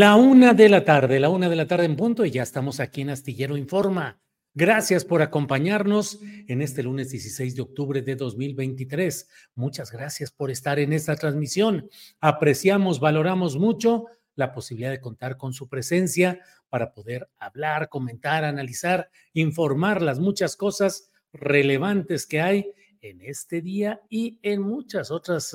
[0.00, 2.80] La una de la tarde, la una de la tarde en punto y ya estamos
[2.80, 4.18] aquí en Astillero Informa.
[4.54, 9.28] Gracias por acompañarnos en este lunes 16 de octubre de 2023.
[9.56, 11.90] Muchas gracias por estar en esta transmisión.
[12.18, 14.06] Apreciamos, valoramos mucho
[14.36, 16.40] la posibilidad de contar con su presencia
[16.70, 22.72] para poder hablar, comentar, analizar, informar las muchas cosas relevantes que hay
[23.02, 25.54] en este día y en muchas otras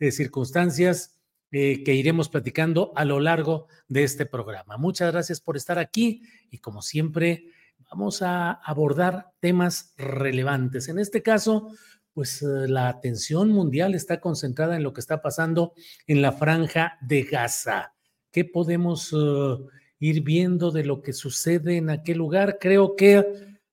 [0.00, 1.19] eh, circunstancias
[1.52, 4.76] eh, que iremos platicando a lo largo de este programa.
[4.76, 7.46] Muchas gracias por estar aquí y como siempre
[7.90, 10.88] vamos a abordar temas relevantes.
[10.88, 11.72] En este caso,
[12.12, 15.72] pues eh, la atención mundial está concentrada en lo que está pasando
[16.06, 17.94] en la franja de Gaza.
[18.30, 19.56] ¿Qué podemos eh,
[19.98, 22.58] ir viendo de lo que sucede en aquel lugar?
[22.60, 23.26] Creo que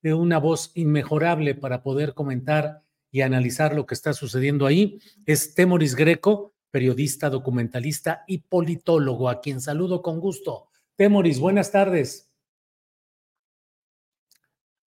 [0.03, 5.95] una voz inmejorable para poder comentar y analizar lo que está sucediendo ahí es Temoris
[5.95, 10.69] Greco, periodista, documentalista y politólogo, a quien saludo con gusto.
[10.95, 12.29] Temoris, buenas tardes.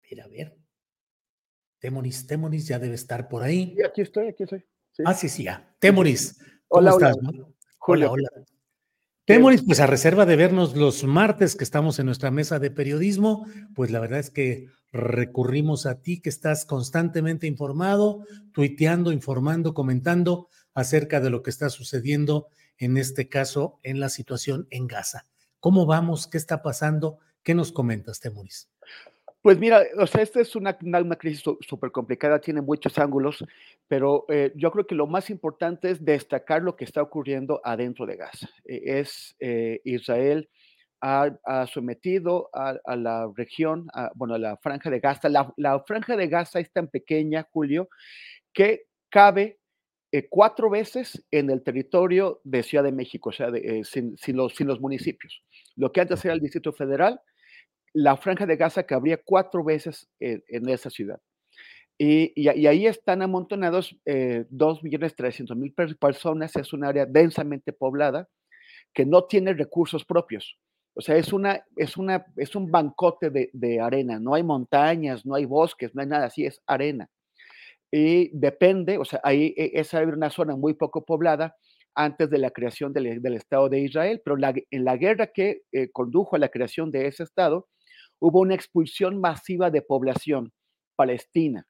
[0.07, 0.55] Mira, a ver.
[1.79, 3.73] Temoris, Temoris ya debe estar por ahí.
[3.75, 4.63] Sí, aquí estoy, aquí estoy.
[5.03, 5.75] Ah, sí, sí, ya.
[5.79, 7.17] Temoris, ¿cómo estás?
[7.79, 8.29] Hola, hola.
[9.25, 13.47] Temoris, pues a reserva de vernos los martes que estamos en nuestra mesa de periodismo,
[13.73, 20.49] pues la verdad es que recurrimos a ti que estás constantemente informado, tuiteando, informando, comentando
[20.79, 22.47] acerca de lo que está sucediendo
[22.77, 25.25] en este caso en la situación en Gaza.
[25.59, 26.27] ¿Cómo vamos?
[26.27, 27.19] ¿Qué está pasando?
[27.43, 28.69] ¿Qué nos comentas, Temuris?
[29.41, 33.45] Pues mira, o sea, esta es una, una, crisis súper complicada, tiene muchos ángulos,
[33.87, 38.05] pero eh, yo creo que lo más importante es destacar lo que está ocurriendo adentro
[38.05, 38.49] de Gaza.
[38.65, 40.49] E, es eh, Israel
[41.01, 45.29] ha, sometido a, la región, bueno, a la franja de Gaza.
[45.29, 47.87] La, la, franja de Gaza es tan pequeña, Julio,
[48.51, 49.58] que cabe
[50.11, 54.55] eh, cuatro veces en el territorio de Ciudad de México, o sea, eh, sin, los,
[54.55, 55.43] sin, los, municipios.
[55.75, 57.21] Lo que antes era el Distrito Federal,
[57.93, 61.19] la franja de Gaza cabría cuatro veces en, esa ciudad.
[61.95, 68.27] Y, y, ahí están amontonados eh, 2.300.000 personas, es un área densamente poblada
[68.93, 70.57] que no tiene recursos propios.
[70.95, 75.23] O sea, es, una, es, una, es un bancote de, de arena, no hay montañas,
[75.23, 77.09] no hay bosques, no hay nada así, es arena
[77.91, 81.55] y depende, o sea, ahí e, esa era una zona muy poco poblada
[81.95, 84.37] antes de la creación del, Estado de Israel, pero
[84.71, 87.67] en la guerra que eh, condujo a la creación de ese Estado,
[88.19, 90.53] hubo una expulsión masiva de población
[90.95, 91.65] palestina.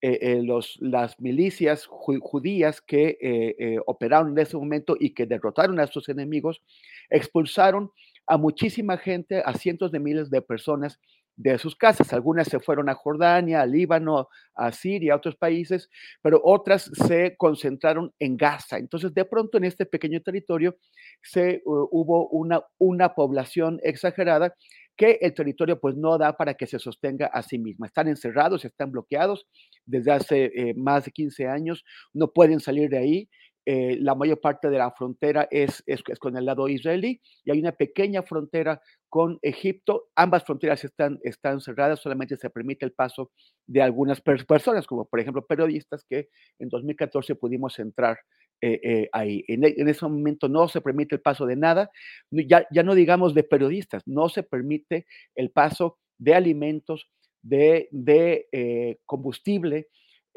[0.00, 0.42] Eh, eh,
[0.80, 6.62] las milicias judías que operaron en ese momento y que derrotaron a sus enemigos,
[7.10, 7.90] expulsaron
[8.26, 11.00] a muchísima gente, a cientos de miles de personas
[11.38, 12.12] de sus casas.
[12.12, 15.88] Algunas se fueron a Jordania, a Líbano, a Siria, a otros países,
[16.20, 18.76] pero otras se concentraron en Gaza.
[18.76, 20.76] Entonces, de pronto en este pequeño territorio
[21.22, 24.54] se hubo una, una población exagerada
[24.96, 27.86] que el territorio pues no da para que se sostenga a sí misma.
[27.86, 29.46] Están encerrados, están bloqueados
[29.86, 33.28] desde hace eh, más de 15 años, no pueden salir de ahí.
[33.70, 37.60] Eh, la mayor parte de la frontera es, es, con el lado israelí y hay
[37.60, 38.80] una pequeña frontera
[39.10, 40.06] con Egipto.
[40.16, 43.30] Ambas fronteras están, están cerradas, solamente se permite el paso
[43.66, 48.18] de algunas personas, como por ejemplo periodistas que en 2014 pudimos entrar
[48.62, 49.44] eh, eh, ahí.
[49.48, 51.90] En, en, ese momento no se permite el paso de nada,
[52.30, 55.04] ya, ya no digamos de periodistas, no se permite
[55.34, 57.10] el paso de alimentos,
[57.42, 59.88] de, de combustible,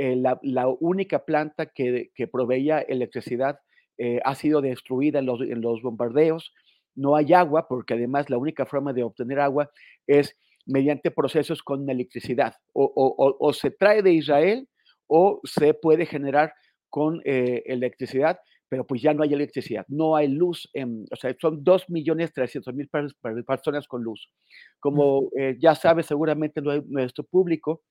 [0.03, 3.59] eh, la, única planta que, proveía electricidad
[4.00, 5.27] eh, ha sido destruida en
[5.62, 6.56] los, bombardeos.
[6.95, 9.69] No hay agua, porque además la única forma de obtener agua
[10.07, 12.56] es mediante procesos con electricidad.
[12.74, 14.68] O, se trae de Israel
[15.06, 16.51] o se puede generar
[16.89, 18.39] con eh, electricidad,
[18.69, 20.68] pero pues ya no hay electricidad, no hay luz,
[21.12, 24.31] o sea, son 2.300.000 personas con luz.
[24.80, 27.83] Como ya sabe seguramente nuestro público,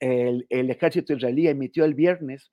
[0.00, 2.50] el, ejército israelí emitió el viernes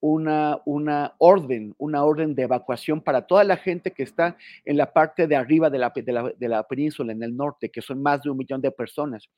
[0.00, 4.92] una, una, orden, una orden de evacuación para toda la gente que está en la
[4.92, 5.92] parte de arriba de la,
[6.36, 9.28] de la, península, en el norte, que son más de un millón de personas.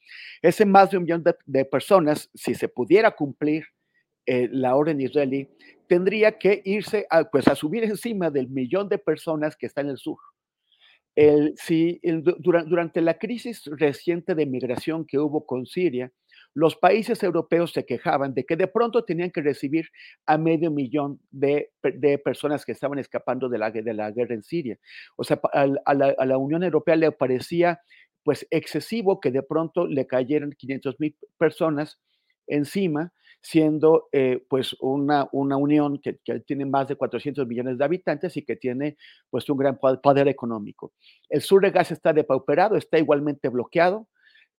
[0.43, 3.65] Ese más de un millón de, personas, si se pudiera cumplir
[4.27, 5.49] eh, la orden israelí,
[5.87, 9.89] tendría que irse a, pues, a subir encima del millón de personas que está en
[9.89, 10.19] el sur.
[11.57, 12.01] Si,
[12.39, 16.11] durante la crisis reciente de migración que hubo con Siria,
[16.55, 19.87] los países europeos se quejaban de que de pronto tenían que recibir
[20.26, 21.70] a medio millón de,
[22.25, 24.79] personas que estaban escapando de la, de la guerra en Siria.
[25.17, 27.81] O sea, a, la, Unión Europea le parecía
[28.23, 31.99] pues excesivo que de pronto le cayeran 500 mil personas
[32.47, 38.37] encima, siendo eh, pues una, una unión que, tiene más de 400 millones de habitantes
[38.37, 38.97] y que tiene
[39.31, 40.93] pues un gran poder económico.
[41.29, 44.08] El sur de Gaza está depauperado, está igualmente bloqueado,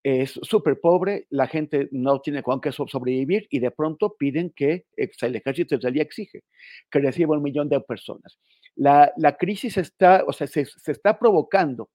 [0.03, 4.85] es súper pobre, la gente no tiene con qué sobrevivir y de pronto piden que
[4.95, 6.43] el ejército israelí exige
[6.89, 8.39] que reciba un millón de personas.
[8.75, 11.89] La, crisis está, o sea, se, está provocando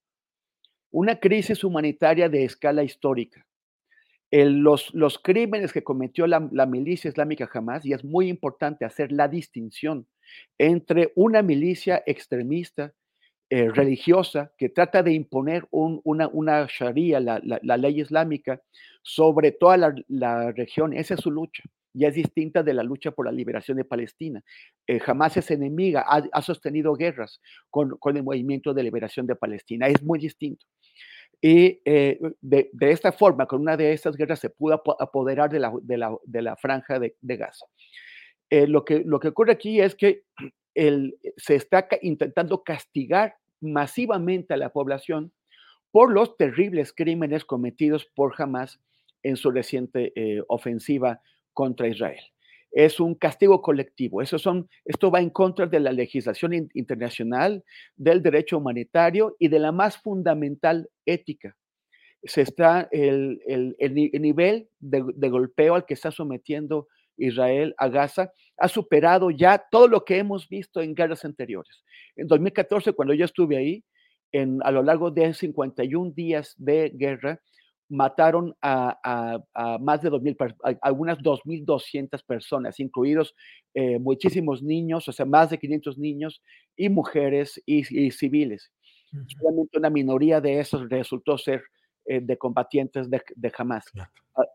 [0.90, 3.44] una crisis humanitaria de escala histórica.
[4.30, 9.10] los, los, crímenes que cometió la, la milicia islámica jamás, y es muy importante hacer
[9.10, 10.06] la distinción
[10.58, 12.92] entre una milicia extremista
[13.48, 18.60] eh, religiosa que trata de imponer una, una sharia, la, la, ley islámica,
[19.02, 20.92] sobre toda la, la, región.
[20.92, 21.62] Esa es su lucha
[21.94, 24.42] y es distinta de la lucha por la liberación de Palestina.
[24.84, 27.40] Eh, jamás es enemiga, ha, sostenido guerras
[27.70, 29.86] con, con, el movimiento de liberación de Palestina.
[29.86, 30.66] Es muy distinto.
[31.40, 35.60] Y eh, de, de, esta forma, con una de estas guerras, se pudo apoderar de
[35.60, 37.66] la, de de franja de, Gaza.
[38.50, 40.24] lo, que, lo que ocurre aquí es que
[41.36, 45.32] se está intentando castigar masivamente a la población
[45.90, 48.80] por los terribles crímenes cometidos por Hamas
[49.22, 51.20] en su reciente eh, ofensiva
[51.52, 52.20] contra Israel.
[52.70, 54.20] Es un castigo colectivo.
[54.20, 57.64] Esto va en contra de la legislación internacional,
[57.96, 61.56] del derecho humanitario y de la más fundamental ética.
[62.22, 63.40] Se está el,
[63.88, 69.88] nivel de, de, golpeo al que está sometiendo Israel a Gaza ha superado ya todo
[69.88, 71.84] lo que hemos visto en guerras anteriores.
[72.16, 73.84] En 2014, cuando yo estuve ahí,
[74.32, 77.40] en, a lo largo de 51 días de guerra,
[77.88, 79.38] mataron a,
[79.80, 83.34] más de 2.000, algunas 2.200 personas, incluidos
[83.74, 86.42] eh, muchísimos niños, o sea, más de 500 niños
[86.76, 88.72] y mujeres y, civiles.
[89.38, 91.62] Solamente una minoría de esos resultó ser
[92.06, 93.84] eh, de combatientes de, de Hamas.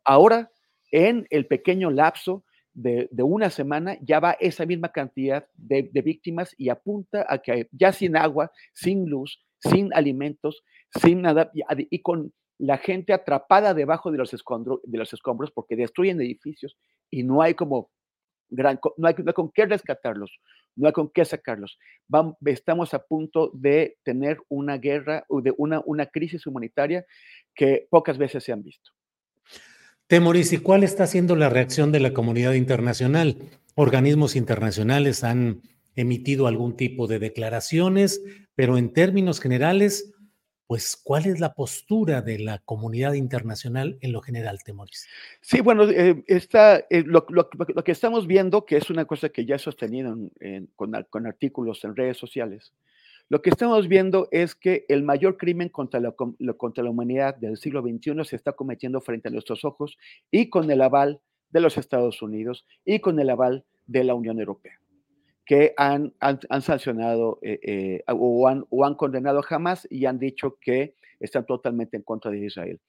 [0.03, 0.51] Ahora,
[0.91, 6.69] en el pequeño lapso de, una semana ya va esa misma cantidad de, víctimas y
[6.69, 10.63] apunta a que ya sin agua, sin luz, sin alimentos,
[11.01, 15.75] sin nada, y, con la gente atrapada debajo de los, escombros, de los escombros porque
[15.75, 16.77] destruyen edificios
[17.09, 17.89] y no hay como
[18.49, 20.39] gran, no hay, con qué rescatarlos,
[20.75, 21.77] no hay con qué sacarlos.
[22.45, 27.05] Estamos a punto de tener una guerra, de una, una crisis humanitaria
[27.55, 28.91] que pocas veces se han visto.
[30.11, 33.37] Temoris, ¿y cuál está siendo la reacción de la comunidad internacional?
[33.75, 35.61] Organismos internacionales han
[35.95, 38.21] emitido algún tipo de declaraciones,
[38.53, 40.13] pero en términos generales,
[40.67, 45.07] pues, ¿cuál es la postura de la comunidad internacional en lo general, Temoris?
[45.39, 47.25] Sí, bueno, eh, está, eh, lo,
[47.81, 50.13] que estamos viendo, que es una cosa que ya he sostenido
[50.75, 52.73] con artículos en redes sociales,
[53.31, 56.11] lo que estamos viendo es que el mayor crimen contra la,
[56.57, 59.97] contra la humanidad del siglo XXI se está cometiendo frente a nuestros ojos
[60.31, 64.37] y con el aval de los Estados Unidos y con el aval de la Unión
[64.37, 64.77] Europea,
[65.45, 70.19] que han, han, sancionado eh, eh, o, han, o, han, condenado a Hamas y han
[70.19, 72.79] dicho que están totalmente en contra de Israel.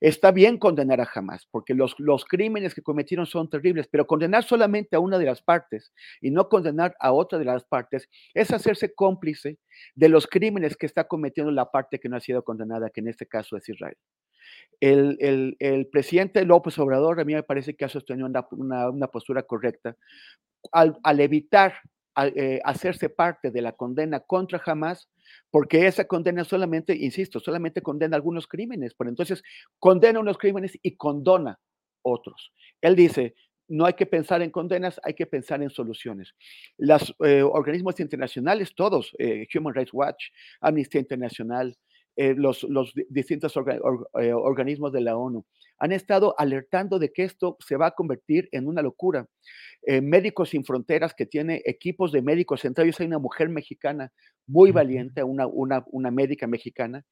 [0.00, 4.44] Está bien condenar a Hamas, porque los, los crímenes que cometieron son terribles, pero condenar
[4.44, 8.50] solamente a una de las partes y no condenar a otra de las partes es
[8.52, 9.58] hacerse cómplice
[9.94, 13.08] de los crímenes que está cometiendo la parte que no ha sido condenada, que en
[13.08, 13.96] este caso es Israel.
[14.80, 18.46] El, el, el, presidente López Obrador a mí me parece que ha sostenido una,
[18.90, 19.96] una, postura correcta
[20.72, 21.74] al, al evitar
[22.16, 25.08] eh, hacerse parte de la condena contra Hamas,
[25.50, 29.42] porque esa condena solamente, insisto, solamente condena algunos crímenes, pero entonces
[29.78, 31.58] condena unos crímenes y condona
[32.02, 32.52] otros.
[32.80, 33.34] Él dice,
[33.68, 36.34] no hay que pensar en condenas, hay que pensar en soluciones.
[36.76, 40.24] Los eh, organismos internacionales, todos, eh, Human Rights Watch,
[40.60, 41.76] Amnistía Internacional,
[42.16, 45.44] los, los, distintos organismos de la ONU,
[45.80, 49.26] han estado alertando de que esto se va a convertir en una locura.
[49.82, 54.12] Eh, Médicos Sin Fronteras, que tiene equipos de médicos, entre ellos hay una mujer mexicana
[54.46, 57.02] muy valiente, una, una, una médica mexicana,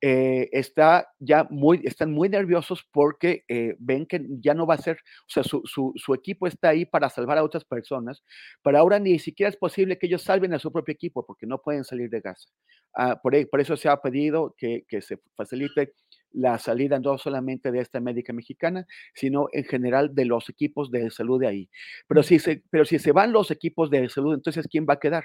[0.00, 4.78] eh, está ya muy, están muy nerviosos porque eh, ven que ya no va a
[4.78, 8.22] ser, o sea, su, su, su, equipo está ahí para salvar a otras personas,
[8.62, 11.60] pero ahora ni siquiera es posible que ellos salven a su propio equipo porque no
[11.60, 12.48] pueden salir de Gaza.
[12.94, 15.94] Ah, por, e, por, eso se ha pedido que, que se facilite
[16.32, 21.10] la salida no solamente de esta médica mexicana, sino en general de los equipos de
[21.10, 21.70] salud de ahí.
[22.06, 25.00] Pero si se, pero si se van los equipos de salud, entonces ¿quién va a
[25.00, 25.24] quedar?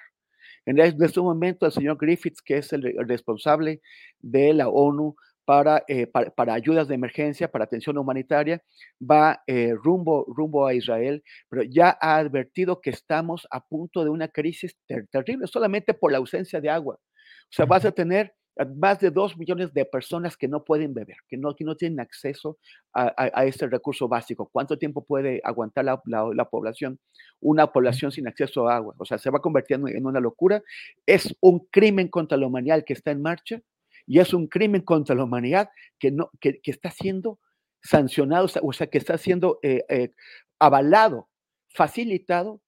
[0.66, 3.82] En este momento, el señor Griffiths, que es el, responsable
[4.20, 5.16] de la ONU
[5.46, 8.62] para, eh, para, ayudas de emergencia, para atención humanitaria,
[9.00, 14.10] va eh, rumbo, rumbo a Israel, pero ya ha advertido que estamos a punto de
[14.10, 14.78] una crisis
[15.12, 16.96] terrible, solamente por la ausencia de agua.
[16.96, 18.34] O sea, vas a tener
[18.76, 22.00] más de dos millones de personas que no pueden beber, que no, que no tienen
[22.00, 22.58] acceso
[22.94, 24.50] a, a, este recurso básico.
[24.52, 27.00] ¿Cuánto tiempo puede aguantar la, la, población?
[27.40, 28.96] Una población sin acceso a agua.
[28.98, 30.62] O sea, se va convirtiendo en una locura.
[31.06, 33.62] Es un crimen contra la humanidad que está en marcha
[34.06, 37.40] y es un crimen contra la humanidad que, no, que, que está siendo
[37.82, 40.14] sancionado, o sea, que está siendo eh, eh,
[40.60, 41.30] avalado,
[41.70, 42.62] facilitado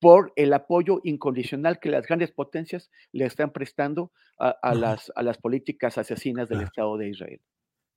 [0.00, 5.36] por el apoyo incondicional que las grandes potencias le están prestando a, las, a las,
[5.36, 7.40] políticas asesinas del Estado de Israel.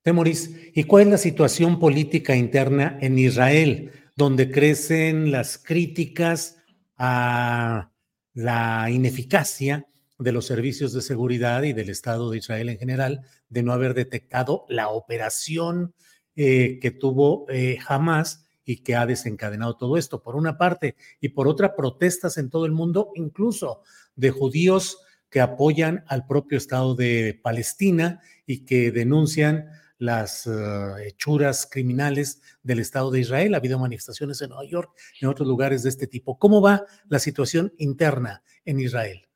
[0.01, 6.61] Temoris, ¿y cuál es la situación política interna en Israel, donde crecen las críticas
[6.97, 7.91] a
[8.33, 9.87] la ineficacia
[10.19, 13.93] de los servicios de seguridad y del Estado de Israel en general de no haber
[13.93, 15.93] detectado la operación
[16.35, 21.29] eh, que tuvo eh, Hamas y que ha desencadenado todo esto, por una parte, y
[21.29, 23.81] por otra, protestas en todo el mundo, incluso
[24.15, 31.67] de judíos que apoyan al propio Estado de Palestina y que denuncian las uh, hechuras
[31.69, 33.53] criminales del Estado de Israel.
[33.53, 34.91] Ha habido manifestaciones en Nueva York,
[35.21, 36.37] en otros lugares de este tipo.
[36.37, 39.27] ¿Cómo va la situación interna en Israel?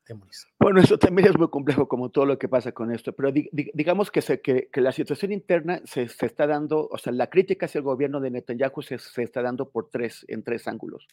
[0.58, 4.10] Bueno, eso también es muy complejo, como todo lo que pasa con esto, pero digamos
[4.10, 8.30] que, la situación interna se, está dando, o sea, la crítica hacia el gobierno de
[8.30, 11.06] Netanyahu se, está dando por tres, en tres ángulos.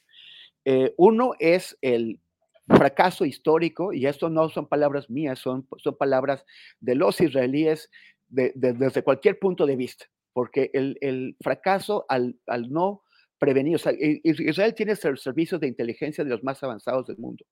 [0.64, 2.20] Eh, uno es el
[2.68, 5.68] fracaso histórico, y esto no son palabras mías, son,
[6.00, 6.46] palabras
[6.80, 7.90] de los israelíes
[8.28, 12.38] de, de, desde cualquier punto de vista, porque el, fracaso al
[12.70, 13.05] no
[13.38, 13.75] prevenir.
[13.75, 17.46] O sea, Israel tiene servicios de inteligencia de los más avanzados del mundo.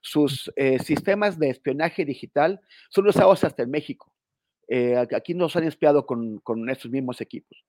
[0.00, 4.12] Sus eh, sistemas de espionaje digital son usados hasta en México.
[4.68, 7.64] Eh, aquí nos han espiado con, con estos mismos equipos.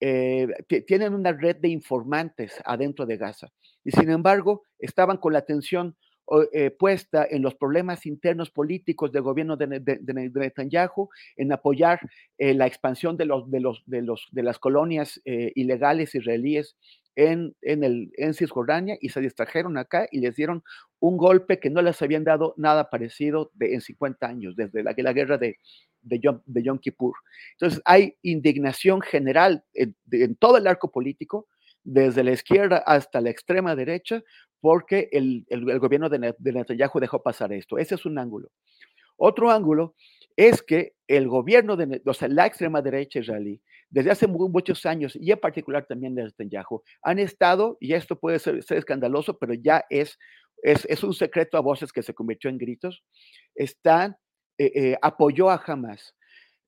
[0.00, 0.46] Eh,
[0.86, 3.48] tienen una red de informantes adentro de Gaza
[3.82, 5.96] y sin embargo estaban con la atención
[6.52, 12.00] eh, puesta en los problemas internos políticos del gobierno de, Netanyahu, en apoyar
[12.36, 13.24] eh, la expansión de,
[14.42, 16.76] las colonias eh, ilegales israelíes
[17.16, 17.54] en,
[18.34, 20.62] Cisjordania y se distrajeron acá y les dieron
[21.00, 25.38] un golpe que no les habían dado nada parecido en 50 años, desde la, guerra
[25.38, 25.58] de,
[26.02, 27.14] de, Yom, Kippur.
[27.52, 31.46] Entonces hay indignación general en, en todo el arco político
[31.84, 34.22] desde la izquierda hasta la extrema derecha,
[34.60, 37.78] porque el, el, gobierno de, Netanyahu dejó pasar esto.
[37.78, 38.50] Ese es un ángulo.
[39.16, 39.94] Otro ángulo
[40.36, 43.60] es que el gobierno de, o sea, la extrema derecha israelí,
[43.90, 48.38] desde hace muchos años, y en particular también de Netanyahu, han estado, y esto puede
[48.38, 50.18] ser, ser escandaloso, pero ya es,
[50.62, 53.02] es, es, un secreto a voces que se convirtió en gritos,
[53.54, 54.16] están,
[54.58, 56.14] eh, eh, apoyó a Hamas,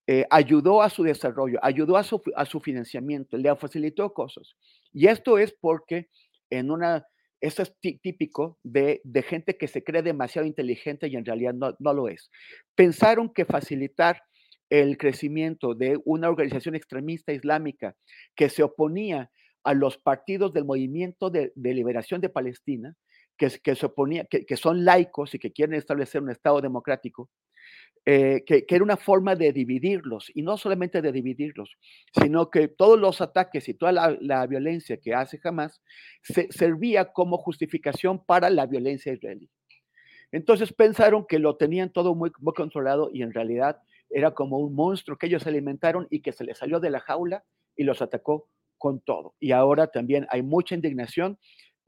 [0.06, 4.56] eh, ayudó a su desarrollo, ayudó a su, a su financiamiento, le facilitó cosas.
[4.92, 6.08] Y esto es porque
[6.50, 7.06] en una,
[7.40, 11.74] esto es típico de, de, gente que se cree demasiado inteligente y en realidad no,
[11.78, 12.30] no, lo es.
[12.74, 14.22] Pensaron que facilitar
[14.68, 17.96] el crecimiento de una organización extremista islámica
[18.36, 19.30] que se oponía
[19.64, 22.94] a los partidos del movimiento de, de liberación de Palestina,
[23.36, 27.30] que, que, se oponía, que, que, son laicos y que quieren establecer un Estado democrático,
[28.06, 31.76] eh, que, era una forma de dividirlos, y no solamente de dividirlos,
[32.18, 35.82] sino que todos los ataques y toda la, la violencia que hace Hamas
[36.22, 39.50] se, servía como justificación para la violencia israelí.
[40.32, 44.74] Entonces pensaron que lo tenían todo muy, muy controlado y en realidad era como un
[44.74, 47.44] monstruo que ellos alimentaron y que se les salió de la jaula
[47.76, 48.48] y los atacó
[48.78, 49.34] con todo.
[49.38, 51.38] Y ahora también hay mucha indignación.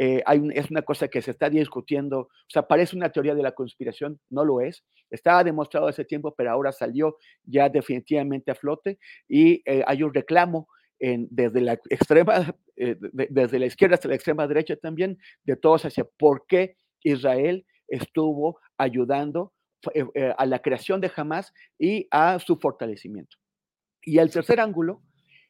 [0.04, 3.52] Eh, es una cosa que se está discutiendo, o sea, parece una teoría de la
[3.52, 4.82] conspiración, no lo es.
[5.10, 10.12] Estaba demostrado hace tiempo, pero ahora salió ya definitivamente a flote y eh, hay un
[10.12, 10.66] reclamo
[10.98, 15.84] desde la extrema, eh, de, desde la izquierda hasta la extrema derecha también, de todos
[15.84, 19.52] hacia por qué Israel estuvo ayudando
[20.36, 23.36] a la creación de Hamas y a su fortalecimiento.
[24.02, 25.00] Y el tercer ángulo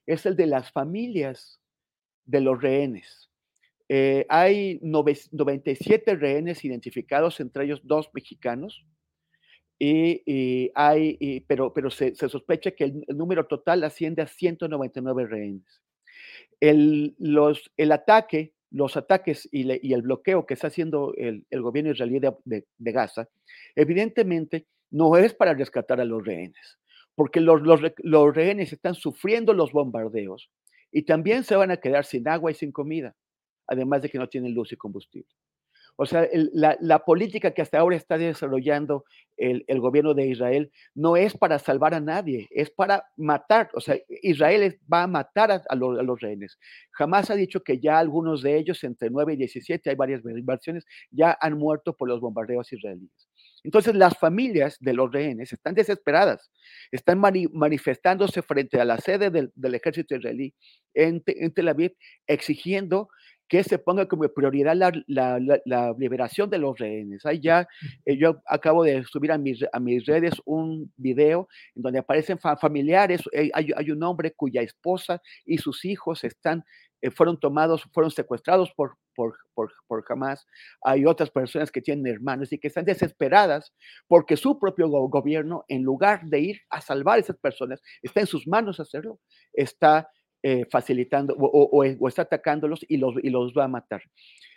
[0.05, 1.59] es el de las familias
[2.27, 3.32] de los rehenes.
[3.95, 8.87] Eh, hay 97 rehenes identificados, entre ellos dos mexicanos,
[9.79, 15.83] y, hay, pero, pero se, sospecha que el, número total asciende a 199 rehenes.
[16.59, 22.19] El, los, el ataque los ataques y, el bloqueo que está haciendo el, gobierno israelí
[22.19, 23.29] de, Gaza,
[23.77, 26.79] evidentemente no es para rescatar a los rehenes,
[27.15, 27.61] porque los,
[27.99, 30.51] los, rehenes están sufriendo los bombardeos
[30.91, 33.15] y también se van a quedar sin agua y sin comida,
[33.67, 35.35] además de que no tienen luz y combustible.
[35.97, 39.05] O sea, la, política que hasta ahora está desarrollando
[39.37, 43.71] el, gobierno de Israel no es para salvar a nadie, es para matar.
[43.75, 46.59] O sea, Israel va a matar a, los, rehenes.
[46.93, 50.87] Jamás ha dicho que ya algunos de ellos, entre 9 y 17, hay varias versiones,
[51.11, 53.29] ya han muerto por los bombardeos israelíes.
[53.65, 56.51] Entonces las familias de los rehenes están desesperadas,
[56.91, 60.53] están manifestándose frente a la sede del, ejército israelí
[60.95, 61.95] en, en, Tel Aviv,
[62.27, 63.09] exigiendo
[63.53, 64.75] que se ponga como prioridad
[65.07, 67.27] la, liberación de los rehenes.
[67.27, 67.69] Ahí ya,
[68.07, 72.39] eh, yo acabo de subir a mis, a mis redes un video en donde aparecen
[72.39, 76.65] familiares, eh, hay, un hombre cuya esposa y sus hijos están,
[77.03, 80.47] eh, fueron tomados, fueron secuestrados por, por, por, por Hamas.
[80.81, 83.75] Hay otras personas que tienen hermanos y que están desesperadas
[84.09, 88.27] porque su propio gobierno, en lugar de ir a salvar a esas personas, está en
[88.27, 89.21] sus manos hacerlo,
[89.53, 90.09] está
[90.43, 94.03] eh, facilitando o, está atacándolos y los, y los va a matar.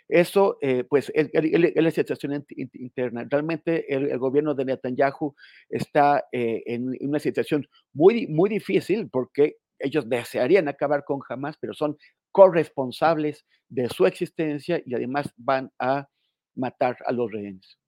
[0.08, 3.26] Eso, eh, pues, es, la situación interna.
[3.28, 5.34] Realmente el, gobierno de Netanyahu
[5.68, 11.74] está eh, en una situación muy, muy difícil porque ellos desearían acabar con Hamas, pero
[11.74, 11.96] son
[12.30, 16.08] corresponsables de su existencia y además van a
[16.54, 17.78] matar a los rehenes.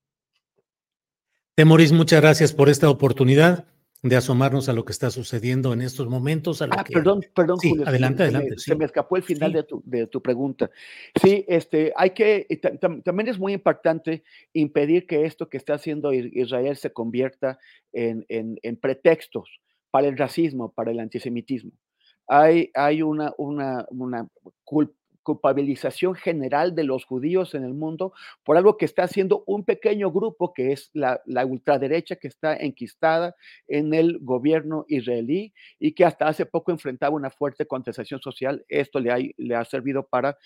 [1.55, 3.67] Temoris, muchas gracias por esta oportunidad
[4.03, 6.63] de asomarnos a lo que está sucediendo en estos momentos.
[6.63, 7.87] ah, perdón, perdón, Julio.
[7.87, 8.51] Adelante, se adelante.
[8.51, 10.71] Me, Se me escapó el final de, tu, de, tu, pregunta.
[11.21, 12.47] Sí, este, hay que,
[13.05, 17.59] también es muy importante impedir que esto que está haciendo Israel se convierta
[17.93, 21.73] en, en, en pretextos para el racismo, para el antisemitismo.
[22.29, 24.29] Hay, hay una, una, una
[24.63, 24.95] culpa
[25.29, 28.14] culpabilización general de los judíos en el mundo
[28.45, 33.37] por algo que está haciendo un pequeño grupo que es la, ultraderecha que está enquistada
[33.67, 38.64] en el gobierno israelí y que hasta hace poco enfrentaba una fuerte contestación social.
[38.69, 40.38] Esto le ha, le ha servido para,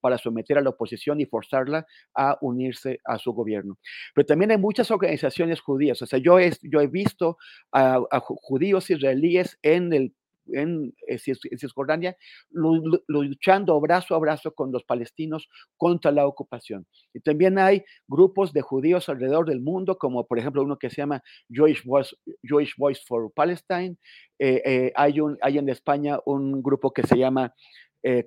[0.00, 3.78] para someter a la oposición y forzarla a unirse a su gobierno.
[4.14, 6.00] Pero también hay muchas organizaciones judías.
[6.02, 7.36] O sea, yo he, yo he visto
[7.72, 10.14] a judíos israelíes en el
[10.52, 12.16] en, eh, Cisjordania,
[12.50, 16.86] luchando brazo a brazo con los palestinos contra la ocupación.
[17.14, 20.96] Y también hay grupos de judíos alrededor del mundo, como por ejemplo uno que se
[20.96, 23.96] llama Jewish Voice, Jewish Voice for Palestine.
[24.38, 27.54] Eh, eh, hay, un, hay en España un grupo que se llama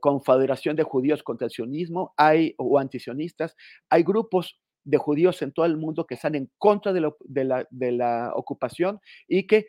[0.02, 3.56] Confederación de Judíos contra el Sionismo, hay, o antisionistas.
[3.90, 7.92] Hay grupos de judíos en todo el mundo que están en contra de, la, de
[7.92, 9.68] la ocupación y que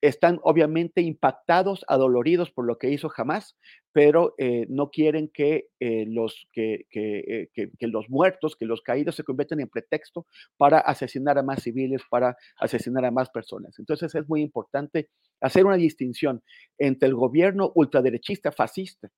[0.00, 3.56] están obviamente impactados, adoloridos por lo que hizo Hamas,
[3.92, 9.14] pero eh, no quieren que, eh, los, eh, que, que, los muertos, que los caídos
[9.14, 13.78] se conviertan en pretexto para asesinar a más civiles, para asesinar a más personas.
[13.78, 15.08] Entonces es muy importante
[15.40, 16.42] hacer una distinción
[16.78, 19.10] entre el gobierno ultraderechista fascista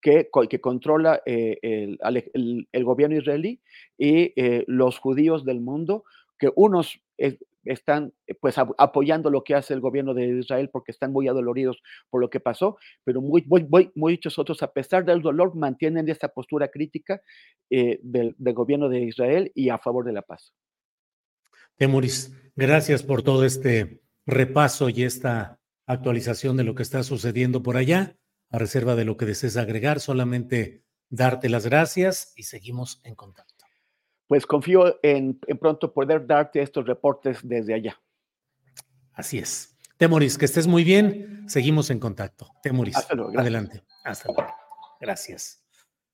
[0.00, 1.98] que, que controla el,
[2.72, 3.60] el, gobierno israelí
[3.98, 4.32] y
[4.66, 6.04] los judíos del mundo,
[6.38, 7.02] que unos
[7.64, 11.82] están eh, pues apoyando lo que hace el gobierno de Israel porque están muy adoloridos
[12.08, 13.44] por lo que pasó, pero muy,
[13.94, 17.20] muchos otros, a pesar del dolor, mantienen esta postura crítica
[17.70, 20.52] eh, del, gobierno de Israel y a favor de la paz.
[21.76, 27.76] Temoris, gracias por todo este repaso y esta actualización de lo que está sucediendo por
[27.76, 28.16] allá.
[28.52, 33.59] A reserva de lo que desees agregar, solamente darte las gracias y seguimos en contacto.
[34.30, 38.00] Pues confío en, pronto poder darte estos reportes desde allá.
[39.12, 39.76] Así es.
[39.96, 41.42] Temoris, que estés muy bien.
[41.48, 42.46] Seguimos en contacto.
[42.62, 42.94] Temoris,
[43.36, 43.82] adelante.
[44.04, 44.54] Hasta luego.
[45.00, 45.64] Gracias.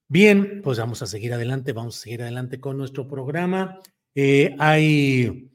[0.09, 3.81] Bien, pues vamos a seguir adelante, vamos a seguir adelante con nuestro programa.
[4.15, 5.51] Eh, hay,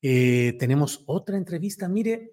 [0.00, 1.86] eh, tenemos otra entrevista.
[1.86, 2.30] Mire,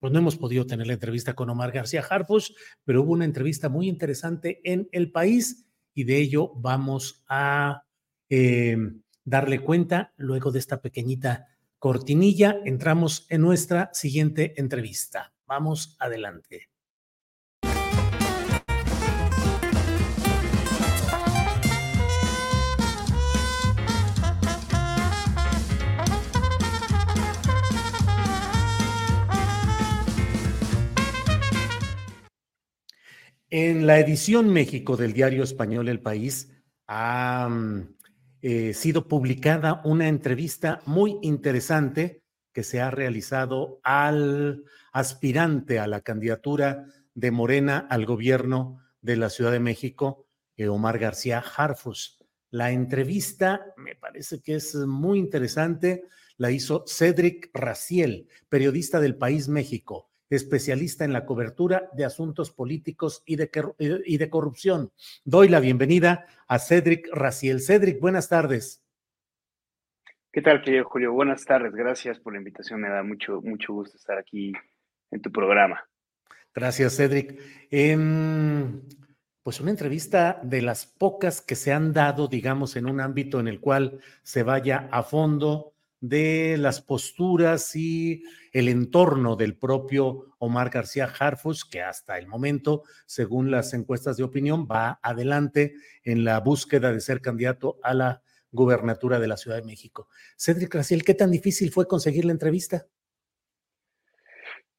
[0.00, 2.50] pues no hemos podido tener la entrevista con Omar García Harfush,
[2.84, 7.84] pero hubo una entrevista muy interesante en El País y de ello vamos a
[8.28, 8.76] eh,
[9.30, 11.46] darle cuenta luego de esta pequeñita
[11.78, 12.56] cortinilla.
[12.64, 15.32] Entramos en nuestra siguiente entrevista.
[15.46, 16.68] Vamos adelante.
[33.52, 36.52] En la edición México del diario español El País
[36.86, 37.99] ha mm,
[38.42, 42.22] eh, sido publicada una entrevista muy interesante
[42.52, 49.30] que se ha realizado al aspirante a la candidatura de Morena al gobierno de la
[49.30, 50.26] Ciudad de México,
[50.56, 52.18] eh, Omar García Harfus.
[52.50, 56.04] La entrevista me parece que es muy interesante,
[56.36, 63.22] la hizo Cedric Raciel, periodista del País México especialista en la cobertura de asuntos políticos
[63.26, 63.50] y de,
[64.06, 64.92] y de corrupción.
[65.24, 67.60] Doy la bienvenida a Cedric Raciel.
[67.60, 68.82] Cedric, buenas tardes.
[70.32, 71.12] ¿Qué tal, querido Julio?
[71.12, 71.74] Buenas tardes.
[71.74, 72.80] Gracias por la invitación.
[72.80, 74.52] Me da mucho, mucho gusto estar aquí
[75.10, 75.84] en tu programa.
[76.54, 77.40] Gracias, Cedric.
[77.68, 78.80] Em,
[79.42, 83.48] pues una entrevista de las pocas que se han dado, digamos, en un ámbito en
[83.48, 90.70] el cual se vaya a fondo de las posturas y el entorno del propio Omar
[90.70, 96.40] García Harfus, que hasta el momento, según las encuestas de opinión, va adelante en la
[96.40, 100.08] búsqueda de ser candidato a la gubernatura de la Ciudad de México.
[100.36, 102.86] Cedric Graciel, ¿qué tan difícil fue conseguir la entrevista?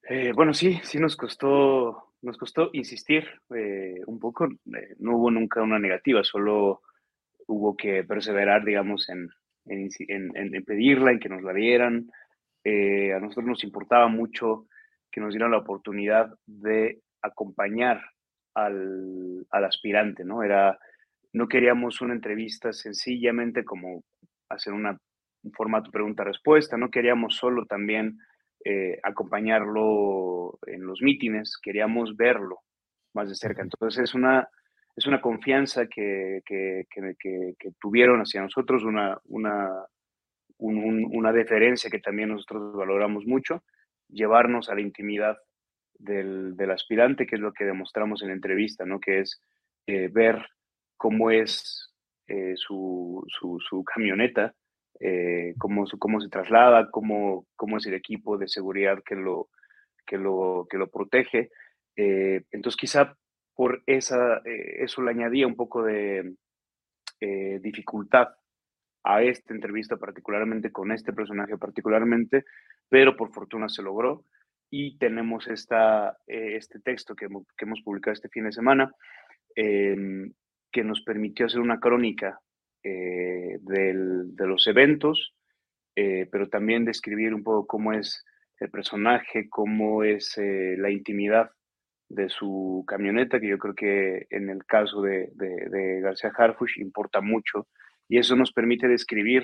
[0.09, 4.45] Eh, bueno, sí, sí nos costó, nos costó insistir eh, un poco.
[4.45, 6.81] Eh, no hubo nunca una negativa, solo
[7.47, 9.29] hubo que perseverar, digamos, en,
[9.65, 12.09] en, pedirla, en que nos la dieran.
[12.63, 14.67] Eh, a nosotros nos importaba mucho
[15.11, 18.01] que nos dieran la oportunidad de acompañar
[18.53, 20.43] al, aspirante, ¿no?
[20.43, 20.77] Era,
[21.33, 24.03] no queríamos una entrevista sencillamente como
[24.49, 24.97] hacer una,
[25.43, 28.17] un formato pregunta-respuesta, no queríamos solo también
[28.63, 32.59] eh, acompañarlo en los mítines, queríamos verlo
[33.13, 33.61] más de cerca.
[33.61, 34.47] Entonces es una,
[35.01, 36.85] es una confianza que, que,
[37.79, 39.83] tuvieron hacia nosotros, una, una,
[40.59, 43.63] una deferencia que también nosotros valoramos mucho,
[44.07, 45.37] llevarnos a la intimidad
[45.97, 48.99] del, aspirante, que es lo que demostramos en la entrevista, ¿no?
[48.99, 49.41] que es
[49.87, 50.45] eh, ver
[50.97, 51.91] cómo es
[52.27, 54.53] eh, su, su, camioneta,
[54.99, 59.49] eh, cómo, cómo se traslada, cómo, cómo es el equipo de seguridad que lo,
[60.05, 61.49] que lo, que lo protege.
[61.95, 63.15] entonces, quizá
[63.61, 66.33] por esa, eh, eso le añadía un poco de
[67.19, 68.29] eh, dificultad
[69.03, 72.45] a esta entrevista, particularmente con este personaje particularmente,
[72.89, 74.25] pero por fortuna se logró.
[74.71, 77.27] Y tenemos esta, eh, este texto que,
[77.59, 78.91] hemos publicado este fin de semana
[79.55, 80.33] em,
[80.71, 82.39] que nos permitió hacer una crónica
[82.83, 85.35] de los eventos,
[85.93, 88.25] pero también describir un poco cómo es
[88.59, 91.51] el personaje, cómo es la intimidad
[92.13, 97.21] de su camioneta, que yo creo que en el caso de, de, García Harfush importa
[97.21, 97.67] mucho,
[98.09, 99.43] y eso nos permite describir,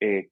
[0.00, 0.28] eh,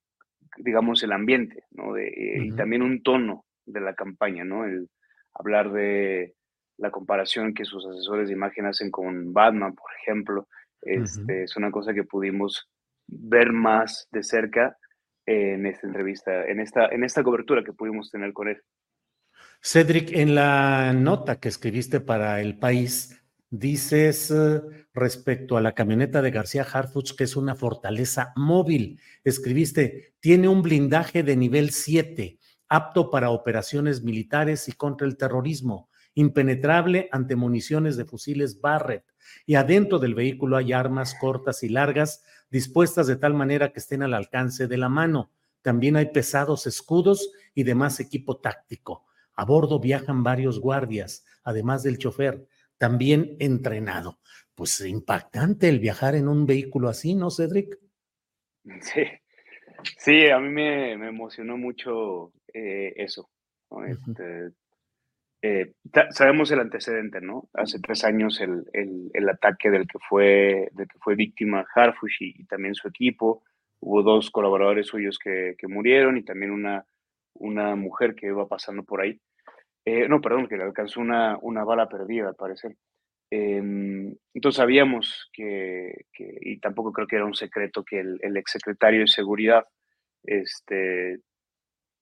[0.58, 1.92] digamos, el ambiente, ¿no?
[1.92, 4.64] De, eh, Y también un tono de la campaña, ¿no?
[4.64, 4.88] El
[5.34, 6.34] hablar de
[6.78, 10.48] la comparación que sus asesores de imagen hacen con Batman, por ejemplo,
[10.82, 12.68] este, es una cosa que pudimos
[13.06, 14.76] ver más de cerca
[15.26, 18.60] en esta entrevista, en esta, en esta cobertura que pudimos tener con él.
[19.66, 24.61] Cedric, en la nota que escribiste para El País, dices eh,
[24.92, 29.00] respecto a la camioneta de García Harfuch que es una fortaleza móvil.
[29.24, 35.88] Escribiste, tiene un blindaje de nivel 7, apto para operaciones militares y contra el terrorismo,
[36.12, 39.07] impenetrable ante municiones de fusiles Barrett.
[39.46, 44.03] Y adentro del vehículo hay armas cortas y largas dispuestas de tal manera que estén
[44.03, 45.31] al alcance de la mano.
[45.62, 49.07] También hay pesados escudos y demás equipo táctico.
[49.37, 52.47] A bordo viajan varios guardias, además del chofer,
[52.79, 54.18] también entrenado.
[54.55, 57.79] Pues impactante el viajar en un vehículo así, ¿no, Cedric?
[58.81, 59.03] Sí,
[59.99, 63.31] sí, a mí me, emocionó mucho eh, eso.
[63.87, 64.53] Este,
[65.42, 65.73] eh,
[66.11, 67.51] sabemos el antecedente, ¿no?
[67.53, 72.75] Hace tres años el, ataque del que fue, del que fue víctima Harfush y, también
[72.75, 73.42] su equipo,
[73.81, 76.87] hubo dos colaboradores suyos que, que, murieron y también una,
[77.35, 79.20] una mujer que iba pasando por ahí.
[79.85, 82.77] Eh, no, perdón, que le alcanzó una, una bala perdida, al parecer.
[83.31, 88.37] Em, entonces sabíamos que, que, y tampoco creo que era un secreto, que el, el
[88.37, 89.64] exsecretario de Seguridad
[90.23, 91.18] este,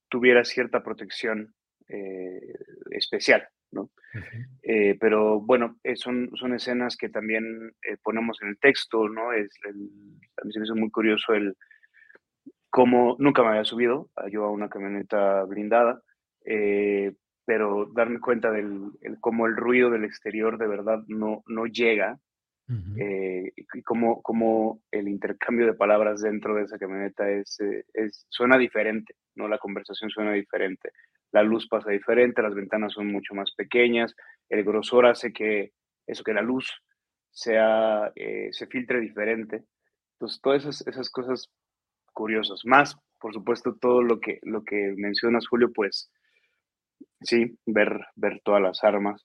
[0.08, 1.54] tuviera cierta protección
[1.88, 2.54] eh,
[2.90, 3.90] especial, ¿no?
[4.62, 9.32] eh, pero bueno, son, son escenas que también ponemos en el texto, ¿no?
[9.32, 9.90] Es el,
[10.40, 11.56] a mí se me hizo muy curioso el
[12.72, 16.00] cómo nunca me había subido yo a una camioneta blindada,
[16.46, 17.12] eh,
[17.44, 22.18] pero darme cuenta del el, cómo el ruido del exterior de verdad no, no llega
[22.68, 22.98] uh -huh.
[22.98, 28.24] eh, y cómo, cómo, el intercambio de palabras dentro de esa camioneta es, eh, es,
[28.30, 29.48] suena diferente, ¿no?
[29.48, 30.92] La conversación suena diferente,
[31.30, 34.14] la luz pasa diferente, las ventanas son mucho más pequeñas,
[34.48, 35.72] el grosor hace que
[36.06, 36.72] eso, que la luz
[37.30, 39.64] sea, eh, se filtre diferente.
[40.14, 41.50] Entonces, todas esas, esas cosas
[42.12, 46.10] curiosas, más, por supuesto, todo lo que, lo que mencionas, Julio, pues
[47.20, 49.24] sí, ver, ver todas las armas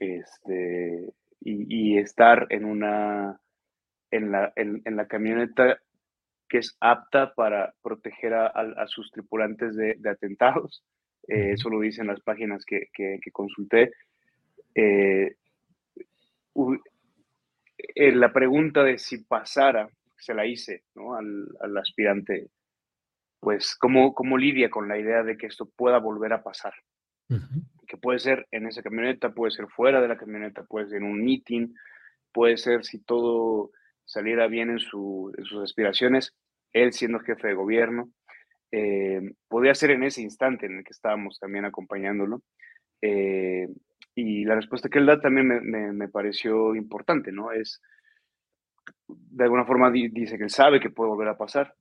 [0.00, 3.40] este, y, y estar en una,
[4.10, 5.78] en la, en, en, la camioneta
[6.48, 10.84] que es apta para proteger a, a, a sus tripulantes de, de atentados.
[11.28, 13.92] Eh, eso lo dicen las páginas que, que, que consulté.
[14.74, 15.36] Eh,
[17.94, 19.88] eh, la pregunta de si pasara,
[20.22, 21.14] se la hice ¿no?
[21.14, 22.48] al, al, aspirante,
[23.40, 26.72] pues ¿cómo, cómo lidia con la idea de que esto pueda volver a pasar.
[27.28, 27.86] Uh -huh.
[27.88, 31.04] Que puede ser en esa camioneta, puede ser fuera de la camioneta, puede ser en
[31.04, 31.74] un meeting,
[32.32, 33.72] puede ser si todo
[34.04, 36.34] saliera bien en, su, en sus aspiraciones,
[36.72, 38.10] él siendo jefe de gobierno,
[38.70, 42.42] eh, podría ser en ese instante en el que estábamos también acompañándolo.
[43.02, 43.68] Eh,
[44.14, 47.50] y la respuesta que él da también me, me, me, pareció importante, ¿no?
[47.50, 47.80] Es,
[49.18, 51.74] de alguna forma dice que él sabe que puede volver a pasar,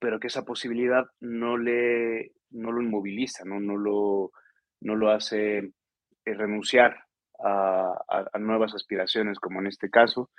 [0.00, 4.32] pero que esa posibilidad no, le, no lo inmoviliza, no, no, lo,
[4.80, 6.96] no lo hace eh, renunciar
[7.38, 7.92] a,
[8.32, 10.30] a, nuevas aspiraciones, como en este caso.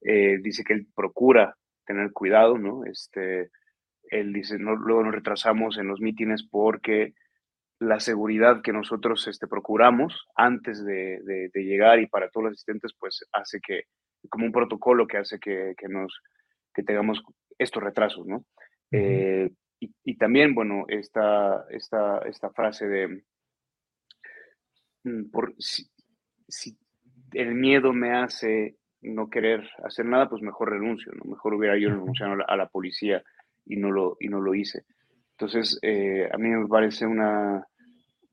[0.00, 2.84] Eh, dice que él procura tener cuidado, ¿no?
[2.84, 3.50] Este,
[4.04, 7.14] él dice, no, luego nos retrasamos en los mítines porque
[7.78, 12.52] la seguridad que nosotros este, procuramos antes de, de, de, llegar y para todos los
[12.52, 13.84] asistentes, pues hace que,
[14.28, 16.20] como un protocolo que hace que, que nos,
[16.74, 17.22] que tengamos
[17.58, 18.36] estos retrasos, ¿no?
[18.36, 18.44] Uh -huh.
[18.92, 23.24] eh, y, y, también, bueno, esta, esta, esta frase de,
[25.04, 25.90] mm, por, si,
[26.46, 26.78] si,
[27.32, 31.24] el miedo me hace no querer hacer nada, pues mejor renuncio, ¿no?
[31.24, 33.24] Mejor hubiera yo renunciado a la, a la policía
[33.64, 34.84] y no lo, y no lo hice.
[35.32, 37.66] Entonces, eh, a mí me parece una,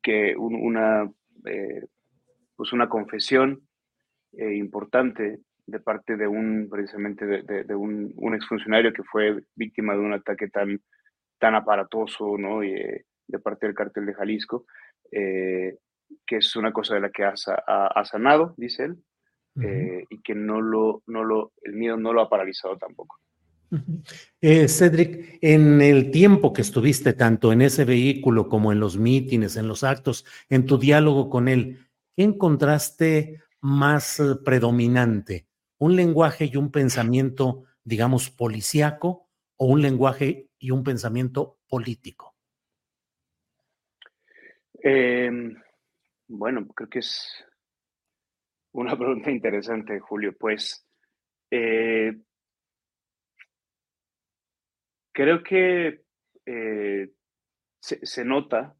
[0.01, 1.11] que un, una,
[1.45, 1.85] eh,
[2.55, 3.67] pues una confesión
[4.33, 9.43] eh, importante de parte de un, precisamente de, de, de un, un, exfuncionario que fue
[9.55, 10.81] víctima de un ataque tan,
[11.39, 12.63] tan aparatoso, ¿no?
[12.63, 14.65] Y, eh, de parte del cártel de Jalisco,
[15.11, 15.77] eh,
[16.25, 17.33] que es una cosa de la que ha,
[17.67, 18.91] ha, ha sanado, dice él,
[19.55, 20.05] uh -huh.
[20.09, 23.17] y que no lo, no lo, el miedo no lo ha paralizado tampoco.
[24.41, 29.57] Eh, Cedric, en el tiempo que estuviste tanto en ese vehículo como en los mítines,
[29.57, 31.77] en los actos, en tu diálogo con él,
[32.15, 35.45] ¿qué encontraste más eh, predominante?
[35.79, 42.35] ¿Un lenguaje y un pensamiento, digamos, policíaco o un lenguaje y un pensamiento político?
[44.83, 45.31] Eh,
[46.27, 47.45] bueno, creo que es
[48.73, 50.35] una pregunta interesante, Julio.
[50.37, 50.85] Pues
[51.49, 52.13] eh,
[55.13, 56.03] creo que
[56.45, 57.09] eh,
[57.79, 58.75] se, se, nota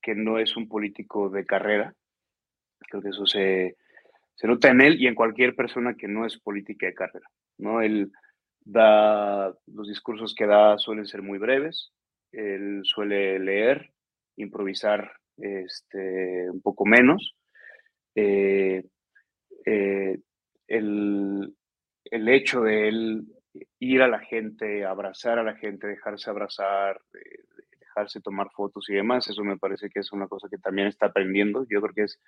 [0.00, 1.94] que no es un político de carrera.
[2.78, 3.76] Creo que eso se,
[4.38, 7.28] se, nota en él y en cualquier persona que no es política de carrera.
[7.58, 7.80] ¿no?
[7.82, 8.12] Él
[8.60, 11.92] da, los discursos que da suelen ser muy breves,
[12.32, 13.90] él suele leer,
[14.36, 17.36] improvisar este, un poco menos.
[18.14, 18.84] Eh,
[19.64, 20.18] eh,
[20.66, 21.54] el,
[22.04, 23.24] el hecho de él
[23.78, 27.44] ir a la gente, abrazar a la gente, dejarse abrazar, eh,
[27.80, 31.06] dejarse tomar fotos y demás, eso me parece que es una cosa que también está
[31.06, 31.66] aprendiendo.
[31.68, 32.20] Yo creo que es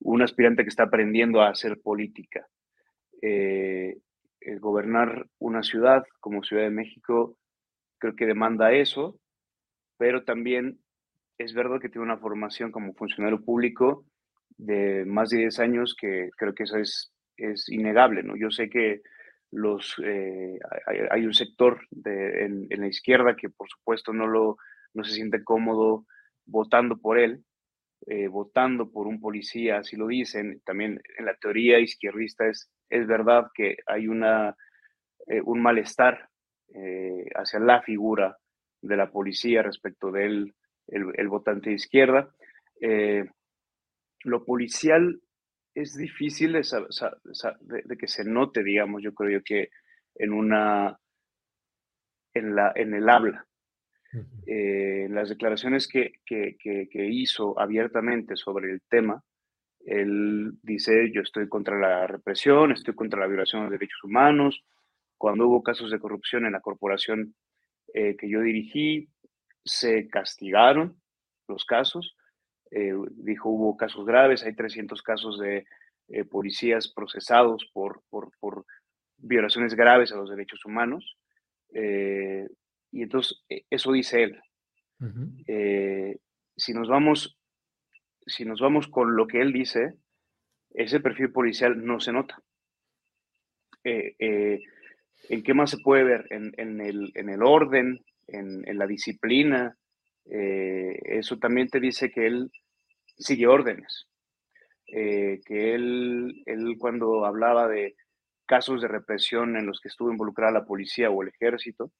[0.00, 2.46] un aspirante que está aprendiendo a hacer política.
[3.22, 3.98] Eh,
[4.60, 7.36] gobernar una ciudad como Ciudad de México
[7.98, 9.18] creo que demanda eso,
[9.98, 10.80] pero también
[11.38, 14.06] es verdad que tiene una formación como funcionario público
[14.56, 18.36] de más de 10 años que creo que eso es, es innegable, ¿no?
[18.36, 19.02] Yo sé que
[19.50, 20.58] los, eh,
[21.10, 24.56] hay, un sector en, en, la izquierda que por supuesto no, lo,
[24.94, 26.06] no se siente cómodo
[26.46, 27.44] votando por él,
[28.06, 30.60] eh, votando por un policía, así lo dicen.
[30.64, 34.56] También en la teoría izquierdista es, es verdad que hay una,
[35.26, 36.28] eh, un malestar
[36.74, 38.36] eh, hacia la figura
[38.80, 40.54] de la policía respecto del
[40.88, 42.34] el, votante de izquierda.
[44.24, 45.20] Lo policial
[45.74, 49.70] es difícil de, que se note, digamos, yo creo que
[50.14, 50.98] en una,
[52.34, 53.46] en, la, en el habla.
[54.46, 59.22] Eh, las declaraciones que, que, que, hizo abiertamente sobre el tema,
[59.86, 64.62] él dice, yo estoy contra la represión, estoy contra la violación de derechos humanos.
[65.16, 67.34] Cuando hubo casos de corrupción en la corporación
[67.94, 69.08] eh, que yo dirigí,
[69.64, 71.00] se castigaron
[71.48, 72.16] los casos.
[72.70, 75.66] Eh, dijo, hubo casos graves, hay 300 casos de
[76.08, 78.64] eh, policías procesados por, por, por,
[79.22, 81.18] violaciones graves a los derechos humanos.
[82.92, 84.40] Y entonces, eso dice él.
[86.56, 87.38] si nos vamos,
[88.26, 89.94] si nos vamos con lo que él dice,
[90.70, 92.42] ese perfil policial no se nota.
[93.82, 96.26] ¿En qué más se puede ver?
[96.30, 99.76] En, en, el, en el, orden, en, en la disciplina,
[100.30, 102.50] eh, eso también te dice que él
[103.16, 104.06] sigue órdenes,
[104.86, 107.96] eh, que él, él cuando hablaba de
[108.46, 111.92] casos de represión en los que estuvo involucrada la policía o el ejército,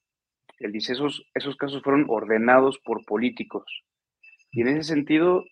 [0.61, 3.65] él dice, esos, esos casos fueron ordenados por políticos.
[4.51, 5.45] Y en ese sentido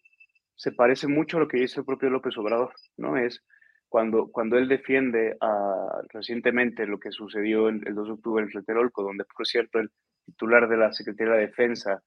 [0.55, 3.17] se parece mucho a lo que dice el propio López Obrador, ¿no?
[3.17, 3.43] Es
[3.87, 9.03] cuando, cuando él defiende a, recientemente lo que sucedió el 2 de octubre en Tlatelolco,
[9.03, 9.89] donde, por cierto, el
[10.25, 12.03] titular de la Secretaría de Defensa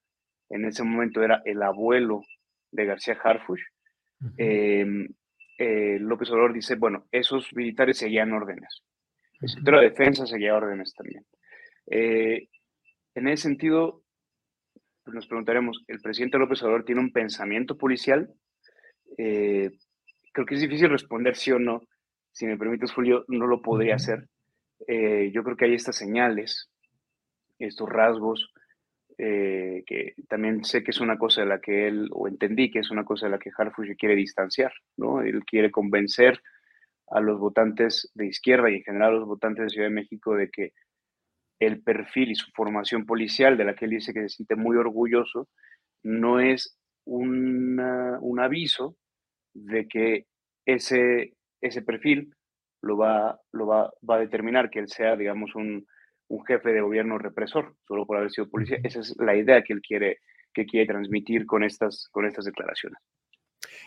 [0.49, 2.23] en ese momento era el abuelo
[2.71, 3.63] de García Harfush,
[4.37, 5.09] em,
[5.59, 8.83] eh, López Obrador dice, bueno, esos militares seguían órdenes.
[9.41, 11.25] El sector de defensa seguía órdenes también.
[11.91, 12.49] Eh,
[13.15, 14.03] en ese sentido,
[15.05, 18.33] pues nos preguntaremos, ¿el presidente López Obrador tiene un pensamiento policial?
[19.19, 19.71] Eh,
[20.33, 21.83] creo que es difícil responder sí o no.
[22.33, 24.29] Si me permites, Julio, no lo podría hacer.
[24.89, 26.71] yo creo que hay estas señales,
[27.59, 28.53] estos rasgos
[29.19, 32.79] eh, que también sé que es una cosa de la que él, o entendí que
[32.79, 35.21] es una cosa de la que Harfush quiere distanciar, ¿no?
[35.23, 36.41] Él quiere convencer
[37.09, 40.35] a los votantes de izquierda y en general a los votantes de Ciudad de México
[40.35, 40.73] de que
[41.59, 44.77] el perfil y su formación policial, de la que él dice que se siente muy
[44.77, 45.49] orgulloso,
[46.03, 47.81] no es un
[48.41, 48.97] aviso
[49.55, 50.27] de que
[50.67, 52.35] ese, ese perfil
[52.83, 55.87] lo va, lo va, va a determinar que él sea, digamos, un,
[56.29, 58.79] un jefe de gobierno represor, solo por haber sido policía.
[58.83, 60.19] Esa es la idea que él quiere,
[60.53, 62.99] que quiere transmitir con estas, con estas declaraciones.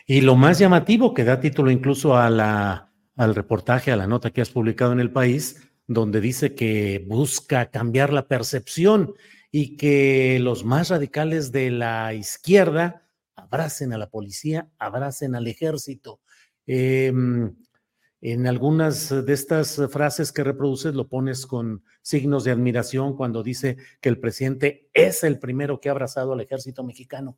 [0.06, 4.32] Y lo más llamativo que da título incluso a la, al reportaje, a la nota
[4.32, 9.14] que has publicado en el país, donde dice que busca cambiar la percepción
[9.52, 16.20] y que los más radicales de la izquierda abracen a la policía, abracen al ejército.
[16.68, 17.14] Eh,
[18.28, 23.78] en algunas de estas frases que reproduces lo pones con signos de admiración cuando dice
[24.02, 27.38] que el presidente es el primero que ha abrazado al ejército mexicano.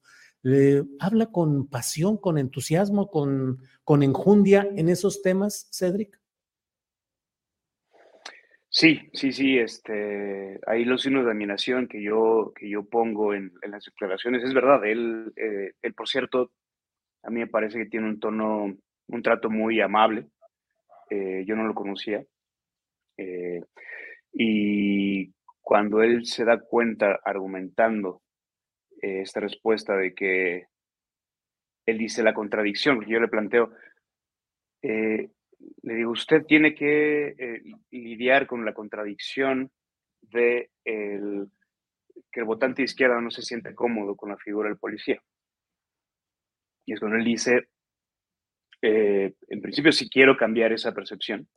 [1.00, 6.22] ¿Habla con pasión, con entusiasmo, con, con enjundia en esos temas, Cedric?
[8.80, 13.52] Sí, sí, sí, este, ahí los signos de admiración que yo, que yo pongo en,
[13.64, 16.52] las declaraciones, es verdad, él, eh, él, por cierto,
[17.24, 20.28] a mí me parece que tiene un tono, un trato muy amable,
[21.10, 22.24] eh, yo no lo conocía.
[23.18, 23.62] Eh,
[24.32, 28.22] y cuando él se da cuenta argumentando
[29.02, 30.68] eh, esta respuesta de que
[31.88, 33.72] él dice la contradicción, que yo le planteo,
[35.84, 39.72] le digo, usted tiene que lidiar con la contradicción
[40.22, 41.48] de el,
[42.32, 45.22] que el votante de izquierda no se siente cómodo con la figura del policía.
[46.86, 47.68] Y es cuando él dice,
[48.82, 51.48] eh, en principio si quiero cambiar esa percepción.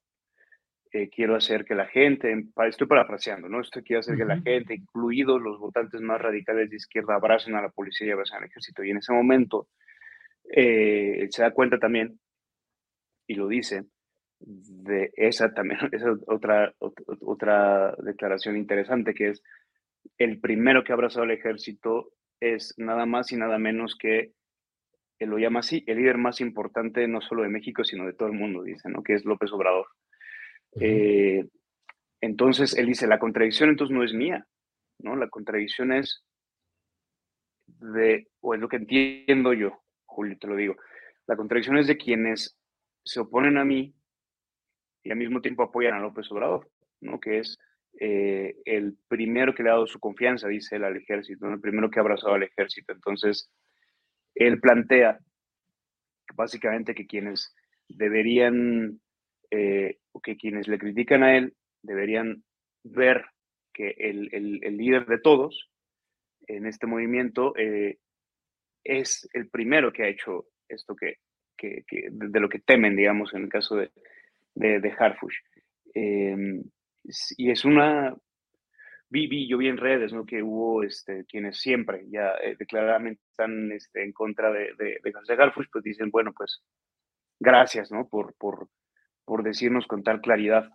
[0.93, 3.61] Eh, quiero hacer que la gente, estoy parafraseando, ¿no?
[3.61, 7.63] Esto quiero hacer que la gente, incluidos los votantes más radicales de izquierda, abracen a
[7.63, 8.83] la policía y abracen al ejército.
[8.83, 9.69] Y en ese momento
[10.53, 12.19] eh, se da cuenta también,
[13.31, 13.85] y lo dice,
[14.41, 16.75] de esa también, esa otra,
[17.21, 19.43] otra declaración interesante que es
[20.19, 24.33] el primero que ha abrazado al ejército es nada más y nada menos que
[25.21, 28.27] él lo llama así, el líder más importante no solo de México, sino de todo
[28.27, 29.03] el mundo, dice, ¿no?
[29.05, 29.87] Que es López Obrador.
[30.81, 31.47] Eh,
[32.21, 34.47] entonces, él dice, la contradicción entonces no es mía,
[34.99, 35.15] ¿no?
[35.15, 36.25] La contradicción es
[37.67, 40.77] de, o es lo que entiendo yo, Julio, te lo digo,
[41.27, 42.57] la contradicción es de quienes
[43.05, 43.95] se oponen a mí
[45.03, 46.71] y al mismo tiempo apoyan a López Obrador,
[47.01, 47.19] ¿no?
[47.19, 47.59] Que es
[47.99, 51.91] eh, el primero que le ha dado su confianza, dice él, al ejército, el primero
[51.91, 52.93] que ha abrazado al ejército.
[52.93, 53.51] Entonces,
[54.35, 55.19] él plantea
[56.35, 57.55] básicamente que quienes
[57.89, 59.01] deberían,
[59.51, 62.45] eh, que quienes le critican a él, deberían
[62.85, 63.25] ver
[63.73, 65.71] que el, el, líder de todos
[66.47, 67.99] en este movimiento eh,
[68.85, 71.17] es el primero que ha hecho esto que,
[71.61, 73.91] de, lo que temen, digamos, en el caso de,
[74.55, 75.37] de, Harfush.
[75.95, 76.63] Em,
[77.37, 78.15] y es una,
[79.09, 80.25] vi, vi, yo vi en redes, ¿no?
[80.25, 85.13] Que hubo este, quienes siempre ya eh, declaradamente están este, en contra de, de, de
[85.13, 86.63] José Garfush, pues dicen, bueno, pues
[87.39, 88.09] gracias, ¿no?
[88.09, 88.69] Por, por,
[89.25, 90.71] por decirnos con tal claridad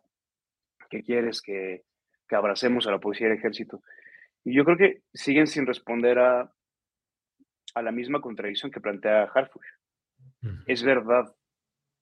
[0.89, 1.83] que quieres que,
[2.27, 3.81] que abracemos a la policía del ejército.
[4.43, 6.51] Y yo creo que siguen sin responder a,
[7.73, 9.67] a la misma contradicción que plantea Harfush.
[10.67, 11.35] Es verdad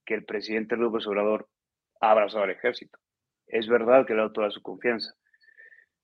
[0.05, 1.49] que el presidente López Obrador
[2.01, 2.99] ha abrazado al ejército.
[3.47, 5.13] Es verdad que le ha dado toda su confianza.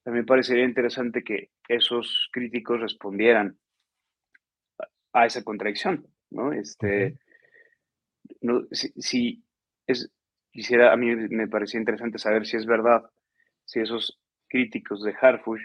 [0.03, 3.57] También parecería interesante que esos críticos respondieran
[5.13, 6.53] a esa contradicción, ¿no?
[6.53, 7.17] Este,
[8.41, 9.43] no, si,
[9.87, 10.11] es,
[10.51, 13.03] quisiera, a mí me parecía interesante saber si es verdad,
[13.65, 15.63] si esos críticos de Harfush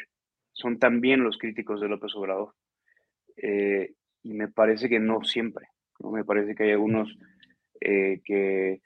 [0.53, 2.55] son también los críticos de López Obrador.
[3.37, 5.69] Eh, y me parece que no siempre,
[6.01, 6.11] ¿no?
[6.11, 7.17] Me parece que hay algunos
[7.81, 8.81] eh, que,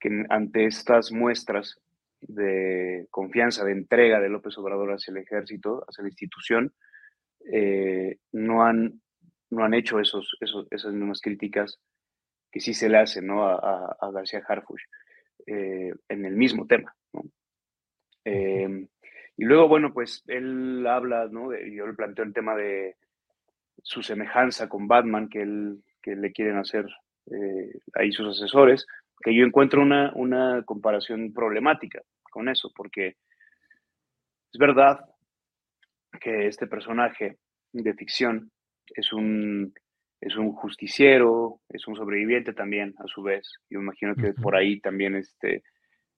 [0.00, 1.80] que ante estas muestras
[2.20, 6.72] de confianza, de entrega de López Obrador hacia el ejército, hacia la institución,
[7.52, 9.00] eh, no, han,
[9.50, 11.78] no han hecho esos, esos, esas mismas críticas
[12.50, 13.46] que sí se le hacen ¿no?
[13.46, 14.82] a, a, García Harfush
[15.46, 16.94] eh, en el mismo tema.
[17.12, 17.24] ¿no?
[18.24, 18.86] Eh,
[19.36, 21.52] y luego, bueno, pues él habla, ¿no?
[21.52, 22.96] yo le planteo el tema de
[23.82, 26.86] su semejanza con Batman, que, él, que le quieren hacer
[27.94, 28.86] ahí sus asesores,
[29.20, 32.00] que yo encuentro una, una comparación problemática
[32.30, 33.16] con eso, porque
[34.52, 35.00] es verdad
[36.20, 37.38] que este personaje
[37.72, 38.52] de ficción
[38.94, 39.74] es un,
[40.20, 43.50] es un justiciero, es un sobreviviente también, a su vez.
[43.68, 45.64] Yo imagino que por ahí también este,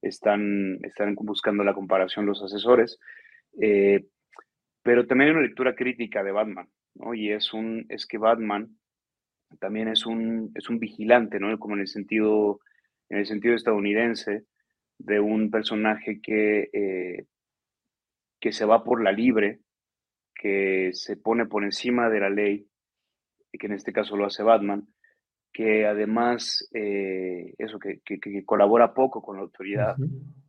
[0.02, 2.98] están, están buscando la comparación los asesores.
[3.58, 4.04] Eh,
[4.82, 7.14] pero también hay una lectura crítica de Batman, ¿no?
[7.14, 8.77] Y es, un, es que Batman
[9.60, 11.56] también es un, es un vigilante, ¿no?
[11.58, 12.60] Como en el sentido,
[13.08, 14.44] en el sentido estadounidense,
[14.98, 17.26] de un personaje que, eh,
[18.40, 19.60] que se va por la libre,
[20.34, 22.66] que se pone por encima de la ley,
[23.52, 24.86] y que en este caso lo hace Batman,
[25.52, 29.96] que además, eh, eso, que, que, colabora poco con la autoridad.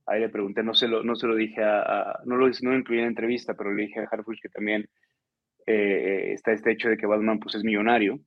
[0.05, 2.97] Ahí le pregunté, no se lo, no se lo dije a, no, lo, no incluí
[2.97, 4.87] en la entrevista, pero le dije a Harfuch que también
[5.65, 8.19] eh, está este hecho de que Batman pues es millonario.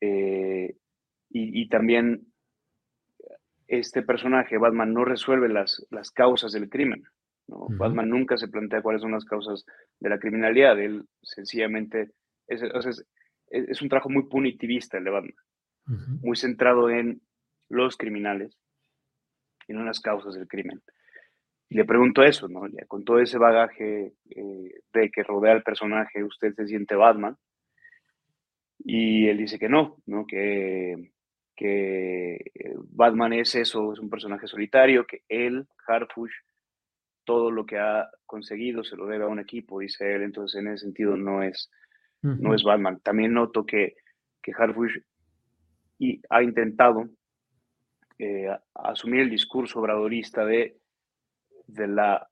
[0.00, 2.26] Y, y, también
[3.66, 7.04] este personaje, Batman, no resuelve las, las causas del crimen.
[7.46, 7.66] ¿no?
[7.70, 9.64] Batman nunca se plantea cuáles son las causas
[10.00, 10.78] de la criminalidad.
[10.78, 12.10] Él sencillamente
[12.46, 12.62] es,
[13.50, 15.34] es, un trabajo muy punitivista el de Batman,
[16.22, 17.20] muy centrado en
[17.68, 18.58] los criminales
[19.66, 20.82] y no en las causas del crimen.
[21.70, 22.62] Y le pregunto eso, ¿no?
[22.86, 27.36] con todo ese bagaje eh, de que rodea al personaje, ¿usted se siente Batman?
[28.78, 30.26] Y él dice que no, ¿no?
[30.26, 31.10] Que
[31.58, 36.32] que eh, Batman es eso, es un personaje solitario, que él, Harfush,
[37.24, 40.68] todo lo que ha conseguido se lo debe a un equipo, dice él, entonces en
[40.68, 41.68] ese sentido no es,
[42.22, 43.00] no es Batman.
[43.00, 43.96] También noto que,
[44.40, 44.98] que Harfush
[45.98, 47.08] y ha intentado
[48.20, 50.78] eh, asumir el discurso obradorista de,
[51.66, 52.30] de, la,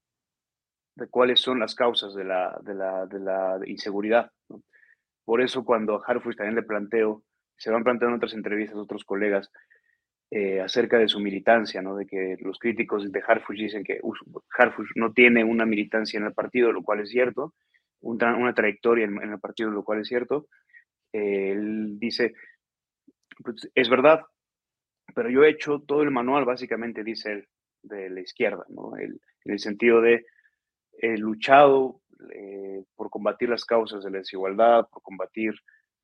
[0.94, 4.30] de cuáles son las causas de la, de la, de la inseguridad.
[5.26, 7.22] Por eso cuando a Harfush también le planteo
[7.58, 9.50] se van planteando otras entrevistas otros colegas
[10.30, 11.96] eh, acerca de su militancia, ¿no?
[11.96, 14.00] de que los críticos de Harfush dicen que
[14.56, 17.54] Harfush no tiene una militancia en el partido, lo cual es cierto,
[18.00, 20.48] una, trayectoria en, el partido, lo cual es cierto.
[21.12, 22.34] Eh, él dice,
[23.42, 24.22] pues, es verdad,
[25.14, 27.48] pero yo he hecho todo el manual, básicamente, dice él,
[27.82, 28.96] de la izquierda, ¿no?
[28.96, 30.24] en el sentido de
[30.98, 32.00] he luchado
[32.32, 35.54] eh, por combatir las causas de la desigualdad, por combatir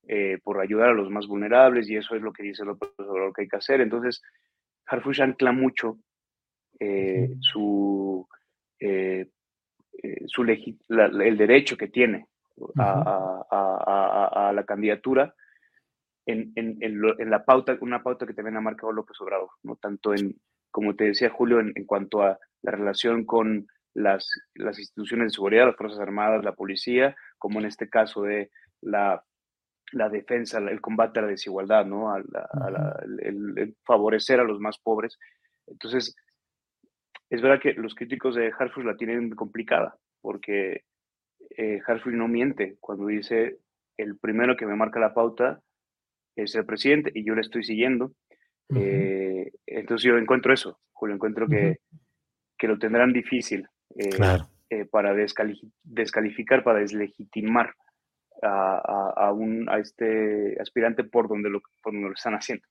[0.09, 3.33] eh, por ayudar a los más vulnerables y eso es lo que dice López Obrador
[3.33, 3.81] que hay que hacer.
[3.81, 4.21] Entonces,
[4.87, 5.99] Harfush ancla mucho
[6.81, 8.27] eh, su,
[8.81, 9.29] eh,
[10.27, 12.27] su el derecho que tiene
[12.79, 15.33] a, la candidatura
[16.27, 19.77] en, en, en, la pauta, una pauta que también ha marcado López Obrador, ¿no?
[19.77, 20.35] tanto en,
[20.73, 25.67] como te decía Julio, en, cuanto a la relación con las, las instituciones de seguridad,
[25.67, 29.25] las Fuerzas Armadas, la policía, como en este caso de la
[29.93, 32.15] la defensa, el combate a la desigualdad, ¿no?
[32.17, 35.19] el, favorecer a los más pobres.
[35.67, 36.17] Entonces,
[37.31, 40.85] es verdad que los críticos de Harfush la tienen complicada, porque
[41.57, 43.59] eh, Harfush no miente cuando dice
[43.97, 45.61] el primero que me marca la pauta
[46.35, 48.13] es el presidente y yo le estoy siguiendo.
[48.75, 51.81] Eh, entonces yo encuentro eso, Julio, encuentro que,
[52.57, 54.39] que, lo tendrán difícil eh,
[54.71, 57.75] eh, para descalificar, para deslegitimar
[58.43, 62.67] a, un, a este aspirante por donde, lo, por donde lo están haciendo.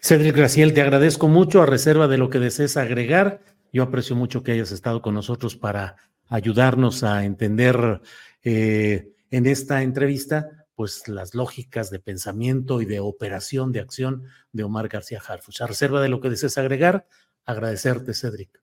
[0.00, 3.40] Cedric Graciel, te agradezco mucho a reserva de lo que desees agregar.
[3.72, 5.96] Yo aprecio mucho que hayas estado con nosotros para
[6.28, 8.00] ayudarnos a entender
[8.42, 14.62] eh, en esta entrevista pues las lógicas de pensamiento y de operación, de acción de
[14.62, 15.62] Omar García Harfuch.
[15.62, 17.06] A reserva de lo que desees agregar,
[17.46, 18.60] agradecerte, Cedric.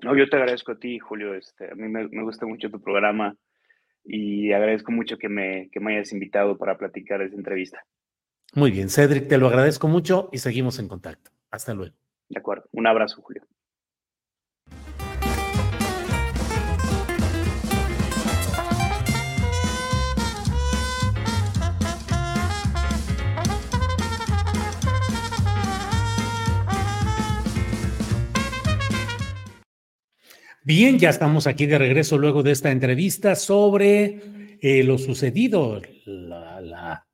[0.00, 1.34] No, yo te agradezco a ti, Julio.
[1.34, 3.36] Este, a mí me, gusta mucho tu programa
[4.04, 7.84] y agradezco mucho que me, que me hayas invitado para platicar esta entrevista.
[8.54, 11.30] Muy bien, Cedric, te lo agradezco mucho y seguimos en contacto.
[11.50, 11.94] Hasta luego.
[12.28, 12.64] De acuerdo.
[12.72, 13.42] Un abrazo, Julio.
[30.68, 37.06] Bien, ya estamos aquí de regreso luego de esta entrevista sobre eh, lo sucedido, la,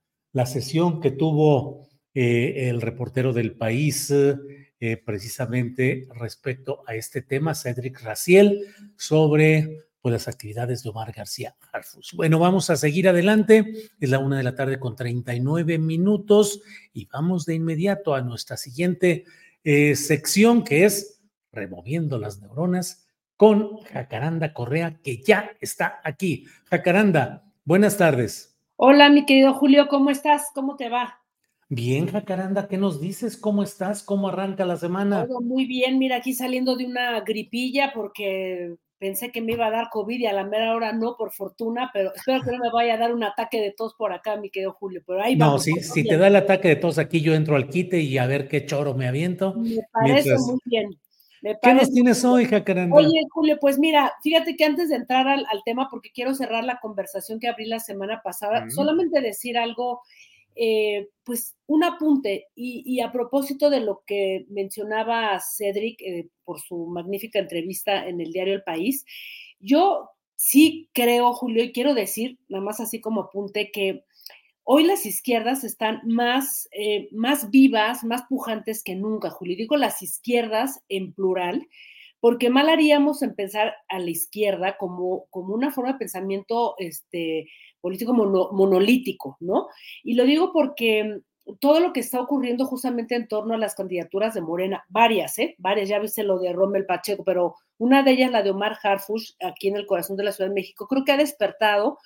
[0.44, 8.02] sesión que tuvo eh, el reportero del país eh, precisamente respecto a este tema, Cedric
[8.02, 8.58] Raciel,
[8.96, 12.12] sobre pues, las actividades de Omar García Harfus.
[12.16, 13.72] Bueno, vamos a seguir adelante.
[14.00, 16.60] Es la una de la tarde con 39 minutos
[16.92, 19.26] y vamos de inmediato a nuestra siguiente
[19.62, 21.20] sección que es
[21.52, 23.03] removiendo las neuronas
[23.36, 26.46] con Jacaranda Correa, que ya está aquí.
[26.66, 28.56] Jacaranda, buenas tardes.
[28.76, 30.50] Hola, mi querido Julio, ¿cómo estás?
[30.54, 31.20] ¿Cómo te va?
[31.68, 33.36] Bien, Jacaranda, ¿qué nos dices?
[33.36, 34.02] ¿Cómo estás?
[34.02, 35.26] ¿Cómo arranca la semana?
[35.26, 39.70] Todo muy bien, mira, aquí saliendo de una gripilla porque pensé que me iba a
[39.70, 42.70] dar COVID y a la mera hora no, por fortuna, pero espero que no me
[42.70, 45.02] vaya a dar un ataque de tos por acá, mi querido Julio.
[45.06, 47.68] Pero ahí no, si, si te da el ataque de tos aquí, yo entro al
[47.68, 49.54] quite y a ver qué choro me aviento.
[49.54, 50.90] Me parece muy bien.
[51.62, 52.96] ¿Qué nos tienes hoy, Jacaranda?
[52.96, 56.80] Oye, Julio, pues mira, fíjate que antes de entrar al, tema, porque quiero cerrar la
[56.80, 60.00] conversación que abrí la semana pasada, solamente decir algo,
[60.56, 66.86] eh, pues un apunte, y, a propósito de lo que mencionaba Cedric eh, por su
[66.86, 69.04] magnífica entrevista en el diario El País,
[69.60, 74.04] yo sí creo, Julio, y quiero decir, nada más así como apunte, que
[74.66, 79.56] Hoy las izquierdas están más, eh, más vivas, más pujantes que nunca, Julio.
[79.58, 81.68] Digo las izquierdas en plural,
[82.18, 87.50] porque mal haríamos en pensar a la izquierda como, como una forma de pensamiento este,
[87.82, 89.68] político monolítico, ¿no?
[90.02, 91.20] Y lo digo porque
[91.60, 95.54] todo lo que está ocurriendo justamente en torno a las candidaturas de Morena, varias, ¿eh?
[95.58, 99.32] Varias, ya viste lo de Rommel Pacheco, pero una de ellas, la de Omar Harfush,
[99.44, 101.98] aquí en el corazón de la Ciudad de México, creo que ha despertado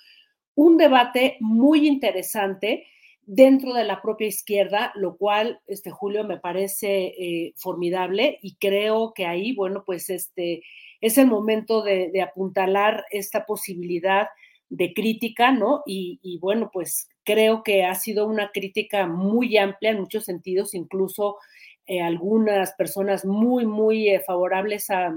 [0.59, 2.85] un debate muy interesante
[3.25, 9.13] dentro de la propia izquierda, lo cual, este Julio, me parece eh, formidable y creo
[9.13, 10.61] que ahí, bueno, pues este
[10.99, 14.27] es el momento de, apuntalar esta posibilidad
[14.67, 15.81] de crítica, ¿no?
[15.85, 21.37] Y, bueno, pues creo que ha sido una crítica muy amplia en muchos sentidos, incluso
[21.85, 25.15] eh, algunas personas muy, muy eh, favorables a,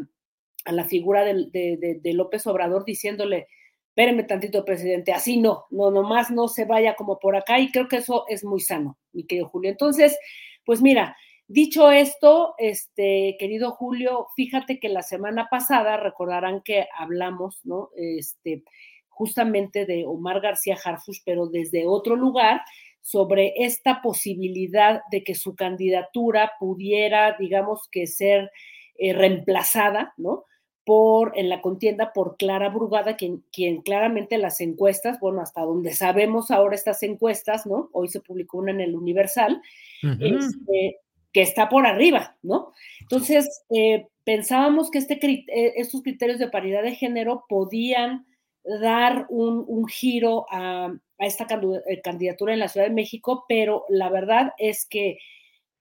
[0.66, 3.48] la figura de, de López Obrador diciéndole,
[3.92, 7.88] espéreme tantito, presidente, así no, no, nomás no se vaya como por acá y creo
[7.88, 9.70] que eso es muy sano, mi querido Julio.
[9.70, 10.18] Entonces,
[10.64, 11.14] pues mira,
[11.46, 17.90] dicho esto, este, querido Julio, fíjate que la semana pasada recordarán que hablamos, ¿no?
[17.94, 18.64] Este,
[19.10, 22.62] justamente de Omar García Harfush, pero desde otro lugar,
[23.02, 28.50] sobre esta posibilidad de que su candidatura pudiera, digamos que ser
[28.96, 30.46] eh, reemplazada, ¿no?
[30.84, 35.92] Por, en la contienda por Clara Brugada, quien, quien claramente las encuestas, bueno, hasta donde
[35.94, 37.88] sabemos ahora estas encuestas, ¿no?
[37.92, 39.62] Hoy se publicó una en el Universal,
[40.02, 40.98] este,
[41.32, 42.72] que está por arriba, ¿no?
[43.00, 48.26] Entonces, eh, pensábamos que este, eh, estos criterios de paridad de género podían
[48.64, 51.46] dar un, giro a, a, esta
[51.86, 55.18] eh, candidatura en la Ciudad de México, pero la verdad es que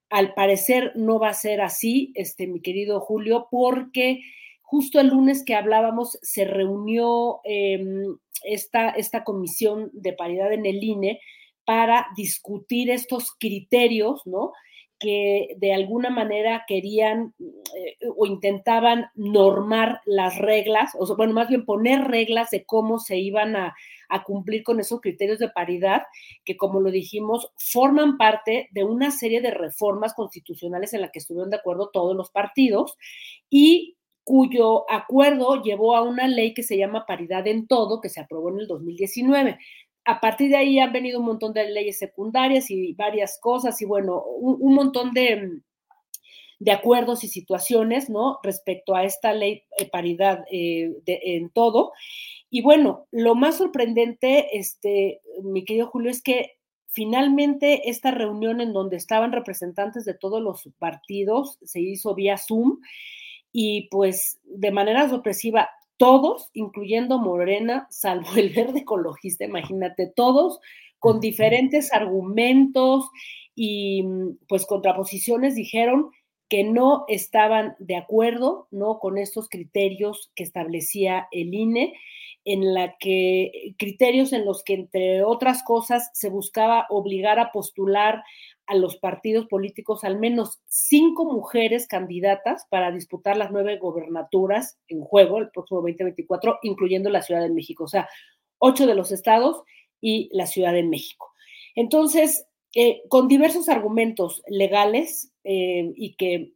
[0.10, 4.22] al parecer no va a ser así, este, mi querido Julio, porque
[4.72, 8.16] Justo el lunes que hablábamos se reunió em,
[8.46, 11.20] esta, esta comisión de paridad en el INE
[11.66, 14.54] para discutir estos criterios, ¿no?
[14.98, 21.66] que de alguna manera querían eh, o intentaban normar las reglas, o bueno, más bien
[21.66, 23.76] poner reglas de cómo se iban a,
[24.08, 26.04] a, cumplir con esos criterios de paridad,
[26.46, 31.20] que como lo dijimos, forman parte de una serie de reformas constitucionales en las que
[31.20, 32.96] estuvieron de acuerdo todos los partidos
[33.50, 38.20] y cuyo acuerdo llevó a una ley que se llama paridad en todo, que se
[38.20, 39.58] aprobó en el 2019.
[40.06, 43.86] A partir de ahí han venido un montón de leyes secundarias y varias cosas y
[43.86, 45.62] bueno, un, montón de,
[46.60, 48.40] de acuerdos y situaciones, ¿no?
[48.44, 51.92] Respecto a esta ley de paridad eh, en todo.
[52.50, 56.58] Y bueno, lo más sorprendente, este, mi querido Julio, es que
[56.88, 62.80] finalmente esta reunión en donde estaban representantes de todos los partidos se hizo vía Zoom
[63.52, 70.60] y pues de manera sorpresiva todos, incluyendo Morena, salvo el verde ecologista, imagínate, todos
[71.00, 73.10] con diferentes argumentos
[73.56, 74.04] y
[74.48, 76.12] pues contraposiciones dijeron
[76.48, 79.00] que no estaban de acuerdo, ¿no?
[79.00, 81.94] Con estos criterios que establecía el INE,
[82.44, 88.24] en la que criterios en los que entre otras cosas se buscaba obligar a postular
[88.72, 95.02] a los partidos políticos al menos cinco mujeres candidatas para disputar las nueve gobernaturas en
[95.02, 98.08] juego el próximo 2024, incluyendo la Ciudad de México, o sea,
[98.60, 99.62] ocho de los estados
[100.00, 101.34] y la Ciudad de México.
[101.76, 106.54] Entonces, eh, con diversos argumentos legales eh, y que,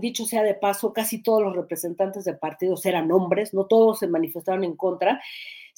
[0.00, 4.08] dicho sea de paso, casi todos los representantes de partidos eran hombres, no todos se
[4.08, 5.22] manifestaron en contra,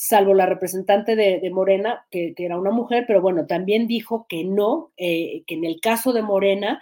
[0.03, 4.93] salvo la representante de, Morena, que, era una mujer, pero bueno, también dijo que no,
[4.97, 6.81] eh, que en el caso de Morena,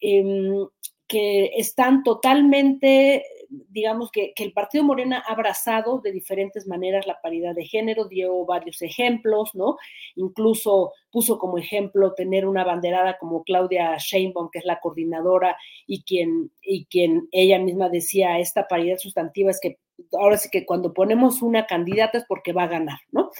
[0.00, 0.68] em,
[1.08, 7.54] que están totalmente digamos que, el Partido Morena ha abrazado de diferentes maneras la paridad
[7.54, 9.76] de género, dio varios ejemplos, ¿no?
[10.14, 15.56] Incluso puso como ejemplo tener una banderada como Claudia Sheinbaum, que es la coordinadora
[15.86, 19.78] y quien, y quien ella misma decía, esta paridad sustantiva es que
[20.18, 23.30] ahora sí que cuando ponemos una candidata es porque va a ganar, ¿no?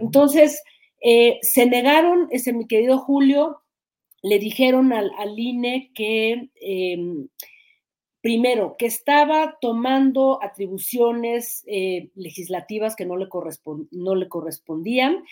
[0.00, 0.62] Entonces,
[1.00, 3.62] eh, se negaron, ese mi querido Julio,
[4.22, 6.50] le dijeron al, INE que...
[6.60, 7.28] Em,
[8.22, 13.26] primero, que estaba tomando atribuciones eh, legislativas que no le,
[13.90, 15.24] no le, correspondían,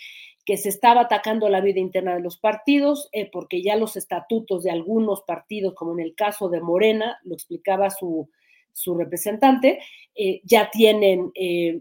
[0.45, 4.64] que se estaba atacando la vida interna de los partidos, eh, porque ya los estatutos
[4.64, 8.28] de algunos partidos, como en el caso de Morena, lo explicaba su,
[8.73, 9.81] su representante,
[10.14, 11.33] eh, ya tienen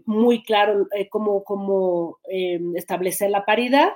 [0.06, 2.18] muy claro cómo, cómo
[2.74, 3.90] establecer la paridad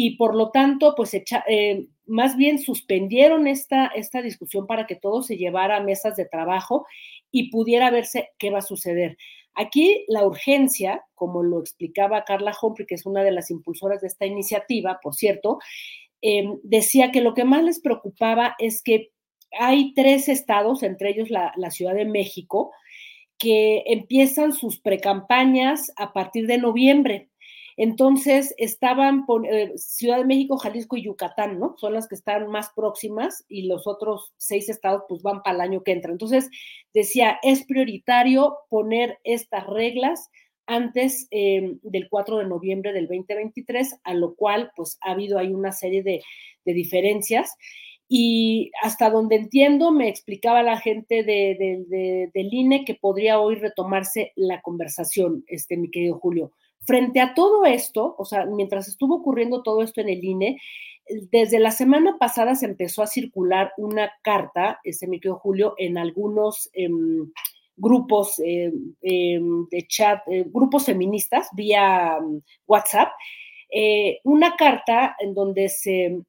[0.00, 5.24] y por lo tanto, pues eh, más bien suspendieron esta, esta discusión para que todo
[5.24, 6.86] se llevara a mesas de trabajo
[7.32, 9.16] y pudiera verse qué va a suceder.
[9.56, 14.06] Aquí la urgencia, como lo explicaba Carla Humphrey, que es una de las impulsoras de
[14.06, 15.58] esta iniciativa, por cierto,
[16.62, 19.10] decía que lo que más les preocupaba es que
[19.58, 22.72] hay tres estados, entre ellos la, Ciudad de México,
[23.38, 27.30] que empiezan sus precampañas a partir de noviembre.
[27.76, 31.76] Entonces, estaban eh, Ciudad de México, Jalisco y Yucatán, ¿no?
[31.78, 35.60] Son las que están más próximas y los otros seis estados pues van para el
[35.60, 36.10] año que entra.
[36.10, 36.50] Entonces,
[36.92, 40.28] decía, es prioritario poner estas reglas
[40.68, 45.48] antes em, del 4 de noviembre del 2023, a lo cual pues ha habido ahí
[45.48, 46.22] una serie de,
[46.64, 47.56] diferencias.
[48.08, 54.32] Y hasta donde entiendo, me explicaba la gente de, del INE que podría hoy retomarse
[54.34, 56.52] la conversación, este, mi querido Julio.
[56.80, 60.58] Frente a todo esto, o sea, mientras estuvo ocurriendo todo esto en el INE,
[61.30, 65.98] desde la semana pasada se empezó a circular una carta, este me quedó Julio, en
[65.98, 67.30] algunos em,
[67.76, 72.18] grupos em, em, de chat, eh, grupos feministas vía
[72.66, 73.08] WhatsApp,
[73.70, 76.20] eh, una carta en donde se,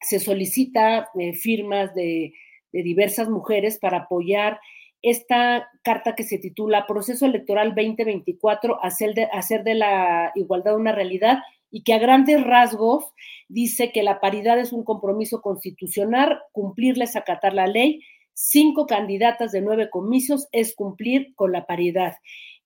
[0.00, 2.32] se solicita eh, firmas de,
[2.70, 4.60] diversas mujeres para apoyar
[5.00, 10.92] esta carta que se titula Proceso Electoral 2024, hacer de, hacer de la igualdad una
[10.92, 11.38] realidad
[11.70, 13.06] y que a grandes rasgos
[13.48, 18.02] dice que la paridad es un compromiso constitucional, cumplirles, acatar la ley,
[18.34, 22.14] cinco candidatas de nueve comicios es cumplir con la paridad.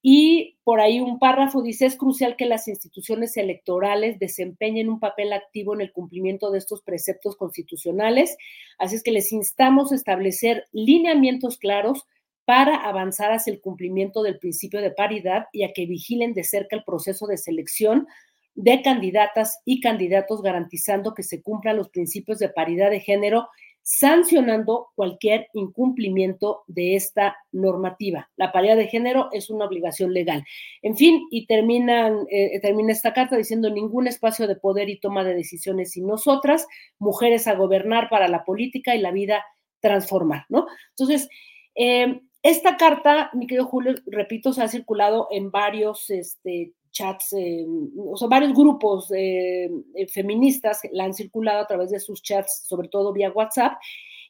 [0.05, 5.33] Y por ahí un párrafo dice, es crucial que las instituciones electorales desempeñen un papel
[5.33, 8.37] activo en el cumplimiento de estos preceptos constitucionales.
[8.79, 12.05] Así es que les instamos a establecer lineamientos claros
[12.45, 16.75] para avanzar hacia el cumplimiento del principio de paridad y a que vigilen de cerca
[16.75, 18.09] el proceso de selección
[18.55, 23.49] de candidatas y candidatos garantizando que se cumplan los principios de paridad de género,
[23.83, 28.31] sancionando cualquier incumplimiento de esta normativa.
[28.37, 30.45] La paridad de género es una obligación legal.
[30.83, 35.25] En fin, y terminan, eh, termina esta carta diciendo ningún espacio de poder y toma
[35.25, 36.67] de decisiones sin nosotras,
[36.99, 39.45] mujeres a gobernar para la política y la vida
[39.81, 40.67] transformar, ¿no?
[40.91, 41.29] Entonces,
[41.75, 47.67] eh, esta carta, mi querido Julio, repito, se ha circulado en varios este, chats, eh,
[47.97, 52.65] o sea, varios grupos eh, eh, feministas la han circulado a través de sus chats,
[52.67, 53.73] sobre todo vía WhatsApp,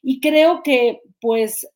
[0.01, 1.67] y creo que, pues,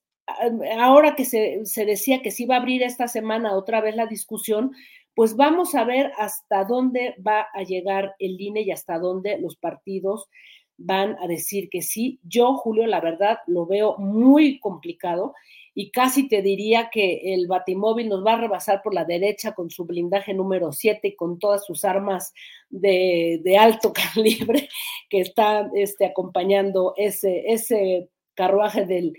[0.80, 4.08] ahora que se, se decía que se iba a abrir esta semana otra vez la
[4.08, 4.72] discusión,
[5.16, 9.56] pues vamos a ver hasta dónde va a llegar el INE y hasta dónde los
[9.56, 10.30] partidos
[10.78, 12.20] van a decir que sí.
[12.24, 15.34] Yo, Julio, la verdad, lo veo muy complicado
[15.74, 19.70] y casi te diría que el Batimóvil nos va a rebasar por la derecha con
[19.70, 22.34] su blindaje número 7 y con todas sus armas
[22.70, 24.70] de, alto calibre
[25.08, 29.14] que están este, acompañando ese, ese carruaje del,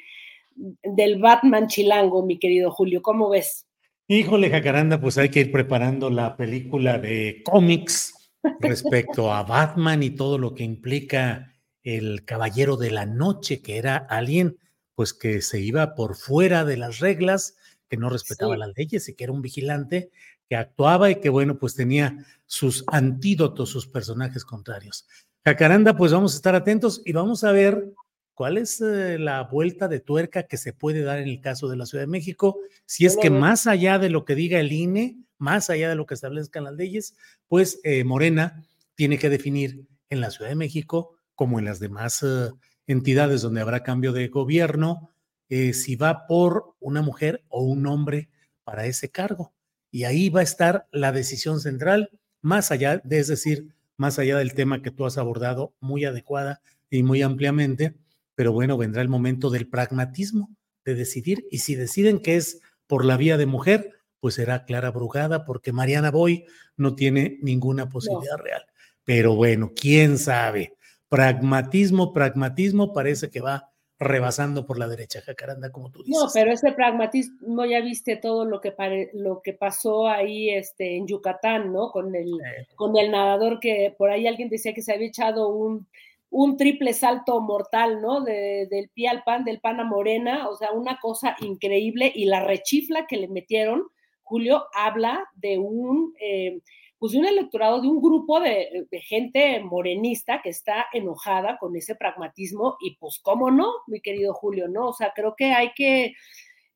[0.83, 3.03] del Batman chilango, mi querido Julio.
[3.03, 3.69] ¿Cómo ves?
[4.09, 8.18] Híjole, Jacaranda, pues hay que ir preparando la película de cómics
[8.61, 13.97] respecto a Batman y todo lo que implica el Caballero de la Noche, que era
[13.97, 14.59] alguien
[14.95, 17.57] pues que se iba por fuera de las reglas,
[17.89, 20.11] que no respetaba las leyes y que era un vigilante
[20.49, 25.07] que actuaba y que bueno, pues tenía sus antídotos, sus personajes contrarios.
[25.45, 27.93] Jacaranda, pues vamos a estar atentos y vamos a ver
[28.35, 31.77] cuál es eh, la vuelta de tuerca que se puede dar en el caso de
[31.77, 35.17] la Ciudad de México, si es que más allá de lo que diga el INE,
[35.39, 37.15] más allá de lo que establezcan las leyes,
[37.49, 38.65] pues eh, Morena
[38.95, 42.51] tiene que definir en la Ciudad de México, como en las demás eh,
[42.87, 45.11] entidades donde habrá cambio de gobierno,
[45.49, 48.29] eh, si va por una mujer o un hombre
[48.65, 49.55] para ese cargo.
[49.91, 52.11] Y ahí va a estar la decisión central,
[52.43, 56.61] más allá, de, es decir, más allá del tema que tú has abordado muy adecuada
[56.91, 57.95] y muy ampliamente,
[58.35, 60.51] pero bueno, vendrá el momento del pragmatismo,
[60.85, 64.91] de decidir, y si deciden que es por la vía de mujer, pues será Clara
[64.91, 66.45] Brugada, porque Mariana Boy
[66.77, 68.65] no tiene ninguna posibilidad real.
[69.05, 70.75] Pero bueno, quién sabe.
[71.09, 76.23] Pragmatismo, pragmatismo parece que va rebasando por la derecha, Jacaranda, como tú dices.
[76.23, 78.75] No, pero ese pragmatismo ya viste todo lo que
[79.15, 81.91] lo que pasó ahí este, en Yucatán, ¿no?
[81.91, 82.31] Con el,
[82.77, 85.89] con el nadador que por ahí alguien decía que se había echado un,
[86.31, 88.21] un triple salto mortal, ¿no?
[88.21, 92.45] del pie al pan, del pan a morena, o sea, una cosa increíble y la
[92.45, 93.89] rechifla que le metieron
[94.29, 96.61] Julio habla de un, eh,
[96.99, 101.95] pues de un electorado, de un grupo de, gente morenista que está enojada con ese
[101.95, 104.89] pragmatismo y pues cómo no, mi querido Julio, ¿no?
[104.89, 106.15] O sea, creo que hay que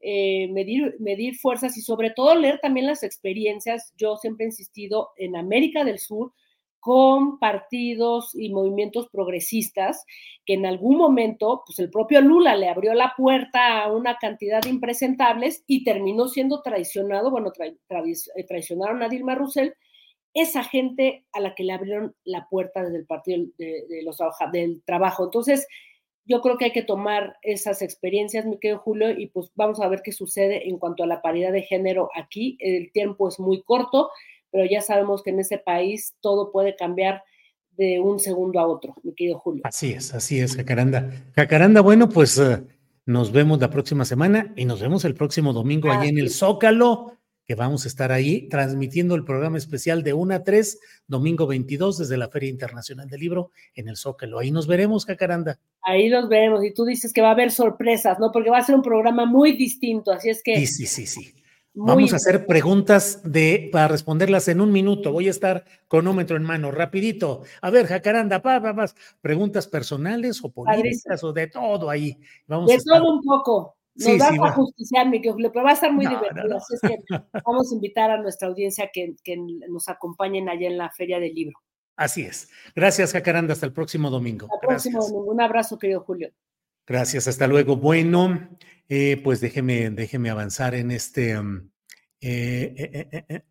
[0.00, 3.92] eh, medir, medir fuerzas y sobre todo leer también las experiencias.
[3.98, 6.32] Yo siempre he insistido en América del Sur,
[6.82, 10.04] con partidos y movimientos progresistas
[10.44, 14.60] que en algún momento, pues el propio Lula le abrió la puerta a una cantidad
[14.60, 19.72] de impresentables y terminó siendo traicionado, bueno, eh, traicionaron a Dilma Rousseff,
[20.34, 24.18] esa gente a la que le abrieron la puerta desde el partido de, los
[24.52, 25.22] del trabajo.
[25.22, 25.68] Entonces,
[26.24, 29.86] yo creo que hay que tomar esas experiencias, mi querido Julio, y pues vamos a
[29.86, 32.56] ver qué sucede en cuanto a la paridad de género aquí.
[32.58, 34.10] El tiempo es muy corto
[34.52, 37.24] pero ya sabemos que en ese país todo puede cambiar
[37.76, 39.62] de un segundo a otro, mi querido Julio.
[39.64, 41.10] Así es, así es, Jacaranda.
[41.34, 42.62] Jacaranda, bueno, pues eh,
[43.06, 47.16] nos vemos la próxima semana y nos vemos el próximo domingo allí en el Zócalo,
[47.44, 50.78] que vamos a estar ahí transmitiendo el programa especial de 1 a 3,
[51.08, 54.38] domingo 22, desde la Feria Internacional del Libro en el Zócalo.
[54.38, 55.58] Ahí nos veremos, Jacaranda.
[55.80, 58.30] Ahí nos veremos y tú dices que va a haber sorpresas, ¿no?
[58.30, 60.56] Porque va a ser un programa muy distinto, así es que...
[60.58, 61.41] Sí, sí, sí, sí.
[61.74, 65.10] Vamos a hacer preguntas de para responderlas en un minuto.
[65.10, 67.42] Voy a estar cronómetro en mano, rapidito.
[67.62, 68.84] A ver, Jacaranda, pa, pa,
[69.22, 72.18] preguntas personales o políticas o de todo ahí.
[72.46, 73.76] Vamos de todo un poco.
[73.94, 76.56] Nos sí, a justiciar, mi pero va a estar muy divertido.
[76.56, 76.96] Así es que
[77.44, 79.36] vamos a invitar a nuestra audiencia que, que
[79.68, 81.58] nos acompañen allá en la Feria del Libro.
[81.96, 82.48] Así es.
[82.74, 83.52] Gracias, Jacaranda.
[83.52, 84.46] Hasta el próximo domingo.
[84.46, 85.30] Hasta el próximo domingo.
[85.30, 86.30] Un abrazo, querido Julio.
[86.86, 87.76] Gracias, hasta luego.
[87.76, 88.48] Bueno,
[88.88, 91.40] eh, pues déjeme, déjeme avanzar en este.
[91.40, 91.70] Mm,
[92.20, 92.74] eh,
[93.28, 93.42] eh,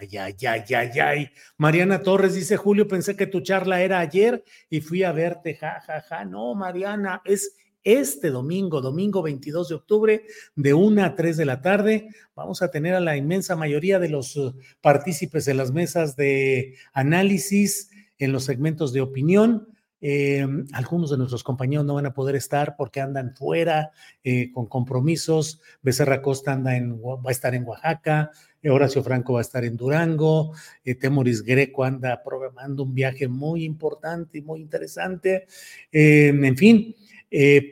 [0.00, 1.30] ay, ay, ay, ay, ay.
[1.56, 5.54] Mariana Torres dice: Julio, pensé que tu charla era ayer y fui a verte.
[5.54, 6.24] Ja, ja, ja.
[6.24, 10.24] No, Mariana, es este domingo, domingo 22 de octubre,
[10.54, 12.08] de 1 a 3 de la tarde.
[12.34, 14.38] Vamos a tener a la inmensa mayoría de los
[14.80, 19.68] partícipes en las mesas de análisis, en los segmentos de opinión
[20.00, 23.92] eh, algunos de nuestros compañeros no van a poder estar porque andan fuera
[24.24, 25.60] eh, con compromisos.
[25.82, 28.30] Becerra Costa anda en, va a estar en Oaxaca,
[28.64, 30.52] Horacio Franco va a estar en Durango,
[30.84, 35.46] eh, Temoris Greco anda programando un viaje muy importante y muy interesante.
[35.92, 36.94] en fin,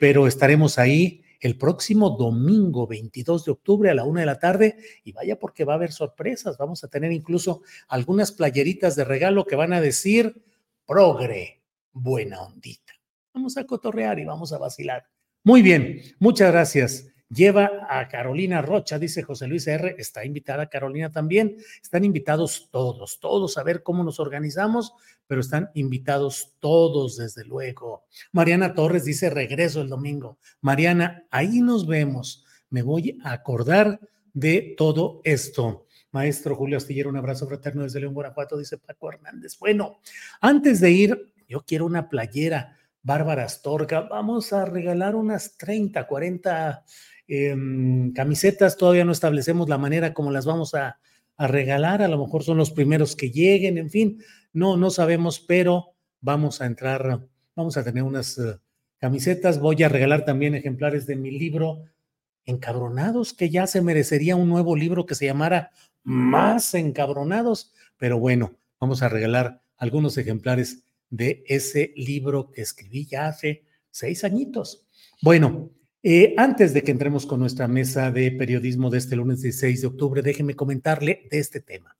[0.00, 4.76] pero estaremos ahí el próximo domingo 22 de octubre a la una de la tarde
[5.04, 6.56] y vaya porque va a haber sorpresas.
[6.58, 10.42] Vamos a tener incluso algunas playeritas de regalo que van a decir
[10.86, 11.57] progre
[12.00, 12.92] buena ondita.
[13.34, 15.06] Vamos a cotorrear y vamos a vacilar.
[15.44, 17.06] Muy bien, muchas gracias.
[17.30, 19.96] Lleva a Carolina Rocha, dice José Luis R.
[19.98, 21.56] Está invitada Carolina también.
[21.82, 24.94] Están invitados todos, todos a ver cómo nos organizamos,
[25.26, 28.04] pero están invitados todos, desde luego.
[28.32, 30.38] Mariana Torres dice regreso el domingo.
[30.62, 32.46] Mariana, ahí nos vemos.
[32.70, 34.00] Me voy a acordar
[34.32, 35.86] de todo esto.
[36.12, 39.58] Maestro Julio Astillero, un abrazo fraterno desde León, Guanajuato, dice Paco Hernández.
[39.58, 40.00] Bueno,
[40.40, 42.76] antes de ir yo quiero una playera.
[43.02, 46.84] Bárbara Astorga, vamos a regalar unas 30, 40
[47.26, 50.98] em, camisetas, todavía no establecemos la manera como las vamos a,
[51.38, 54.20] regalar, a lo mejor son los primeros que lleguen, en fin,
[54.52, 58.58] no, no sabemos, pero vamos a entrar, vamos a tener unas uh,
[58.98, 61.84] camisetas, voy a regalar también ejemplares de mi libro
[62.44, 65.70] Encabronados, que ya se merecería un nuevo libro que se llamara
[66.02, 73.28] Más Encabronados, pero bueno, vamos a regalar algunos ejemplares de ese libro que escribí ya
[73.28, 74.86] hace seis añitos.
[75.22, 75.70] Bueno,
[76.02, 79.86] eh, antes de que entremos con nuestra mesa de periodismo de este lunes 16 de
[79.86, 81.96] octubre, déjeme comentarle de este tema.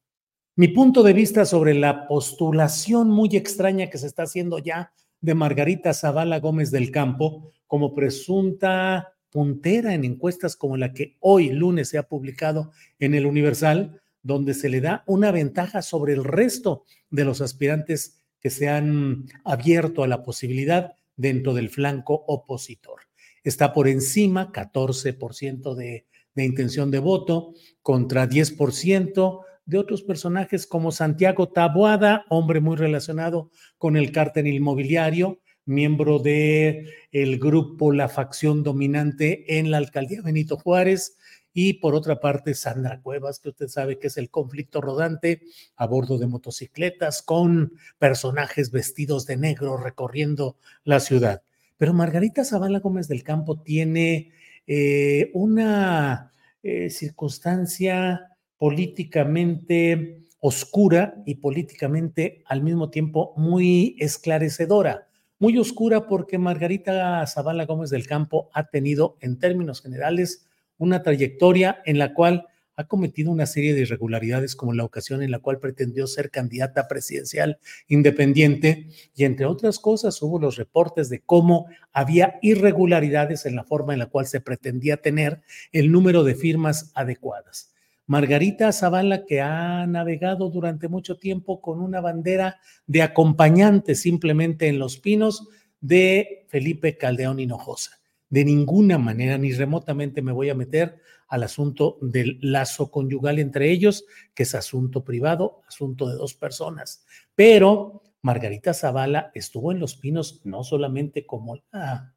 [0.55, 5.35] Mi punto de vista sobre la postulación muy extraña que se está haciendo ya de
[5.35, 11.89] Margarita Zavala Gómez del Campo como presunta puntera en encuestas como la que hoy lunes
[11.89, 16.85] se ha publicado en el Universal, donde se le da una ventaja sobre el resto
[17.11, 23.01] de los aspirantes que se han abierto a la posibilidad dentro del flanco opositor.
[23.45, 30.93] Está por encima, 14% de, de intención de voto contra 10% de otros personajes como
[30.93, 38.63] Santiago Taboada, hombre muy relacionado con el cártel inmobiliario, miembro de el grupo La Facción
[38.63, 41.19] Dominante en la alcaldía Benito Juárez,
[41.53, 45.43] y por otra parte Sandra Cuevas, que usted sabe que es el conflicto rodante
[45.77, 51.43] a bordo de motocicletas con personajes vestidos de negro recorriendo la ciudad.
[51.77, 54.33] Pero Margarita Zavala Gómez del Campo tiene
[54.67, 56.33] eh, una
[56.63, 65.09] eh, circunstancia políticamente oscura y políticamente al mismo tiempo muy esclarecedora.
[65.39, 70.48] Muy oscura porque Margarita Zavala Gómez del Campo ha tenido en términos generales
[70.79, 72.47] una trayectoria en la cual
[72.79, 76.87] ha cometido una serie de irregularidades como la ocasión en la cual pretendió ser candidata
[76.87, 77.59] presidencial
[77.89, 83.95] independiente y entre otras cosas hubo los reportes de cómo había irregularidades en la forma
[83.95, 87.75] en la cual se pretendía tener el número de firmas adecuadas.
[88.07, 94.79] Margarita Zavala, que ha navegado durante mucho tiempo con una bandera de acompañante simplemente en
[94.79, 95.49] los pinos
[95.81, 97.98] de Felipe Caldeón Hinojosa.
[98.31, 103.71] De ninguna manera, ni remotamente me voy a meter al asunto del lazo conyugal entre
[103.71, 104.05] ellos,
[104.35, 107.05] que es asunto privado, asunto de dos personas.
[107.35, 112.15] Pero Margarita Zavala estuvo en Los Pinos no solamente como la,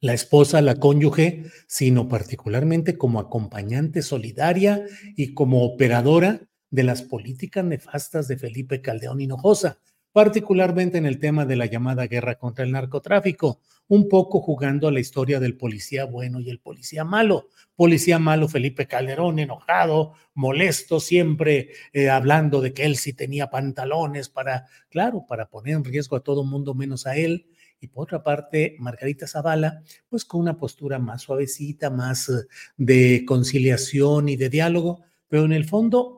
[0.00, 4.84] la esposa, la cónyuge, sino particularmente como acompañante solidaria
[5.16, 9.80] y como operadora de las políticas nefastas de Felipe Caldeón Hinojosa
[10.18, 14.90] particularmente en el tema de la llamada guerra contra el narcotráfico, un poco jugando a
[14.90, 17.46] la historia del policía bueno y el policía malo.
[17.76, 24.28] Policía malo Felipe Calderón, enojado, molesto, siempre eh, hablando de que él sí tenía pantalones
[24.28, 27.46] para, claro, para poner en riesgo a todo mundo menos a él.
[27.78, 32.32] Y por otra parte, Margarita Zavala, pues con una postura más suavecita, más eh,
[32.76, 36.17] de conciliación y de diálogo, pero en el fondo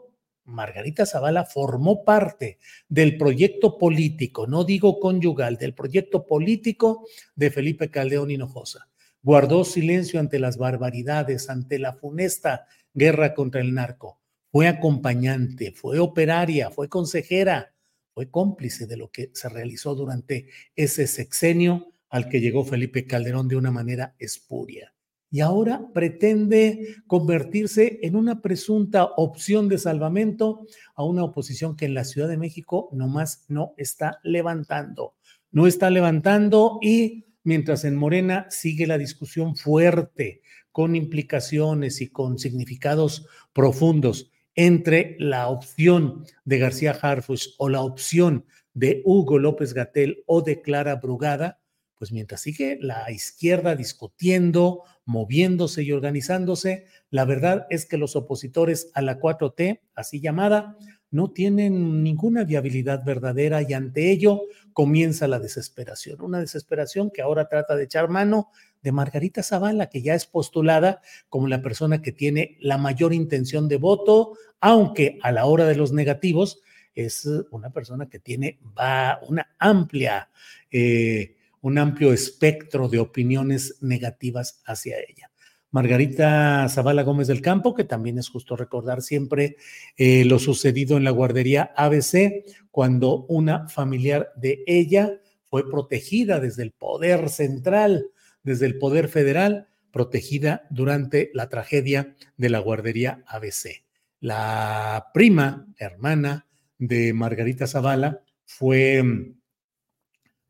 [0.51, 7.91] Margarita Zavala formó parte del proyecto político, no digo conyugal, del proyecto político de Felipe
[7.91, 8.89] Caldeón Hinojosa.
[9.23, 14.21] Guardó silencio ante las barbaridades, ante la funesta guerra contra el narco.
[14.51, 17.75] Fue acompañante, fue operaria, fue consejera,
[18.13, 23.47] fue cómplice de lo que se realizó durante ese sexenio al que llegó Felipe Calderón
[23.47, 24.93] de una manera espuria
[25.31, 31.95] y ahora pretende convertirse en una presunta opción de salvamento a una oposición que en
[31.95, 35.15] la Ciudad de México nomás no está levantando.
[35.53, 42.39] No está levantando y mientras en Morena sigue la discusión fuerte con implicaciones y con
[42.39, 50.23] significados profundos entre la opción de García Harfuch o la opción de Hugo López Gatel
[50.27, 51.61] o de Clara Brugada,
[52.01, 58.91] pues mientras sigue la izquierda discutiendo, moviéndose y organizándose, la verdad es que los opositores
[58.95, 60.79] a la 4T, así llamada,
[61.11, 67.51] no tienen ninguna viabilidad verdadera y ante ello comienza la desesperación, una desesperación que ahora
[67.51, 68.49] trata de echar mano
[68.81, 73.69] de Margarita Zavala, que ya es postulada como la persona que tiene la mayor intención
[73.69, 76.63] de voto, aunque a la hora de los negativos
[76.95, 80.31] es una persona que tiene va, una amplia
[80.71, 85.31] eh, un amplio espectro de opiniones negativas hacia ella.
[85.73, 89.57] Margarita Zavala Gómez del Campo, que también es justo recordar siempre
[89.97, 96.65] eh, lo sucedido en la guardería ABC, cuando una familiar de ella fue protegida desde
[96.65, 98.07] el poder central,
[98.43, 103.85] desde el poder federal, protegida durante la tragedia de la guardería ABC.
[104.21, 106.47] La prima, hermana
[106.79, 109.35] de Margarita Zavala, fue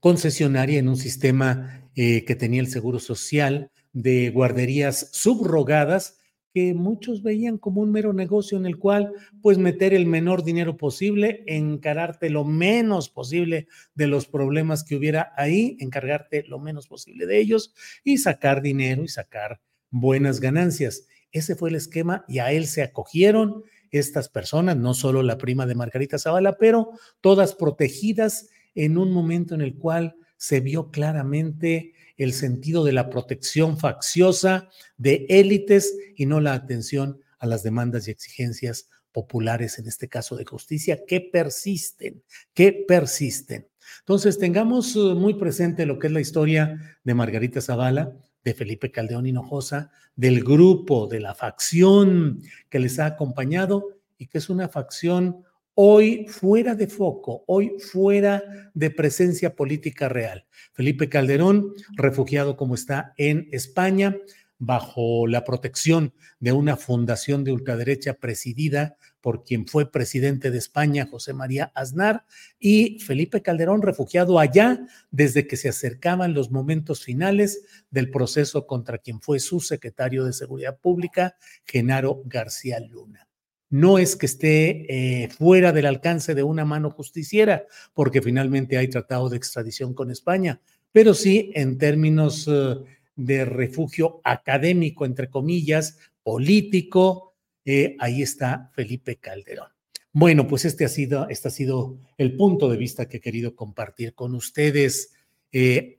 [0.01, 6.21] concesionaria en un sistema eh, que tenía el Seguro Social de guarderías subrogadas
[6.53, 10.77] que muchos veían como un mero negocio en el cual pues meter el menor dinero
[10.77, 17.27] posible, encararte lo menos posible de los problemas que hubiera ahí, encargarte lo menos posible
[17.27, 17.73] de ellos
[18.03, 21.07] y sacar dinero y sacar buenas ganancias.
[21.31, 25.67] Ese fue el esquema y a él se acogieron estas personas, no solo la prima
[25.67, 26.91] de Margarita Zavala, pero
[27.21, 33.11] todas protegidas en un momento en el cual se vio claramente el sentido de la
[33.11, 39.87] protección facciosa de élites y no la atención a las demandas y exigencias populares, en
[39.87, 42.23] este caso de justicia, que persisten,
[42.55, 43.69] que persisten.
[44.01, 48.13] Entonces, tengamos uh, muy presente lo que es la historia de Margarita Zavala,
[48.45, 54.39] de Felipe Caldeón Hinojosa, del grupo, de la facción que les ha acompañado y que
[54.39, 55.45] es una facción
[55.75, 58.43] hoy fuera de foco, hoy fuera
[58.75, 60.47] de presencia política real.
[60.73, 64.17] Felipe Calderón, refugiado como está en España,
[64.61, 71.07] bajo la protección de una fundación de ultraderecha presidida por quien fue presidente de España,
[71.11, 72.27] José María Aznar,
[72.59, 78.99] y Felipe Calderón, refugiado allá desde que se acercaban los momentos finales del proceso contra
[78.99, 83.30] quien fue su secretario de Seguridad Pública, Genaro García Luna
[83.71, 88.89] no es que esté eh, fuera del alcance de una mano justiciera, porque finalmente hay
[88.89, 90.61] tratado de extradición con España,
[90.93, 92.77] pero sí en términos eh,
[93.15, 99.69] de refugio académico, entre comillas, político, eh, ahí está Felipe Calderón.
[100.13, 103.55] Bueno, pues este ha sido, este ha sido el punto de vista que he querido
[103.55, 105.15] compartir con ustedes.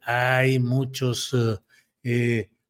[0.03, 1.33] hay muchos.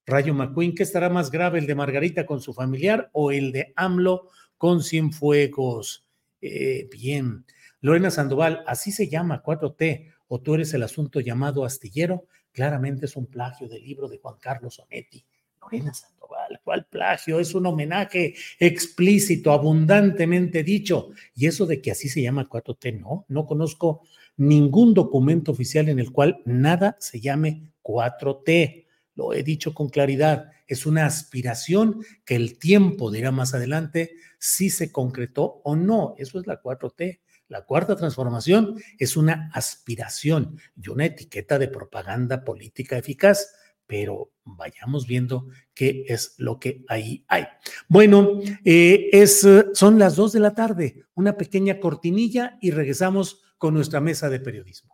[0.06, 3.74] Rayo McQueen, ¿qué estará más grave, el de Margarita con su familiar o el de
[3.76, 4.30] AMLO
[4.62, 6.06] con Cienfuegos.
[6.40, 7.46] Eh, bien.
[7.80, 12.28] Lorena Sandoval, así se llama 4T, o tú eres el asunto llamado astillero.
[12.52, 15.26] Claramente es un plagio del libro de Juan Carlos Onetti.
[15.60, 17.40] Lorena Sandoval, ¿cuál plagio?
[17.40, 21.10] Es un homenaje explícito, abundantemente dicho.
[21.34, 24.04] Y eso de que así se llama 4T, no, no conozco
[24.38, 28.86] ningún documento oficial en el cual nada se llame 4T.
[29.22, 34.72] Lo he dicho con claridad, es una aspiración que el tiempo dirá más adelante si
[34.72, 36.16] se concretó o no.
[36.18, 37.20] Eso es la 4T.
[37.48, 43.54] La cuarta transformación es una aspiración y una etiqueta de propaganda política eficaz,
[43.86, 47.46] pero vayamos viendo qué es lo que ahí hay.
[47.88, 53.76] Bueno, eh, es, son las dos de la tarde, una pequeña cortinilla y regresamos con
[53.76, 54.91] nuestra mesa de periodismo.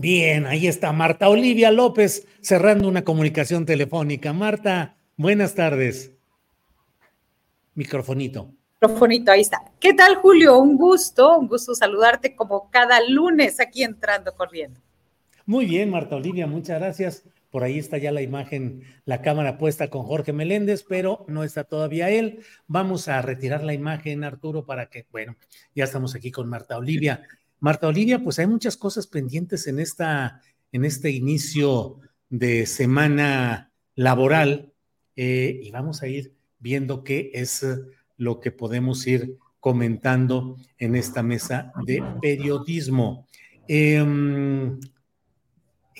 [0.00, 4.32] Bien, ahí está Marta Olivia López cerrando una comunicación telefónica.
[4.32, 6.12] Marta, buenas tardes.
[7.74, 8.54] Microfonito.
[8.80, 9.60] Microfonito, ahí está.
[9.80, 10.56] ¿Qué tal, Julio?
[10.56, 14.78] Un gusto, un gusto saludarte como cada lunes aquí entrando corriendo.
[15.46, 17.24] Muy bien, Marta Olivia, muchas gracias.
[17.50, 21.64] Por ahí está ya la imagen, la cámara puesta con Jorge Meléndez, pero no está
[21.64, 22.44] todavía él.
[22.68, 25.34] Vamos a retirar la imagen, Arturo, para que, bueno,
[25.74, 27.24] ya estamos aquí con Marta Olivia.
[27.60, 30.40] Marta Olivia, pues hay muchas cosas pendientes en, esta,
[30.72, 32.00] en este inicio
[32.30, 34.72] de semana laboral
[35.16, 37.66] eh, y vamos a ir viendo qué es
[38.16, 43.26] lo que podemos ir comentando en esta mesa de periodismo.
[43.66, 44.78] Em,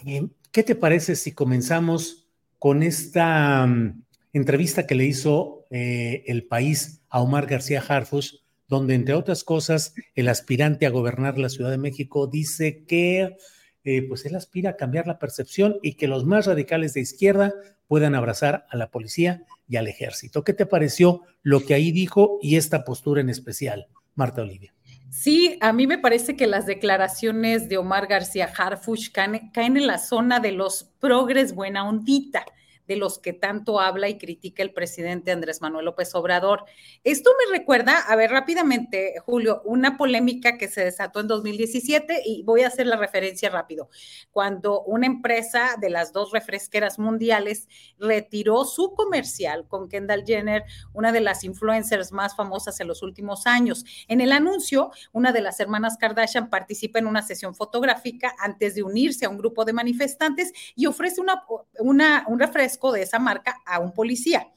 [0.04, 2.26] em, ¿Qué te parece si comenzamos
[2.58, 4.02] con esta mm,
[4.32, 8.44] entrevista que le hizo eh, el país a Omar García Harfus?
[8.68, 13.36] Donde entre otras cosas el aspirante a gobernar la Ciudad de México dice que
[13.84, 17.54] eh, pues él aspira a cambiar la percepción y que los más radicales de izquierda
[17.86, 20.44] puedan abrazar a la policía y al ejército.
[20.44, 24.74] ¿Qué te pareció lo que ahí dijo y esta postura en especial, Marta Olivia?
[25.10, 29.86] Sí, a mí me parece que las declaraciones de Omar García Harfuch caen, caen en
[29.86, 32.44] la zona de los progres buena ondita
[32.88, 36.64] de los que tanto habla y critica el presidente Andrés Manuel López Obrador.
[37.04, 42.42] Esto me recuerda, a ver, rápidamente, Julio, una polémica que se desató en 2017 y
[42.44, 43.90] voy a hacer la referencia rápido.
[44.30, 47.68] Cuando una empresa de las dos refresqueras mundiales
[47.98, 50.64] retiró su comercial con Kendall Jenner,
[50.94, 53.84] una de las influencers más famosas en los últimos años.
[54.08, 58.82] En el anuncio, una de las hermanas Kardashian participa en una sesión fotográfica antes de
[58.82, 61.44] unirse a un grupo de manifestantes y ofrece una,
[61.80, 64.52] una, un refresco de esa marca a un policía.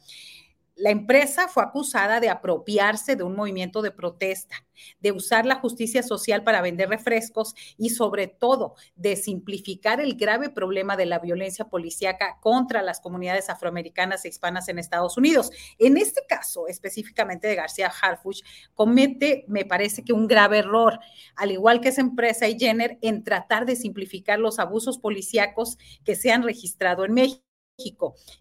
[0.82, 4.66] la empresa fue acusada de apropiarse de un movimiento de protesta,
[5.00, 10.50] de usar la justicia social para vender refrescos y sobre todo de simplificar el grave
[10.50, 15.52] problema de la violencia policíaca contra las comunidades afroamericanas e hispanas en Estados Unidos.
[15.78, 18.42] En este caso, específicamente de García Harfuch,
[18.74, 21.00] comete, me parece que un grave error,
[21.36, 26.16] al igual que esa empresa y Jenner, en tratar de simplificar los abusos policíacos que
[26.16, 27.51] se han registrado en México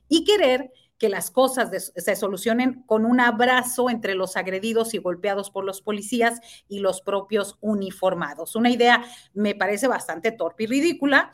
[0.09, 5.51] y querer que las cosas se solucionen con un abrazo entre los agredidos y golpeados
[5.51, 8.55] por los policías y los propios uniformados.
[8.55, 11.33] Una idea me parece bastante torpe y ridícula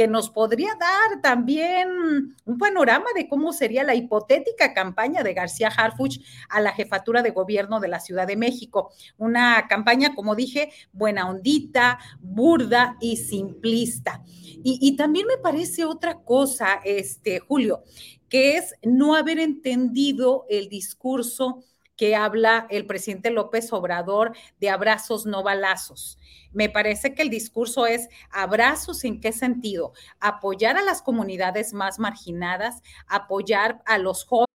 [0.00, 5.68] que nos podría dar también un panorama de cómo sería la hipotética campaña de García
[5.68, 8.94] Harfuch a la jefatura de gobierno de la Ciudad de México.
[9.18, 14.22] Una campaña, como dije, buena ondita, burda y simplista.
[14.64, 17.82] Y, y también me parece otra cosa, este, Julio,
[18.30, 21.62] que es no haber entendido el discurso
[22.00, 26.16] que habla el presidente López Obrador de abrazos, no balazos.
[26.50, 29.92] Me parece que el discurso es abrazos en qué sentido?
[30.18, 34.46] Apoyar a las comunidades más marginadas, apoyar a los jóvenes.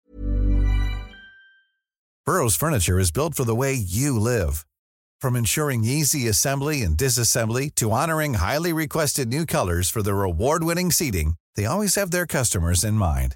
[2.25, 4.65] Burroughs Furniture is built for the way you live.
[5.21, 10.89] From ensuring easy assembly and disassembly to honoring highly requested new colors for their award-winning
[10.91, 13.35] seating, they always have their customers in mind.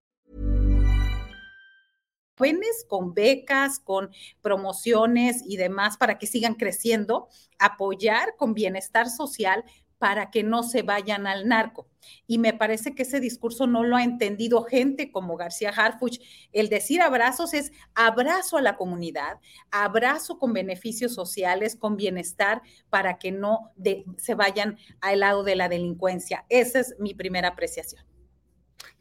[2.87, 4.09] Con becas, con
[4.41, 7.27] promociones y demás para que sigan creciendo,
[7.59, 9.63] apoyar con bienestar social
[10.01, 11.87] para que no se vayan al narco.
[12.25, 16.19] Y me parece que ese discurso no lo ha entendido gente como García Harfuch.
[16.51, 19.37] El decir abrazos es abrazo a la comunidad,
[19.69, 23.71] abrazo con beneficios sociales, con bienestar, para que no
[24.17, 26.45] se vayan al lado de la delincuencia.
[26.49, 28.10] Esa es mi primera apreciación.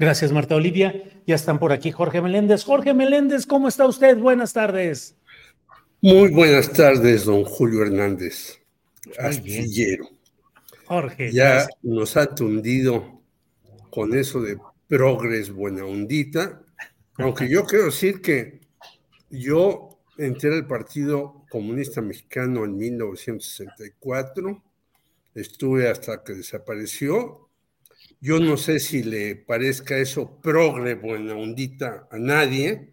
[0.01, 0.95] Gracias, Marta Olivia.
[1.27, 2.65] Ya están por aquí Jorge Meléndez.
[2.65, 4.17] Jorge Meléndez, ¿cómo está usted?
[4.17, 5.15] Buenas tardes.
[6.01, 8.63] Muy buenas tardes, don Julio Hernández,
[9.19, 10.09] astillero.
[10.87, 11.31] Jorge.
[11.33, 13.21] Ya nos ha tundido
[13.91, 14.57] con eso de
[14.89, 16.63] progres buena ondita,
[17.19, 18.61] aunque yo quiero decir que
[19.29, 24.63] yo entré al Partido Comunista Mexicano en 1964,
[25.35, 27.50] estuve hasta que desapareció
[28.21, 32.93] yo no sé si le parezca eso progre buena ondita a nadie,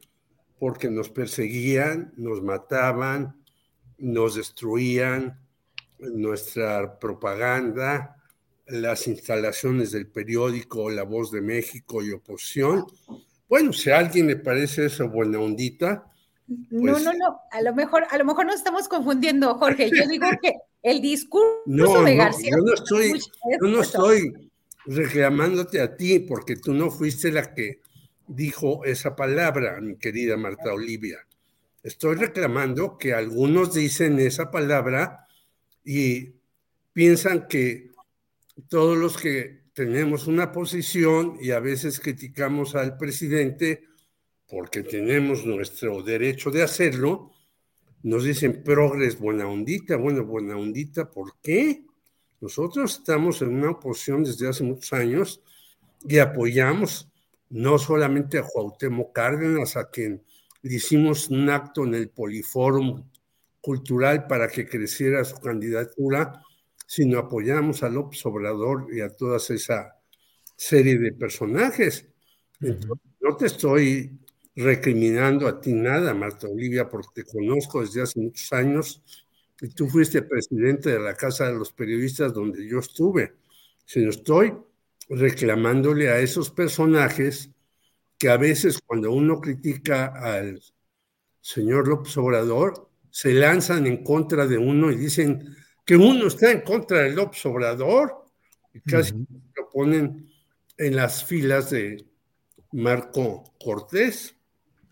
[0.58, 3.36] porque nos perseguían, nos mataban,
[3.98, 5.40] nos destruían
[6.00, 8.16] nuestra propaganda,
[8.68, 12.86] las instalaciones del periódico La Voz de México y Oposición.
[13.50, 16.10] Bueno, si a alguien le parece eso buena ondita.
[16.48, 19.90] no, pues no, no, a lo mejor, a lo mejor nos estamos confundiendo, Jorge.
[19.94, 20.54] Yo digo que
[20.84, 22.52] el discurso de García.
[22.52, 23.20] Yo no estoy,
[23.62, 24.47] yo no estoy
[24.88, 27.82] reclamándote a ti porque tú no fuiste la que
[28.28, 31.20] dijo esa palabra, mi querida Marta Olivia.
[31.84, 35.28] Estoy reclamando que algunos dicen esa palabra
[35.84, 36.34] y
[36.94, 37.92] piensan que
[38.68, 43.84] todos los que tenemos una posición y a veces criticamos al presidente
[44.50, 47.32] porque tenemos nuestro derecho de hacerlo,
[48.04, 51.87] nos dicen progres buena ondita, bueno, buena ondita, ¿por qué?
[52.40, 55.42] Nosotros estamos en una oposición desde hace muchos años
[56.08, 57.10] y apoyamos
[57.50, 60.24] no solamente a Cuauhtémoc Cárdenas, a quien
[60.62, 63.04] le hicimos un acto en el Poliforum
[63.62, 66.42] Cultural para que creciera su candidatura,
[66.86, 69.96] sino apoyamos a López Obrador y a toda esa
[70.56, 72.08] serie de personajes.
[72.60, 74.20] no te estoy
[74.56, 79.04] recriminando a ti nada, Marta Olivia, porque te conozco desde hace muchos años
[79.62, 83.36] y tú fuiste presidente de la Casa de los Periodistas donde yo estuve.
[83.86, 84.54] Si no estoy
[85.10, 87.50] reclamándole a esos personajes
[88.18, 90.62] que a veces cuando uno critica al
[91.42, 95.56] señor López Obrador, se lanzan en contra de uno y dicen
[95.86, 98.26] que uno está en contra de López Obrador
[98.74, 100.30] y casi lo ponen
[100.78, 102.06] en las filas de
[102.74, 104.36] Marco Cortés.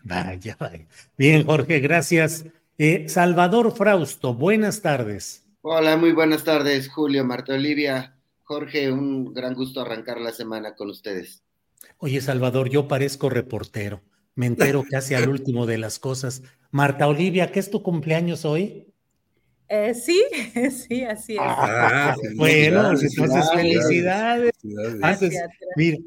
[0.02, 0.86] Vaya, vaya.
[1.16, 2.44] Bien, Jorge, gracias.
[2.78, 5.46] Eh, Salvador Frausto, buenas tardes.
[5.62, 8.18] Hola, muy buenas tardes, Julio, Marta Olivia.
[8.42, 11.42] Jorge, un gran gusto arrancar la semana con ustedes.
[11.96, 14.02] Oye, Salvador, yo parezco reportero.
[14.34, 16.42] Me entero casi al último de las cosas.
[16.70, 18.92] Marta Olivia, ¿qué es tu cumpleaños hoy?
[19.68, 20.22] Eh, sí,
[20.70, 21.40] sí, así es.
[21.40, 24.52] Ah, bueno, entonces felicidades.
[25.76, 25.98] Mira,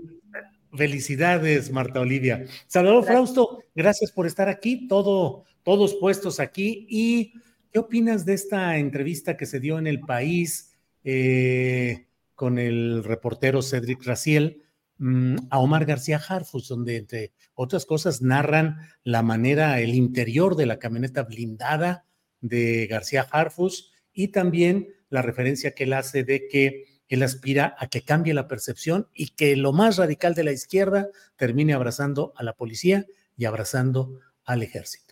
[0.78, 2.46] felicidades, Marta Olivia.
[2.68, 6.88] Salvador Frausto, gracias por estar aquí, todo, todos puestos aquí.
[6.90, 7.34] ¿Y
[7.72, 10.72] qué opinas de esta entrevista que se dio en el país
[11.04, 14.64] eh, con el reportero Cedric Raciel
[14.98, 20.66] mm, a Omar García Harfus, donde entre otras cosas narran la manera, el interior de
[20.66, 22.08] la camioneta blindada?
[22.42, 27.88] de García Harfus y también la referencia que él hace de que él aspira a
[27.88, 32.44] que cambie la percepción y que lo más radical de la izquierda termine abrazando a
[32.44, 33.06] la policía
[33.38, 35.09] y abrazando al ejército.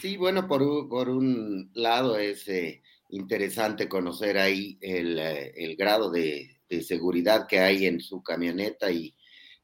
[0.00, 6.10] Sí, bueno, por un, por un lado es eh, interesante conocer ahí el, eh, grado
[6.10, 9.16] de, seguridad que hay en su camioneta y,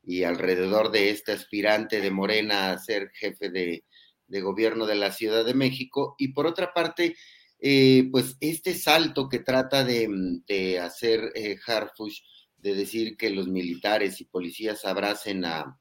[0.02, 3.84] y, alrededor de este aspirante de Morena a ser jefe de,
[4.28, 6.16] de gobierno de la Ciudad de México.
[6.18, 7.16] Y por otra parte,
[7.58, 10.42] eh, pues este salto que trata de, mm,
[10.82, 12.20] hacer eh, Harfush,
[12.56, 15.78] de decir que los militares y policías abracen a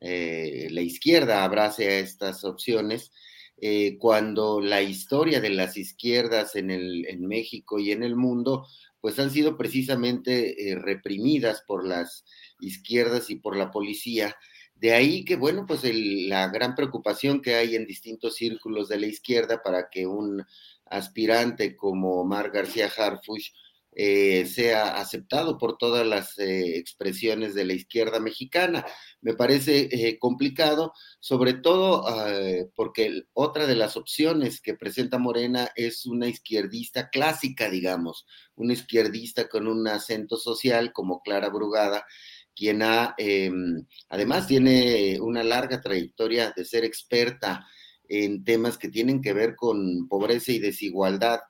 [0.00, 3.10] eh, la izquierda, abrace a estas opciones,
[3.98, 8.66] cuando la historia de las izquierdas en, el, en México y en el mundo,
[9.00, 12.24] pues han sido precisamente reprimidas por las
[12.60, 14.36] izquierdas y por la policía,
[14.80, 19.06] de ahí que, bueno, pues la gran preocupación que hay en distintos círculos de la
[19.06, 20.44] izquierda para que un
[20.86, 23.50] aspirante como Omar García Harfush
[23.92, 28.84] eh, sea aceptado por todas las eh, expresiones de la izquierda mexicana.
[29.20, 32.06] Me parece eh, complicado, sobre todo
[32.76, 39.48] porque otra de las opciones que presenta Morena es una izquierdista clásica, digamos, una izquierdista
[39.48, 42.06] con un acento social como Clara Brugada,
[42.54, 47.66] quien ha, em, además tiene una larga trayectoria de ser experta
[48.08, 51.40] en temas que tienen que ver con pobreza y desigualdad,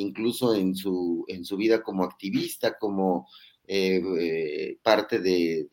[0.00, 3.26] incluso en su, en su vida como activista, como
[3.68, 5.66] eh, eh, parte de,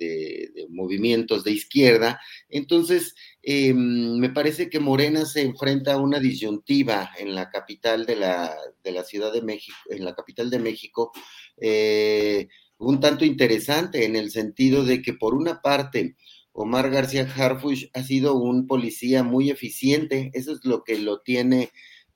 [0.70, 2.20] movimientos de izquierda.
[2.50, 3.14] Entonces,
[3.44, 8.56] em, me parece que Morena se enfrenta a una disyuntiva en la capital de la,
[8.84, 11.12] de la Ciudad de México, en la capital de México,
[11.58, 12.48] eh,
[12.78, 16.16] un tanto interesante en el sentido de que por una parte
[16.52, 21.72] Omar García Harfush ha sido un policía muy eficiente, eso es lo que lo tiene,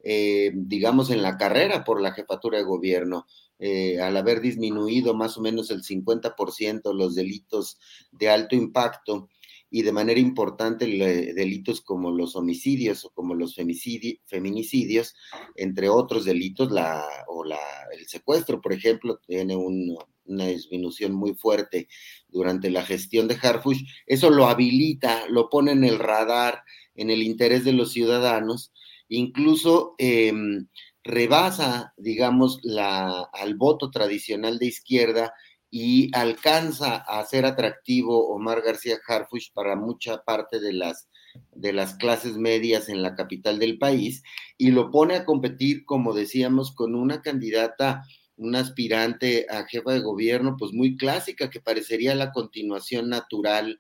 [0.09, 3.25] eh, digamos, en la carrera por la jefatura de gobierno.
[3.59, 7.77] Eh, al haber disminuido más o menos el 50% los delitos
[8.11, 9.27] de alto impacto
[9.69, 15.13] y de manera importante delitos como los homicidios o como los feminicidios,
[15.55, 17.59] entre otros delitos, la, o la,
[17.91, 21.89] el secuestro, por ejemplo, tiene un, una disminución muy fuerte
[22.29, 26.63] durante la gestión de Harfush, eso lo habilita, lo pone en el radar,
[26.95, 28.71] en el interés de los ciudadanos,
[29.09, 30.67] incluso em,
[31.03, 35.33] rebasa, digamos, la, al voto tradicional de izquierda
[35.69, 41.09] y alcanza a ser atractivo Omar García Harfush para mucha parte de las,
[41.51, 44.23] de las clases medias en la capital del país
[44.57, 48.03] y lo pone a competir, como decíamos, con una candidata
[48.37, 53.79] una aspirante a jefa de gobierno, pues muy clásica, que parecería la continuación natural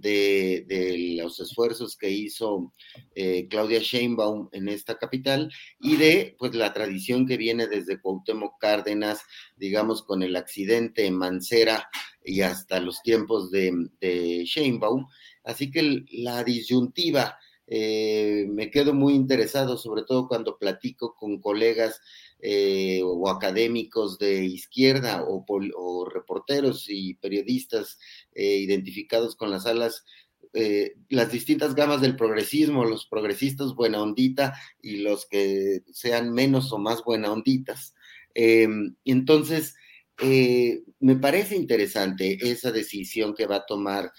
[0.00, 2.72] de, los esfuerzos que hizo
[3.14, 5.50] eh, Claudia Sheinbaum en esta capital
[5.80, 9.20] y de pues la tradición que viene desde Cuauhtémoc Cárdenas,
[9.56, 11.88] digamos, con el accidente en Mancera
[12.24, 15.06] y hasta los tiempos de, de Sheinbaum.
[15.44, 22.00] Así que la disyuntiva, eh, me quedo muy interesado, sobre todo cuando platico con colegas
[22.40, 27.98] eh, o académicos de izquierda o, reporteros y periodistas
[28.34, 30.04] eh, identificados con las alas,
[30.52, 36.72] eh, las distintas gamas del progresismo, los progresistas buena ondita y los que sean menos
[36.72, 37.94] o más buena onditas.
[38.34, 39.74] Em, entonces,
[40.18, 44.12] me parece interesante esa decisión que va a tomar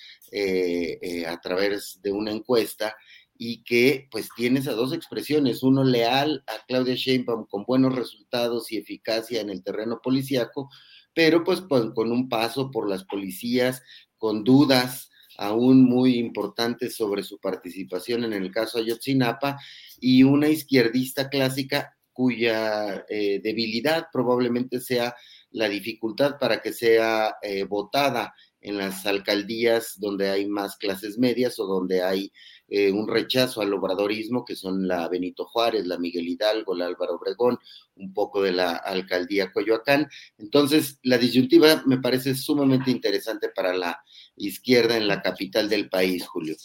[1.27, 2.95] a través de una encuesta
[3.38, 8.72] y que pues tiene esas dos expresiones, uno leal a Claudia Sheinbaum con buenos resultados
[8.72, 10.69] y eficacia en el terreno policíaco,
[11.14, 13.81] pero pues, con un paso por las policías,
[14.18, 19.57] con dudas aún muy importantes sobre su participación en el caso Ayotzinapa
[19.99, 25.15] y una izquierdista clásica cuya eh, debilidad probablemente sea
[25.51, 31.59] la dificultad para que sea eh, votada en las alcaldías donde hay más clases medias
[31.59, 32.31] o donde hay
[32.69, 37.15] eh, un rechazo al obradorismo, que son la Benito Juárez, la Miguel Hidalgo, la Álvaro
[37.15, 37.57] Obregón,
[37.95, 40.10] un poco de la alcaldía Coyoacán.
[40.38, 44.02] Entonces, la disyuntiva me parece sumamente interesante para la
[44.35, 46.56] izquierda en la capital del país, Julio.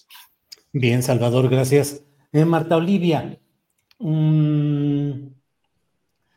[0.72, 2.02] Bien, Salvador, gracias.
[2.32, 3.38] Eh, Marta Olivia,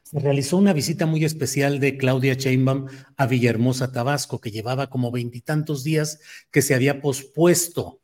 [0.03, 2.85] se realizó una visita muy especial de Claudia Sheinbaum
[3.17, 6.19] a Villahermosa, Tabasco, que llevaba como veintitantos días
[6.51, 8.01] que se había pospuesto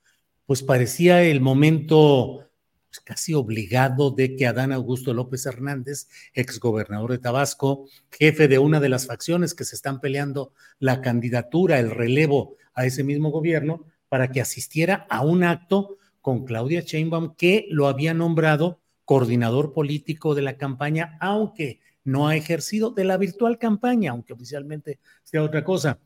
[0.52, 2.50] pues parecía el momento
[2.90, 8.82] pues, casi obligado de que Adán Augusto López Hernández, exgobernador de Tabasco, jefe de una
[8.82, 13.86] de las facciones que se están peleando la candidatura, el relevo a ese mismo gobierno,
[14.10, 20.36] para que asistiera a un acto con Claudia Sheinbaum, que lo había nombrado coordinador político
[20.36, 25.64] de la campaña, aunque no ha ejercido de la virtual campaña, aunque oficialmente sea otra
[25.64, 25.98] cosa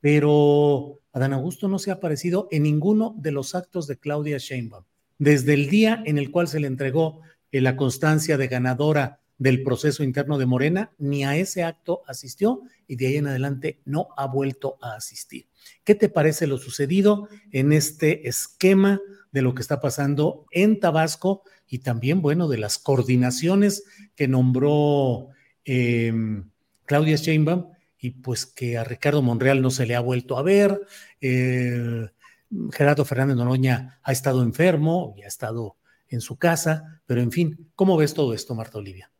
[0.00, 4.84] pero Adán Augusto no se ha aparecido en ninguno de los actos de Claudia Sheinbaum.
[5.18, 7.20] Desde el día en el cual se le entregó
[7.52, 12.62] eh, la constancia de ganadora del proceso interno de Morena, ni a ese acto asistió
[12.86, 15.48] y de ahí en adelante no ha vuelto a asistir.
[15.82, 19.00] ¿Qué te parece lo sucedido en este esquema
[19.32, 25.28] de lo que está pasando en Tabasco y también, bueno, de las coordinaciones que nombró
[25.64, 26.50] em,
[26.84, 27.70] Claudia Sheinbaum
[28.00, 30.80] y pues que a Ricardo Monreal no se le ha vuelto a ver.
[31.20, 32.08] Eh,
[32.72, 35.76] Gerardo Fernández Noroña ha estado enfermo y ha estado
[36.08, 39.10] en su casa, pero en fin, ¿cómo ves todo esto, Marta Olivia?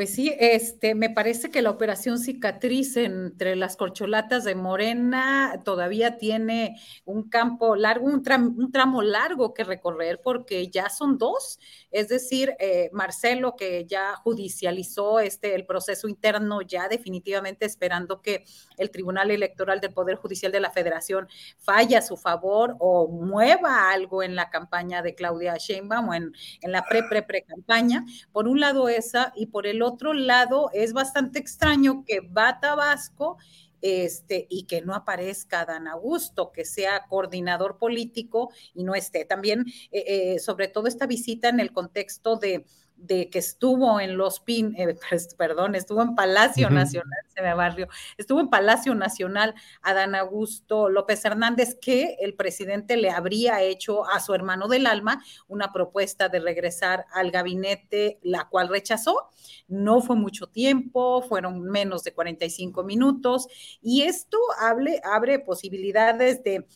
[0.00, 6.16] Pues sí, este, me parece que la operación cicatriz entre las corcholatas de Morena todavía
[6.16, 11.58] tiene un campo largo, un, tramo largo que recorrer porque ya son dos,
[11.90, 18.46] es decir, eh, Marcelo que ya judicializó este el proceso interno ya definitivamente esperando que
[18.78, 21.28] el Tribunal Electoral del Poder Judicial de la Federación
[21.58, 26.32] falle a su favor o mueva algo en la campaña de Claudia Sheinbaum o en,
[26.62, 28.06] en la pre-pre-pre campaña.
[28.32, 32.60] Por un lado esa y por el otro lado, es bastante extraño que va a
[32.60, 33.38] Tabasco
[33.82, 39.24] este, y que no aparezca Dan Augusto, que sea coordinador político y no esté.
[39.24, 42.66] También, eh, eh, sobre todo esta visita en el contexto de
[43.00, 47.54] de que estuvo en los PIN, eh, pues, perdón, estuvo en Palacio Nacional, se me
[47.54, 54.06] barrio, estuvo en Palacio Nacional Adán Augusto López Hernández, que el presidente le habría hecho
[54.08, 59.30] a su hermano del alma una propuesta de regresar al gabinete, la cual rechazó.
[59.68, 63.48] No fue mucho tiempo, fueron menos de 45 minutos,
[63.80, 66.66] y esto abre posibilidades de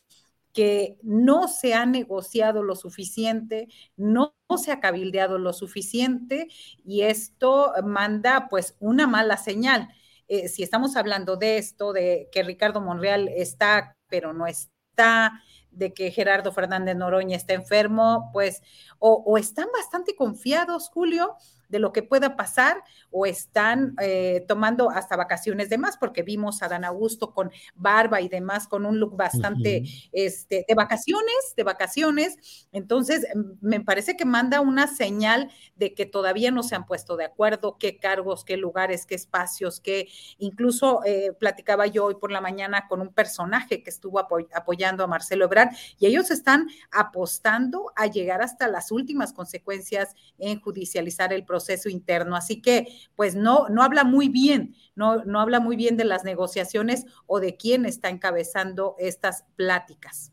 [0.55, 6.47] que no se ha negociado lo suficiente, no, se ha cabildeado lo suficiente
[6.85, 9.89] y esto manda pues una mala señal.
[10.29, 15.93] Eh, si estamos hablando de esto, de que Ricardo Monreal está, pero no está, de
[15.93, 18.63] que Gerardo Fernández Noroña está enfermo, pues,
[19.01, 21.35] o, o están bastante confiados, Julio,
[21.75, 26.63] de lo que pueda pasar o están eh, tomando hasta vacaciones de más, porque vimos
[26.63, 29.83] a Dan Augusto con barba y demás, con un look bastante
[30.13, 32.69] este, de vacaciones, de vacaciones.
[32.71, 33.27] Entonces,
[33.61, 37.77] me parece que manda una señal de que todavía no se han puesto de acuerdo
[37.77, 40.07] qué cargos, qué lugares, qué espacios, qué
[40.39, 45.09] incluso eh, platicaba yo hoy por la mañana con un personaje que estuvo apoyando a
[45.09, 51.45] Marcelo Ebrard y ellos están apostando a llegar hasta las últimas consecuencias en judicializar el
[51.45, 52.37] proceso proceso interno.
[52.37, 56.25] Así que, pues no, no habla muy bien, no, no habla muy bien de las
[56.25, 60.33] negociaciones o de quién está encabezando estas pláticas.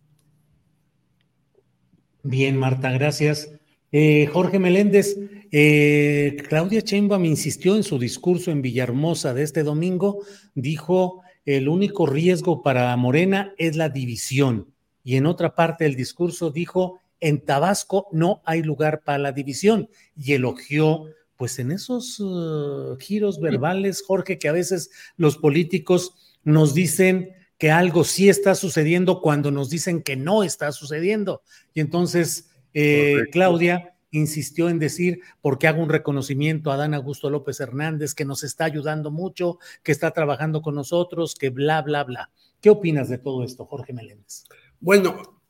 [2.24, 3.50] Bien, Marta, gracias.
[3.94, 5.18] Eh, Jorge Meléndez,
[5.52, 6.84] eh, Claudia
[7.20, 12.96] me insistió en su discurso en Villahermosa de este domingo, dijo, el único riesgo para
[12.98, 14.74] Morena es la división.
[15.04, 19.90] Y en otra parte del discurso dijo, en Tabasco no hay lugar para la división
[20.16, 21.06] y elogió
[21.42, 26.14] pues en esos uh, giros verbales, Jorge, que a veces los políticos
[26.44, 31.42] nos dicen que algo sí está sucediendo cuando nos dicen que no está sucediendo.
[31.74, 37.60] Y entonces eh, Claudia insistió en decir, porque hago un reconocimiento a Dan Augusto López
[37.60, 42.30] Hernández, que nos está ayudando mucho, que está trabajando con nosotros, que bla, bla, bla.
[42.62, 44.44] ¿Qué opinas de todo esto, Jorge Meléndez?
[44.80, 45.42] Bueno,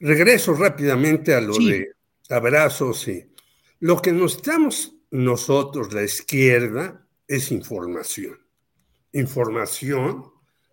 [0.00, 1.90] regreso rápidamente a lo de
[2.30, 3.26] abrazos y
[3.80, 8.36] lo que nos estamos nosotros, la izquierda, es información.
[9.12, 10.24] Información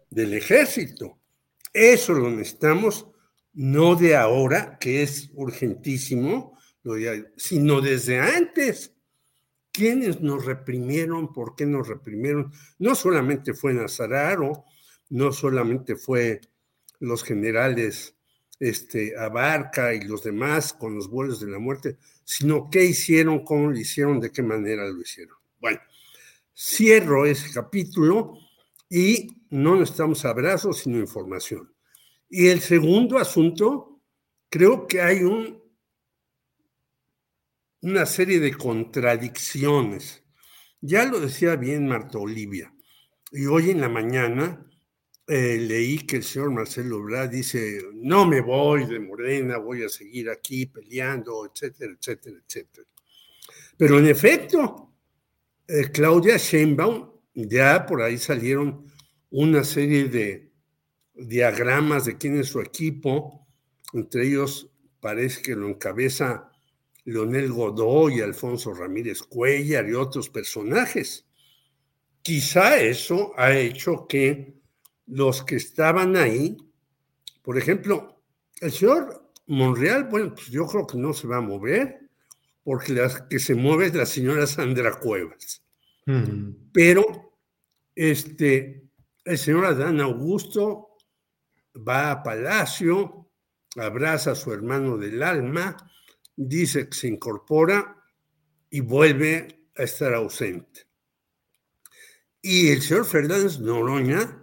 [0.09, 1.19] del ejército.
[1.71, 3.05] Eso lo necesitamos
[3.53, 6.57] no de ahora, que es urgentísimo,
[7.37, 8.95] sino desde antes.
[9.71, 11.31] ¿Quiénes nos reprimieron?
[11.31, 12.51] ¿Por qué nos reprimieron?
[12.79, 14.65] No solamente fue Nazararo,
[15.09, 16.41] no solamente fue
[16.99, 18.15] los generales
[18.61, 23.71] este, Abarca y los demás con los vuelos de la muerte, sino qué hicieron, cómo
[23.71, 25.35] lo hicieron, de qué manera lo hicieron.
[25.59, 25.79] Bueno,
[26.55, 28.37] cierro ese capítulo
[28.87, 31.73] y no necesitamos abrazos, sino información.
[32.29, 33.99] Y el segundo asunto,
[34.47, 35.59] creo que hay un,
[37.81, 40.23] una serie de contradicciones.
[40.81, 42.71] Ya lo decía bien Marta Olivia.
[43.31, 44.70] Y hoy en la mañana
[45.27, 49.89] eh, leí que el señor Marcelo Obrador dice, no me voy de Morena, voy a
[49.89, 52.87] seguir aquí peleando, etcétera, etcétera, etcétera.
[53.77, 54.93] Pero en efecto,
[55.67, 58.85] eh, Claudia Sheinbaum, ya por ahí salieron
[59.29, 60.51] una serie de
[61.13, 63.47] diagramas de quién es su equipo,
[63.93, 64.69] entre ellos
[64.99, 66.51] parece que lo encabeza
[67.05, 71.25] Leonel Godoy, Alfonso Ramírez Cuellar y otros personajes.
[72.21, 74.60] Quizá eso ha hecho que
[75.11, 76.57] los que estaban ahí,
[77.41, 78.23] por ejemplo,
[78.61, 82.09] el señor Monreal, bueno, pues yo creo que no se va a mover,
[82.63, 85.63] porque la que se mueve es la señora Sandra Cuevas.
[86.71, 87.35] Pero
[87.93, 88.89] este,
[89.25, 90.97] el señor Adán Augusto
[91.75, 93.29] va a Palacio,
[93.75, 95.75] abraza a su hermano del alma,
[96.35, 97.97] dice que se incorpora
[98.69, 100.87] y vuelve a estar ausente.
[102.41, 104.40] Y el señor Fernández Noroña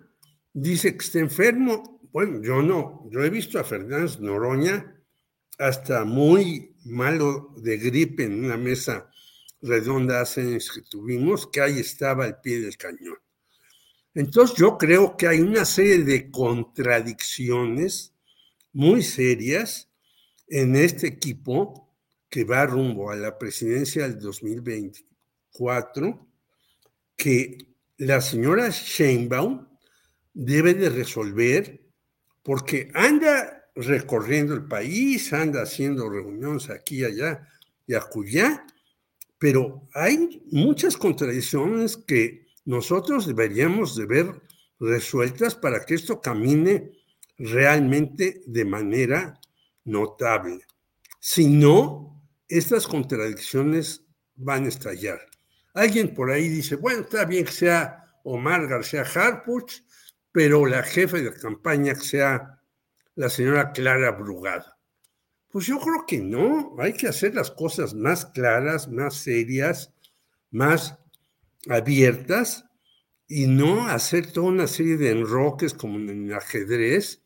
[0.61, 2.01] dice que está enfermo.
[2.13, 4.95] Bueno, yo no, yo he visto a Fernández Noroña
[5.59, 9.11] hasta muy malo de gripe en una mesa
[9.61, 13.19] redonda hace años que tuvimos, que ahí estaba al pie del cañón.
[14.15, 18.15] Entonces yo creo que hay una serie de contradicciones
[18.73, 19.91] muy serias
[20.49, 21.93] en este equipo
[22.29, 26.27] que va rumbo a la presidencia del 2024,
[27.17, 27.59] que
[27.97, 29.68] la señora Sheinbaum
[30.35, 31.81] debe de resolver
[32.43, 37.47] porque anda recorriendo el país, anda haciendo reuniones aquí allá
[37.87, 38.67] y acullá,
[39.39, 44.43] pero hay muchas contradicciones que nosotros deberíamos de ver
[44.81, 46.93] resueltas para que esto camine
[47.39, 49.41] realmente de manera
[49.85, 50.61] notable.
[51.21, 54.05] Si no, estas contradicciones
[54.37, 55.21] van a estallar.
[55.75, 59.83] Alguien por ahí dice, bueno, está bien que sea Omar García Harpuch,
[60.39, 62.63] pero la jefe de campaña sea
[63.17, 64.79] la señora Clara Brugada.
[65.49, 69.93] Pues yo creo que no, hay que hacer las cosas más claras, más serias,
[70.53, 70.97] más
[71.69, 72.67] abiertas
[73.27, 77.21] y no hacer toda una serie de enroques como en el ajedrez,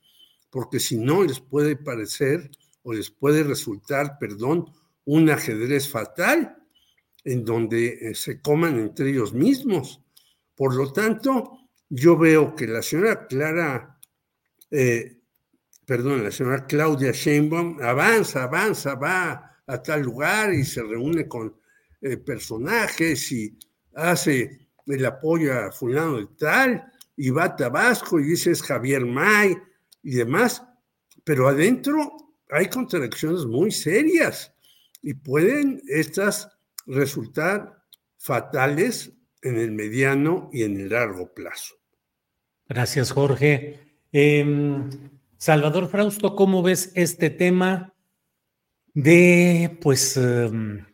[0.49, 2.51] porque si no les puede parecer
[2.83, 4.73] o les puede resultar, perdón,
[5.05, 6.57] un ajedrez fatal
[7.25, 10.01] en donde eh, se coman entre ellos mismos.
[10.55, 11.59] Por lo tanto,
[11.95, 14.01] yo veo que la señora Clara,
[14.71, 15.21] eh,
[15.85, 21.55] perdón, la señora Claudia Sheinbaum avanza, avanza, va a tal lugar y se reúne con
[22.01, 23.59] eh, personajes y
[23.95, 26.83] hace el apoyo a fulano de tal
[27.15, 29.55] y va a Tabasco y dice Javier May
[30.03, 30.63] y demás,
[31.25, 32.11] pero adentro
[32.49, 34.51] hay contradicciones muy serias
[35.03, 36.49] y pueden estas
[36.87, 37.85] resultar
[38.17, 39.13] fatales
[39.43, 41.82] en el mediano y en el largo plazo.
[42.69, 43.81] Gracias, Jorge.
[44.13, 44.89] Em,
[45.37, 47.95] Salvador Frausto, ¿cómo ves este tema
[48.95, 50.85] de, pues, em,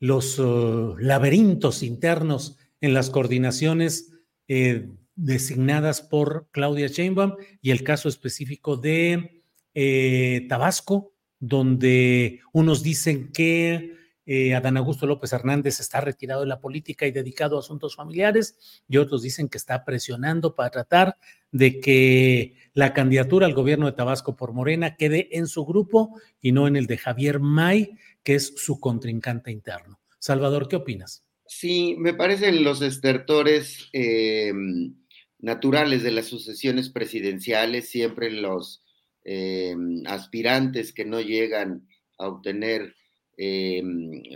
[0.00, 4.12] los uh, laberintos internos en las coordinaciones
[4.48, 9.42] eh, designadas por Claudia Sheinbaum y el caso específico de
[9.72, 13.96] eh, Tabasco, donde unos dicen que
[14.26, 18.82] eh, Adán Augusto López Hernández está retirado de la política y dedicado a asuntos familiares,
[18.88, 21.16] y otros dicen que está presionando para tratar
[21.52, 26.52] de que la candidatura al gobierno de Tabasco por Morena quede en su grupo y
[26.52, 30.00] no en el de Javier May, que es su contrincante interno.
[30.18, 31.22] Salvador, ¿qué opinas?
[31.46, 34.94] Sí, me parecen los estertores em,
[35.38, 38.82] naturales de las sucesiones presidenciales, siempre los
[39.22, 41.86] em, aspirantes que no llegan
[42.18, 42.94] a obtener
[43.36, 43.82] eh,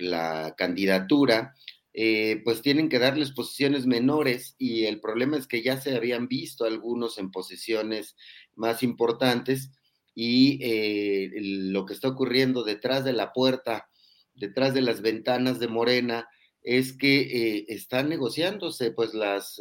[0.01, 1.55] la candidatura,
[1.93, 6.29] eh, pues tienen que darles posiciones menores y el problema es que ya se habían
[6.29, 8.17] visto algunos en posiciones
[8.55, 9.71] más importantes
[10.15, 13.89] y eh, lo que está ocurriendo detrás de la puerta,
[14.35, 16.29] detrás de las ventanas de Morena,
[16.63, 19.59] es que están negociándose pues las,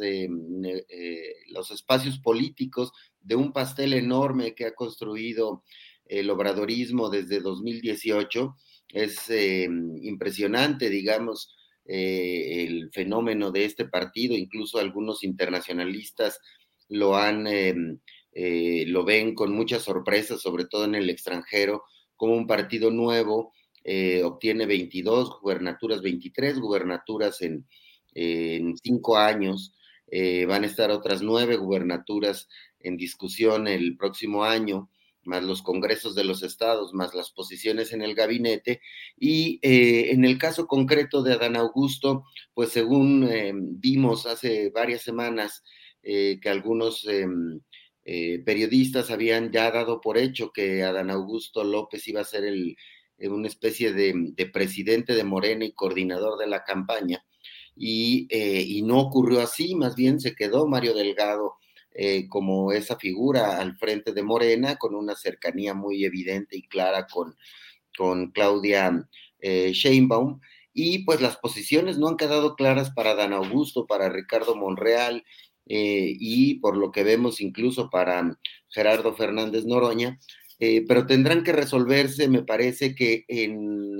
[1.48, 5.62] los espacios políticos de un pastel enorme que ha construido
[6.06, 8.56] el obradorismo desde 2018
[8.92, 9.68] es eh,
[10.02, 11.54] impresionante, digamos,
[11.84, 16.40] eh, el fenómeno de este partido, incluso algunos internacionalistas
[16.88, 17.98] lo han, em,
[18.32, 21.84] eh, lo ven con mucha sorpresa, sobre todo en el extranjero,
[22.16, 23.52] como un partido nuevo
[23.84, 27.66] eh, obtiene 22 gubernaturas, 23 gubernaturas en,
[28.82, 29.74] cinco años.
[30.10, 32.48] Eh, van a estar otras nueve gubernaturas
[32.80, 34.90] en discusión el próximo año
[35.28, 38.80] más los congresos de los estados, más las posiciones en el gabinete.
[39.16, 42.24] Y eh, en el caso concreto de Adán Augusto,
[42.54, 45.62] pues según eh, vimos hace varias semanas
[46.02, 47.06] eh, que algunos
[48.44, 52.74] periodistas habían ya dado por hecho que Adán Augusto López iba a ser el,
[53.18, 57.22] una especie de, de, presidente de Morena y coordinador de la campaña.
[57.76, 61.58] Y no ocurrió así, más bien se quedó Mario Delgado
[62.00, 67.08] eh, como esa figura al frente de Morena, con una cercanía muy evidente y clara
[67.08, 67.34] con,
[67.96, 69.08] con Claudia
[69.40, 70.38] eh, Sheinbaum.
[70.72, 75.24] Y pues las posiciones no han quedado claras para Dan Augusto, para Ricardo Monreal
[75.66, 78.38] eh, y por lo que vemos incluso para
[78.68, 80.20] Gerardo Fernández Noroña,
[80.86, 83.98] pero tendrán que resolverse, me parece que en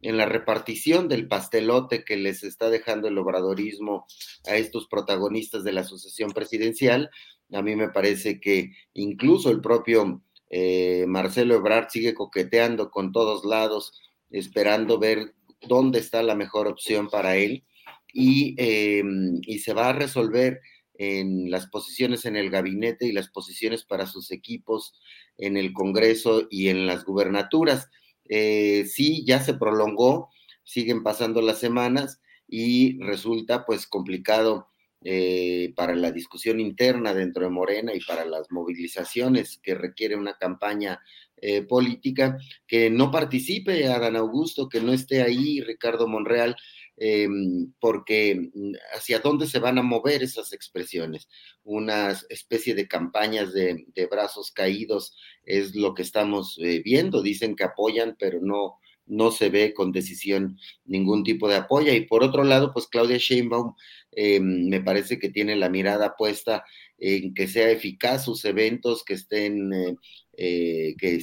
[0.00, 4.06] en la repartición del pastelote que les está dejando el obradorismo
[4.46, 7.10] a estos protagonistas de la sucesión presidencial,
[7.52, 13.44] a mí me parece que incluso el propio eh, Marcelo Ebrard sigue coqueteando con todos
[13.44, 14.00] lados,
[14.30, 17.64] esperando ver dónde está la mejor opción para él
[18.12, 19.02] y, eh,
[19.42, 20.60] y se va a resolver
[20.94, 25.00] en las posiciones en el gabinete y las posiciones para sus equipos
[25.38, 27.88] en el Congreso y en las gubernaturas.
[28.28, 30.30] Eh, sí, ya se prolongó,
[30.64, 34.68] siguen pasando las semanas y resulta pues complicado
[35.04, 40.36] eh, para la discusión interna dentro de Morena y para las movilizaciones que requiere una
[40.36, 41.00] campaña
[41.40, 46.56] eh, política, que no participe Adán Augusto, que no esté ahí Ricardo Monreal,
[46.96, 51.28] em, porque mm, hacia dónde se van a mover esas expresiones.
[51.62, 57.22] Una especie de campañas de, brazos caídos es lo que estamos eh, viendo.
[57.22, 61.92] Dicen que apoyan, pero no, no se ve con decisión ningún tipo de apoyo.
[61.92, 63.74] Y por otro lado, pues Claudia Sheinbaum
[64.12, 66.64] eh, me parece que tiene la mirada puesta
[66.98, 69.96] en que sea eficaz sus eventos, que estén, eh,
[70.36, 71.20] eh, que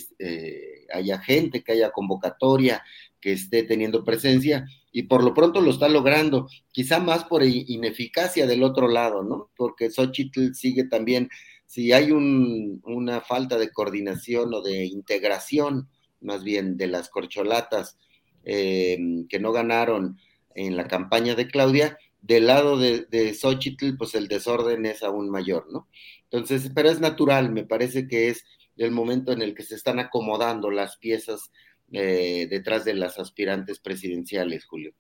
[0.94, 2.84] haya gente, que haya convocatoria,
[3.20, 8.48] que esté teniendo presencia, y por lo pronto lo está logrando, quizá más por ineficacia
[8.48, 9.52] del otro lado, ¿no?
[9.58, 11.30] Porque Xochitl sigue también,
[11.66, 15.90] si hay una falta de coordinación o de integración,
[16.22, 17.98] más bien de las corcholatas
[18.44, 20.20] que no ganaron
[20.54, 25.30] en la campaña de Claudia, del lado de, de Xochitl, pues el desorden es aún
[25.30, 25.88] mayor, ¿no?
[26.30, 28.44] Entonces, pero es natural, me parece que es
[28.78, 31.52] el momento en el que se están acomodando las piezas
[31.92, 34.94] eh, detrás de las aspirantes presidenciales, Julio.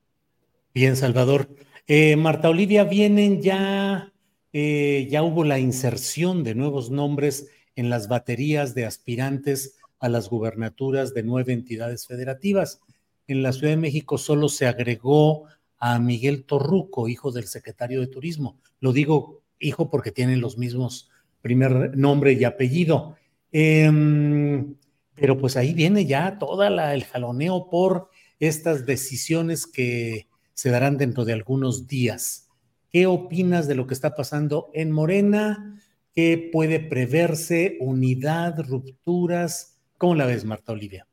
[0.73, 1.49] Bien, Salvador.
[1.87, 4.13] Eh, Marta Olivia, vienen ya,
[4.53, 10.30] eh, ya hubo la inserción de nuevos nombres en las baterías de aspirantes a las
[10.30, 12.81] gubernaturas de nueve entidades federativas.
[13.27, 15.45] En la Ciudad de México solo se agregó
[15.77, 18.57] a Miguel Torruco, hijo del secretario de Turismo.
[18.80, 21.09] Lo digo hijo porque tienen los mismos
[21.41, 23.15] primer nombre y apellido.
[23.51, 24.76] Em,
[25.15, 28.09] pero pues ahí viene ya toda la, el jaloneo por
[28.39, 32.49] estas decisiones que se darán dentro de algunos días.
[32.91, 35.80] ¿Qué opinas de lo que está pasando en Morena?
[36.13, 37.77] ¿Qué puede preverse?
[37.80, 38.59] ¿Unidad?
[38.59, 39.74] ¿Rupturas?
[39.97, 41.05] ¿Cómo la ves, Marta Olivia?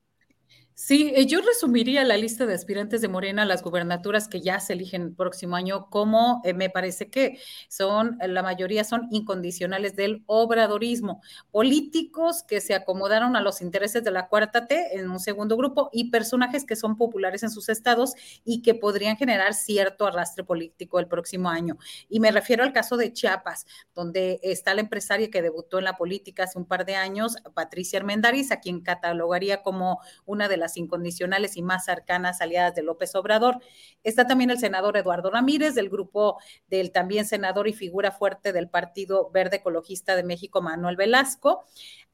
[0.75, 4.73] Sí, eh, yo resumiría la lista de aspirantes de Morena las gubernaturas que ya se
[4.73, 7.39] eligen el próximo año como eh, me parece que
[7.69, 11.21] son, la mayoría son incondicionales del obradorismo,
[11.51, 15.91] políticos que se acomodaron a los intereses de la cuarta T en un segundo grupo
[15.93, 20.99] y personajes que son populares en sus estados y que podrían generar cierto arrastre político
[20.99, 21.77] el próximo año.
[22.09, 25.99] Y me refiero al caso de Chiapas, donde está la empresaria que debutó en la
[25.99, 30.62] política hace un par de años, Patricia Armendariz, a quien catalogaría como una de las
[30.77, 33.59] incondicionales y más cercanas aliadas de López Obrador.
[34.03, 38.69] Está también el senador Eduardo Ramírez, del grupo del también senador y figura fuerte del
[38.69, 41.65] Partido Verde Ecologista de México, Manuel Velasco.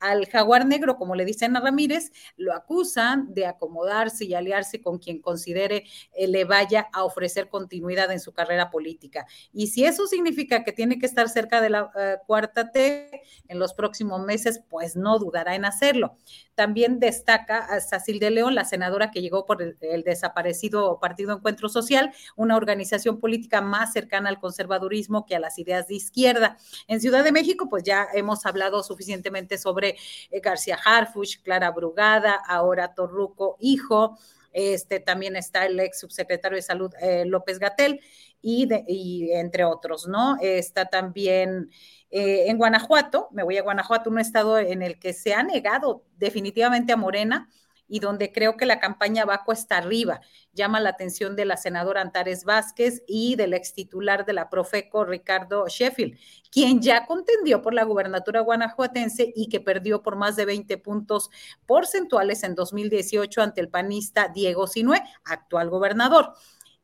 [0.00, 4.98] Al jaguar negro, como le dicen a Ramírez, lo acusan de acomodarse y aliarse con
[4.98, 9.26] quien considere eh, le vaya a ofrecer continuidad en su carrera política.
[9.52, 13.58] Y si eso significa que tiene que estar cerca de la eh, cuarta T en
[13.58, 16.16] los próximos meses, pues no dudará en hacerlo.
[16.54, 21.68] También destaca a Sacil de León, la senadora que llegó por el, desaparecido Partido Encuentro
[21.68, 26.56] Social, una organización política más cercana al conservadurismo que a las ideas de izquierda.
[26.86, 29.96] En Ciudad de México, pues ya hemos hablado suficientemente sobre
[30.30, 34.16] eh, García Harfuch, Clara Brugada, ahora Torruco, hijo.
[34.52, 38.00] este, también está el ex subsecretario de Salud eh, López Gatel
[38.40, 40.36] y, entre otros, ¿no?
[40.40, 41.70] Está también
[42.10, 46.04] eh, en Guanajuato, me voy a Guanajuato, un estado en el que se ha negado
[46.18, 47.50] definitivamente a Morena
[47.88, 50.20] y donde creo que la campaña va cuesta arriba.
[50.52, 55.04] Llama la atención de la senadora Antares Vázquez y del ex titular de la Profeco,
[55.04, 56.18] Ricardo Sheffield,
[56.50, 61.30] quien ya contendió por la gubernatura guanajuatense y que perdió por más de 20 puntos
[61.66, 66.34] porcentuales en 2018 ante el panista Diego Sinué, actual gobernador.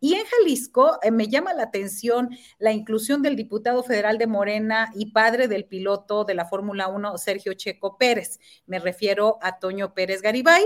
[0.05, 2.29] Y en Jalisco eh, me llama la atención
[2.59, 7.17] la inclusión del diputado federal de Morena y padre del piloto de la Fórmula 1,
[7.17, 8.39] Sergio Checo Pérez.
[8.67, 10.63] Me refiero a Toño Pérez Garibay.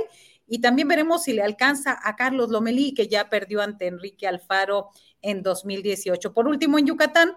[0.49, 4.89] Y también veremos si le alcanza a Carlos Lomelí, que ya perdió ante Enrique Alfaro
[5.23, 6.35] en 2018.
[6.35, 7.37] Por último, en Yucatán,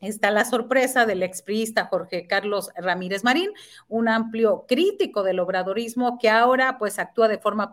[0.00, 3.50] Está la sorpresa del expriista Jorge Carlos Ramírez Marín,
[3.88, 7.72] un amplio crítico del obradorismo que ahora pues actúa de forma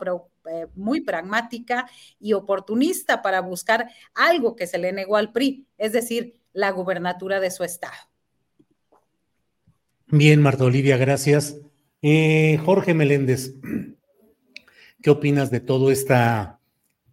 [0.50, 1.88] eh, muy pragmática
[2.20, 7.40] y oportunista para buscar algo que se le negó al PRI, es decir, la gubernatura
[7.40, 7.94] de su estado.
[10.08, 11.58] Bien, Marta Olivia, gracias.
[12.02, 13.54] Eh, Jorge Meléndez,
[15.04, 16.60] ¿qué opinas de toda esta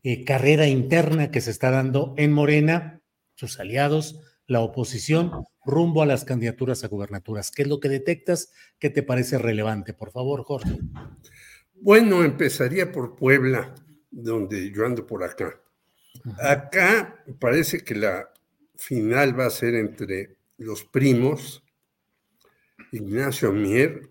[0.03, 3.01] eh, carrera interna que se está dando en Morena,
[3.35, 4.21] sus aliados?
[4.53, 5.33] La oposición
[5.65, 7.51] rumbo a las candidaturas a gubernaturas.
[7.51, 8.53] ¿Qué es lo que detectas?
[8.79, 9.95] ¿Qué te parece relevante?
[9.95, 10.79] Por favor, Jorge.
[11.75, 13.75] Bueno, empezaría por Puebla,
[14.11, 15.59] donde yo ando por acá.
[16.39, 18.31] Acá parece que la
[18.77, 21.65] final va a ser entre los primos,
[22.93, 24.11] Ignacio Mier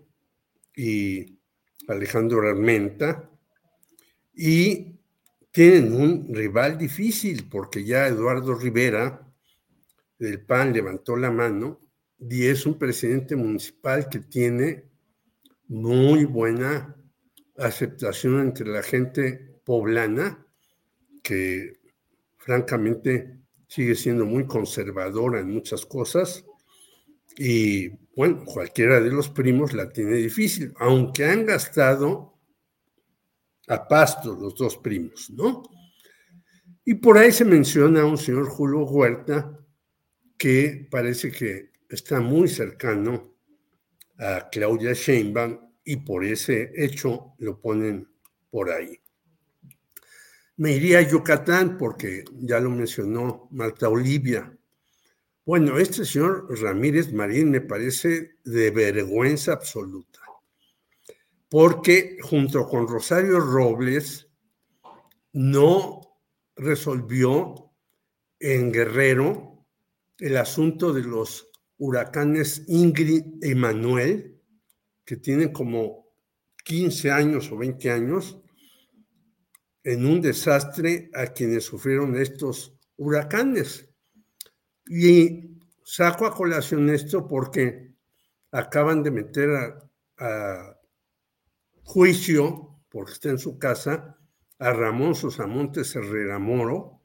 [0.74, 1.38] y
[1.86, 3.30] Alejandro Armenta,
[4.34, 4.98] y
[5.52, 9.31] tienen un rival difícil, porque ya Eduardo Rivera
[10.22, 11.80] del PAN levantó la mano
[12.18, 14.84] y es un presidente municipal que tiene
[15.66, 16.96] muy buena
[17.56, 20.46] aceptación entre la gente poblana,
[21.24, 21.80] que
[22.38, 26.44] francamente sigue siendo muy conservadora en muchas cosas.
[27.36, 32.38] Y bueno, cualquiera de los primos la tiene difícil, aunque han gastado
[33.66, 35.64] a pasto los dos primos, ¿no?
[36.84, 39.58] Y por ahí se menciona a un señor Julio Huerta,
[40.42, 43.36] que parece que está muy cercano
[44.18, 48.08] a Claudia Sheinbaum y por ese hecho lo ponen
[48.50, 48.98] por ahí.
[50.56, 54.52] Me iría a Yucatán porque ya lo mencionó Marta Olivia.
[55.44, 60.18] Bueno, este señor Ramírez Marín me parece de vergüenza absoluta,
[61.48, 64.26] porque junto con Rosario Robles
[65.34, 66.00] no
[66.56, 67.70] resolvió
[68.40, 69.51] en Guerrero
[70.22, 74.40] el asunto de los huracanes Ingrid y Manuel,
[75.04, 76.06] que tienen como
[76.64, 78.40] 15 años o 20 años,
[79.82, 83.88] en un desastre a quienes sufrieron estos huracanes.
[84.86, 87.96] Y saco a colación esto porque
[88.52, 89.50] acaban de meter
[90.18, 90.78] a,
[91.82, 94.16] juicio, porque está en su casa,
[94.60, 97.01] a Ramón Sosamontes Herrera Moro,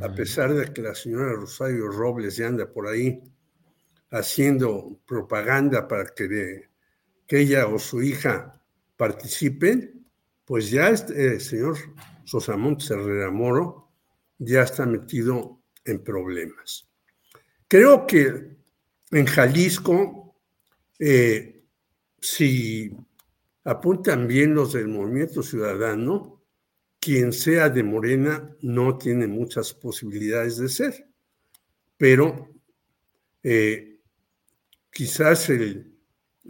[0.00, 3.22] a pesar de que la señora Rosario Robles ya anda por ahí
[4.10, 6.68] haciendo propaganda para que,
[7.28, 8.60] ella o su hija
[8.96, 10.06] participen,
[10.44, 11.76] pues ya este, el señor
[12.24, 13.90] Sosamontes Herrera Moro
[14.38, 16.88] ya está metido en problemas.
[17.68, 18.56] Creo que
[19.10, 20.36] en Jalisco,
[20.98, 21.62] eh,
[22.20, 22.96] si
[23.64, 26.37] apuntan bien los del movimiento ciudadano,
[27.08, 31.08] quien sea de Morena no tiene muchas posibilidades de ser,
[31.96, 32.50] pero
[33.42, 34.02] eh,
[34.90, 35.96] quizás el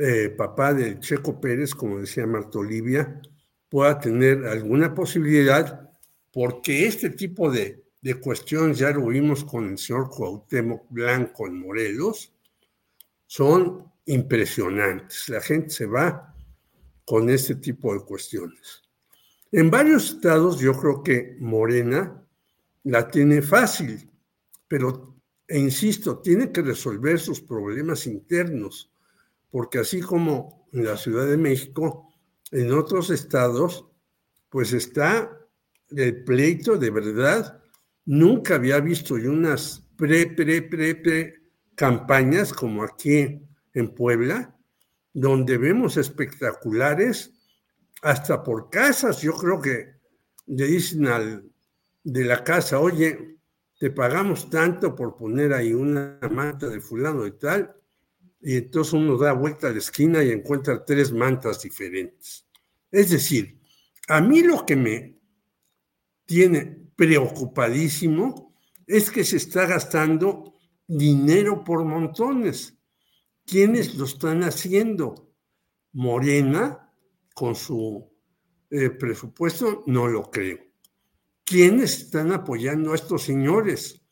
[0.01, 3.22] eh, papá del Checo Pérez, como decía Marta Olivia,
[3.68, 5.93] pueda tener alguna posibilidad,
[6.32, 11.60] porque este tipo de, de cuestiones, ya lo vimos con el señor Cuauhtémoc Blanco en
[11.60, 12.35] Morelos,
[13.28, 15.28] son impresionantes.
[15.28, 16.35] La gente se va
[17.05, 18.88] con este tipo de cuestiones.
[19.50, 22.22] En varios estados yo creo que Morena
[22.84, 24.10] la tiene fácil,
[24.66, 25.16] pero,
[25.46, 28.92] e insisto, tiene que resolver sus problemas internos,
[29.50, 32.12] porque así como en la Ciudad de México,
[32.50, 33.86] en otros estados,
[34.50, 35.34] pues está
[35.90, 37.62] el pleito de verdad.
[38.04, 41.34] Nunca había visto unas pre, pre, pre, pre
[41.74, 43.40] campañas como aquí
[43.72, 44.54] en Puebla,
[45.14, 47.38] donde vemos espectaculares
[48.02, 49.20] hasta por casas.
[49.22, 49.94] Yo creo que
[50.46, 51.50] le dicen al
[52.02, 53.38] de la casa, oye,
[53.78, 57.74] te pagamos tanto por poner ahí una manta de fulano y tal,
[58.40, 62.46] y entonces uno da vuelta a la esquina y encuentra tres mantas diferentes.
[62.90, 63.60] Es decir,
[64.08, 65.18] a mí lo que me
[66.24, 68.54] tiene preocupadísimo
[68.86, 70.54] es que se está gastando
[70.86, 72.78] dinero por montones.
[73.44, 75.32] ¿Quiénes lo están haciendo?
[75.92, 76.88] Morena,
[77.39, 78.10] con su
[78.69, 80.59] eh, presupuesto, no lo creo.
[81.44, 84.02] ¿Quiénes están apoyando a estos señores?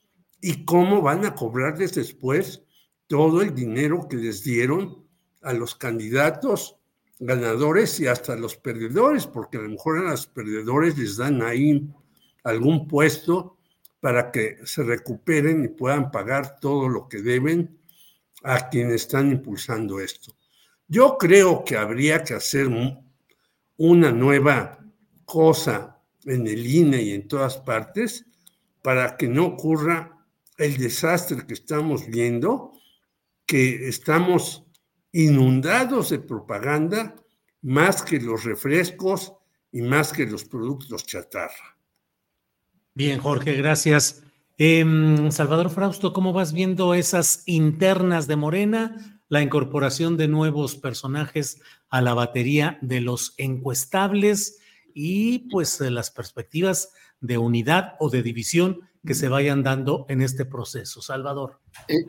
[0.40, 2.62] ¿Y cómo van a cobrarles después
[3.08, 5.04] todo el dinero que les dieron
[5.42, 6.78] a los candidatos
[7.18, 9.26] ganadores y hasta a los perdedores?
[9.26, 11.84] Porque a lo mejor a los perdedores les dan ahí
[12.44, 13.58] algún puesto
[13.98, 17.76] para que se recuperen y puedan pagar todo lo que deben
[18.44, 20.36] a quienes están impulsando esto.
[20.86, 22.68] Yo creo que habría que hacer
[23.76, 24.78] una nueva
[25.24, 28.26] cosa en el INE y en todas partes
[28.82, 30.26] para que no ocurra
[30.58, 32.72] el desastre que estamos viendo,
[33.44, 34.64] que estamos
[35.12, 37.16] inundados de propaganda
[37.62, 39.32] más que los refrescos
[39.72, 41.78] y más que los productos chatarra.
[42.94, 44.22] Bien, Jorge, gracias.
[44.58, 51.60] Em, Salvador Frausto, ¿cómo vas viendo esas internas de Morena, la incorporación de nuevos personajes
[51.88, 54.58] a la batería de los encuestables
[54.94, 60.44] y pues las perspectivas de unidad o de división que se vayan dando en este
[60.44, 61.00] proceso?
[61.00, 61.60] Salvador.
[61.88, 62.04] Eh,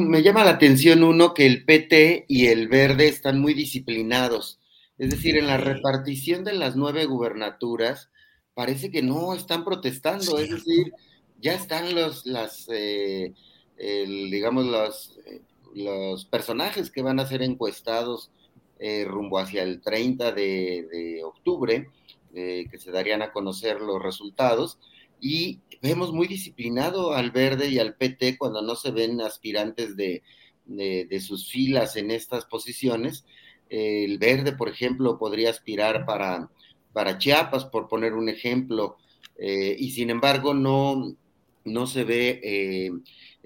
[0.00, 4.60] me llama la atención uno que el PT y el Verde están muy disciplinados.
[4.98, 8.10] Es decir, en la repartición de las nueve gubernaturas,
[8.54, 10.92] parece que no están protestando, es decir,
[11.38, 13.34] ya están los, las, eh,
[13.76, 15.42] digamos, los, eh,
[15.84, 18.30] los personajes que van a ser encuestados
[18.78, 21.90] eh, rumbo hacia el 30 de, octubre,
[22.34, 24.78] que se darían a conocer los resultados,
[25.22, 30.22] y vemos muy disciplinado al verde y al PT cuando no se ven aspirantes de,
[30.66, 33.24] de sus filas en estas posiciones.
[33.70, 36.50] El verde, por ejemplo, podría aspirar para
[36.96, 38.96] para Chiapas, por poner un ejemplo,
[39.36, 41.14] eh, y sin embargo no,
[41.62, 42.90] no se ve eh,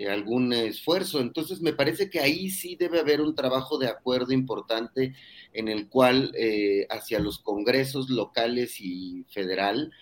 [0.08, 1.20] algún esfuerzo.
[1.20, 5.14] Entonces me parece que ahí sí debe haber un trabajo de acuerdo importante
[5.52, 9.92] en el cual eh, hacia los congresos locales y federal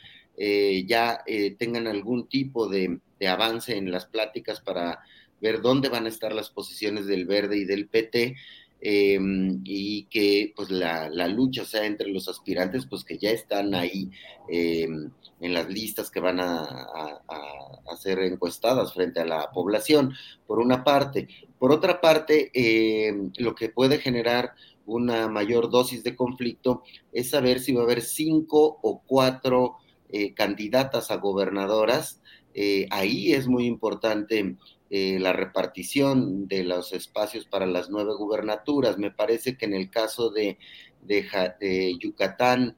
[0.87, 1.25] ya
[1.59, 5.01] tengan algún tipo de, de avance en las pláticas para
[5.41, 8.37] ver dónde van a estar las posiciones del verde y del PT
[8.81, 14.09] Em, y que pues la, lucha sea entre los aspirantes pues que ya están ahí
[14.49, 20.15] em, en las listas que van a, a, ser encuestadas frente a la población,
[20.47, 21.29] por una parte.
[21.59, 24.53] Por otra parte, em, lo que puede generar
[24.87, 26.83] una mayor dosis de conflicto
[27.13, 29.77] es saber si va a haber cinco o cuatro
[30.11, 32.21] eh, candidatas a gobernadoras.
[32.55, 34.57] Eh, ahí es muy importante
[34.91, 38.97] eh, la repartición de los espacios para las nueve gubernaturas.
[38.97, 40.59] Me parece que en el caso de,
[41.03, 42.75] de, Yucatán,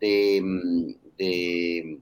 [0.00, 1.98] mm, de,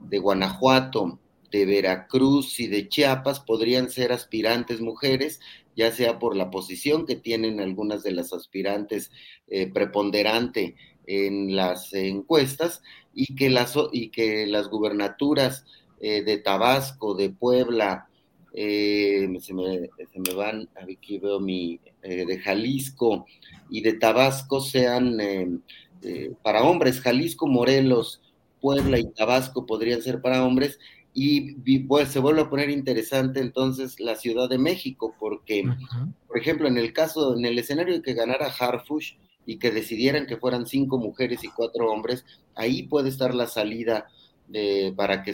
[0.00, 1.18] de, Guanajuato,
[1.50, 5.40] de Veracruz y de Chiapas podrían ser aspirantes mujeres,
[5.76, 9.10] ya sea por la posición que tienen algunas de las aspirantes
[9.48, 10.74] eh, preponderante
[11.06, 12.82] en las encuestas
[13.14, 15.64] y que las, y que las gubernaturas
[16.00, 18.08] eh, de Tabasco, de Puebla,
[18.52, 23.26] eh, se, me, van, aquí mi, de Jalisco
[23.68, 25.62] y de Tabasco sean
[26.42, 28.22] para hombres, Jalisco, Morelos,
[28.66, 30.80] Puebla y Tabasco podrían ser para hombres,
[31.14, 35.62] y pues, se vuelve a poner interesante entonces la Ciudad de México, porque,
[36.26, 39.12] por ejemplo, en el caso, en el escenario de que ganara Harfush
[39.46, 42.24] y que decidieran que fueran cinco mujeres y cuatro hombres,
[42.56, 44.08] ahí puede estar la salida
[44.96, 45.32] para que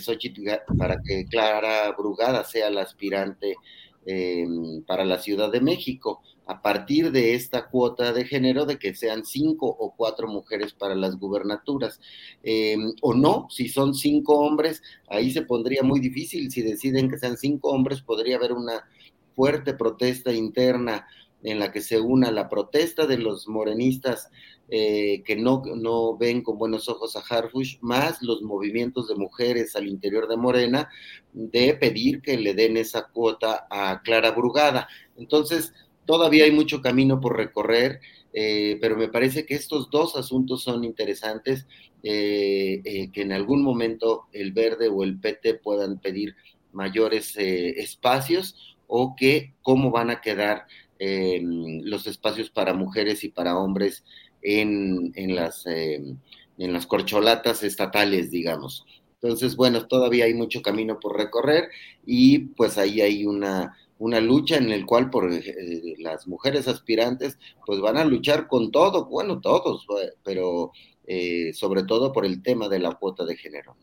[0.76, 3.56] para que Clara Brugada sea la aspirante
[4.04, 4.46] eh,
[4.86, 6.20] para la Ciudad de México,
[6.52, 10.94] a partir de esta cuota de género de que sean cinco o cuatro mujeres para
[10.94, 11.98] las gubernaturas.
[12.42, 16.50] Eh, o no, si son cinco hombres, ahí se pondría muy difícil.
[16.50, 18.86] Si deciden que sean cinco hombres, podría haber una
[19.34, 21.06] fuerte protesta interna
[21.42, 24.28] en la que se una la protesta de los morenistas
[24.68, 29.74] eh, que no, no ven con buenos ojos a Harfush, más los movimientos de mujeres
[29.74, 30.88] al interior de Morena
[31.32, 34.86] de pedir que le den esa cuota a Clara Brugada.
[35.16, 35.72] Entonces,
[36.06, 38.00] todavía hay mucho camino por recorrer,
[38.32, 41.66] eh, pero me parece que estos dos asuntos son interesantes,
[42.02, 46.34] eh, que en algún momento el verde o el PT puedan pedir
[46.72, 50.66] mayores espacios o que cómo van a quedar
[50.98, 54.04] los espacios para mujeres y para hombres
[54.42, 56.18] en, en las, em,
[56.58, 58.84] en las corcholatas estatales, digamos.
[59.22, 61.68] Entonces, bueno, todavía hay mucho camino por recorrer
[62.04, 67.38] y pues ahí hay una, una lucha en el cual por eh, las mujeres aspirantes
[67.64, 69.86] pues van a luchar con todo, bueno, todos,
[70.24, 70.72] pero
[71.06, 73.76] eh, sobre todo por el tema de la cuota de género.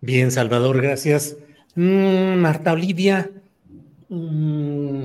[0.00, 1.36] Bien, Salvador, gracias.
[1.74, 3.30] Mm, Marta Olivia,
[4.08, 5.04] mm,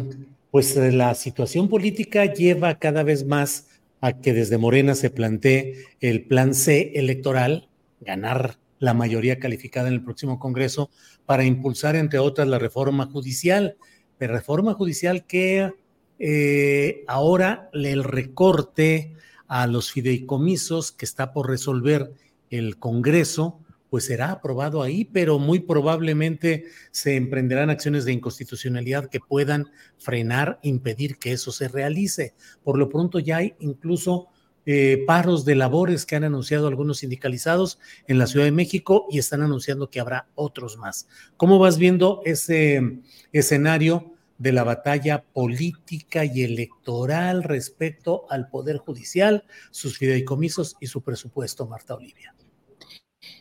[0.50, 3.68] pues eh, la situación política lleva cada vez más
[4.00, 7.68] a que desde Morena se plantee el plan C electoral,
[8.00, 10.90] ganar la mayoría calificada en el próximo Congreso
[11.26, 13.76] para impulsar, entre otras, la reforma judicial.
[14.20, 15.74] La reforma judicial que
[16.20, 19.14] eh, ahora el recorte
[19.48, 22.14] a los fideicomisos que está por resolver
[22.50, 23.60] el Congreso,
[23.90, 29.68] pues será aprobado ahí, pero muy probablemente se emprenderán acciones de inconstitucionalidad que puedan
[29.98, 32.34] frenar, impedir que eso se realice.
[32.64, 34.28] Por lo pronto ya hay incluso
[34.66, 39.20] eh, paros de labores que han anunciado algunos sindicalizados en la Ciudad de México y
[39.20, 41.08] están anunciando que habrá otros más.
[41.38, 43.00] ¿Cómo vas viendo ese
[43.32, 51.02] escenario de la batalla política y electoral respecto al Poder Judicial, sus fideicomisos y su
[51.02, 52.36] presupuesto, Marta Olivia?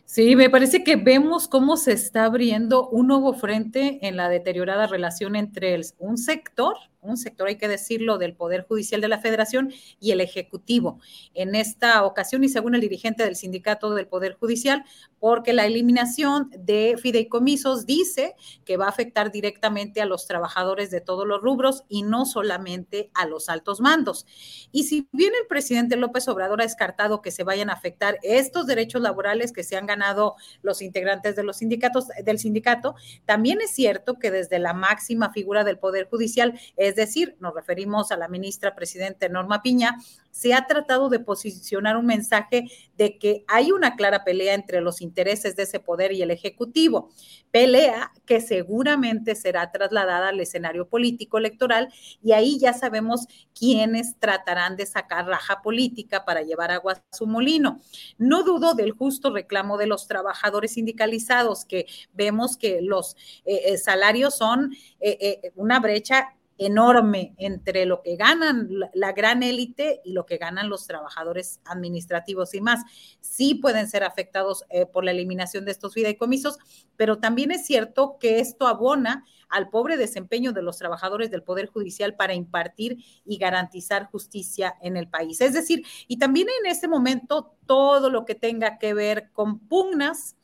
[0.04, 4.86] Sí, me parece que vemos cómo se está abriendo un nuevo frente en la deteriorada
[4.86, 9.72] relación entre un sector un sector, hay que decirlo, del Poder Judicial de la Federación
[10.00, 11.00] y el Ejecutivo.
[11.34, 14.84] En esta ocasión, y según el dirigente del Sindicato del Poder Judicial,
[15.20, 18.34] porque la eliminación de fideicomisos dice
[18.66, 23.10] que va a afectar directamente a los trabajadores de todos los rubros y no solamente
[23.14, 24.26] a los altos mandos.
[24.70, 28.66] Y si bien el presidente López Obrador ha descartado que se vayan a afectar estos
[28.66, 32.94] derechos laborales que se han ganado los integrantes de los sindicatos del sindicato,
[33.24, 37.52] también es cierto que desde la máxima figura del Poder Judicial es es decir, nos
[37.54, 39.96] referimos a la ministra presidente Norma Piña,
[40.30, 42.66] se ha tratado de posicionar un mensaje
[42.96, 47.10] de que hay una clara pelea entre los intereses de ese poder y el Ejecutivo,
[47.50, 51.92] pelea que seguramente será trasladada al escenario político electoral
[52.22, 53.26] y ahí ya sabemos
[53.58, 57.80] quiénes tratarán de sacar raja política para llevar agua a su molino.
[58.18, 63.78] No dudo del justo reclamo de los trabajadores sindicalizados, que vemos que los eh, eh,
[63.78, 70.24] salarios son eh, una brecha enorme entre lo que ganan la, gran élite y lo
[70.26, 72.82] que ganan los trabajadores administrativos y más.
[73.20, 76.58] Sí pueden ser afectados eh, por la eliminación de estos fideicomisos,
[76.96, 81.66] pero también es cierto que esto abona al pobre desempeño de los trabajadores del Poder
[81.66, 85.40] Judicial para impartir y garantizar justicia en el país.
[85.40, 90.36] Es decir, y también en este momento todo lo que tenga que ver con pugnas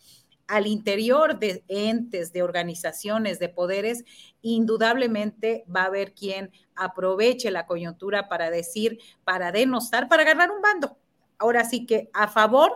[0.50, 4.04] al interior de entes, de organizaciones, de poderes,
[4.42, 10.60] indudablemente va a haber quien aproveche la coyuntura para decir, para denostar, para ganar un
[10.60, 10.98] bando.
[11.38, 12.72] Ahora sí que a favor,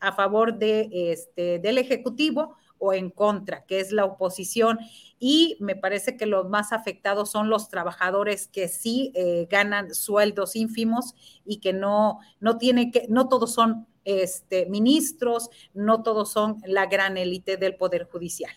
[0.00, 4.78] a favor de este, del Ejecutivo o en contra, que es la oposición.
[5.18, 10.56] Y me parece que los más afectados son los trabajadores que sí eh, ganan sueldos
[10.56, 11.14] ínfimos
[11.46, 16.86] y que no, no tienen que, no todos son este, ministros, no todos son la
[16.86, 18.52] gran élite del Poder Judicial.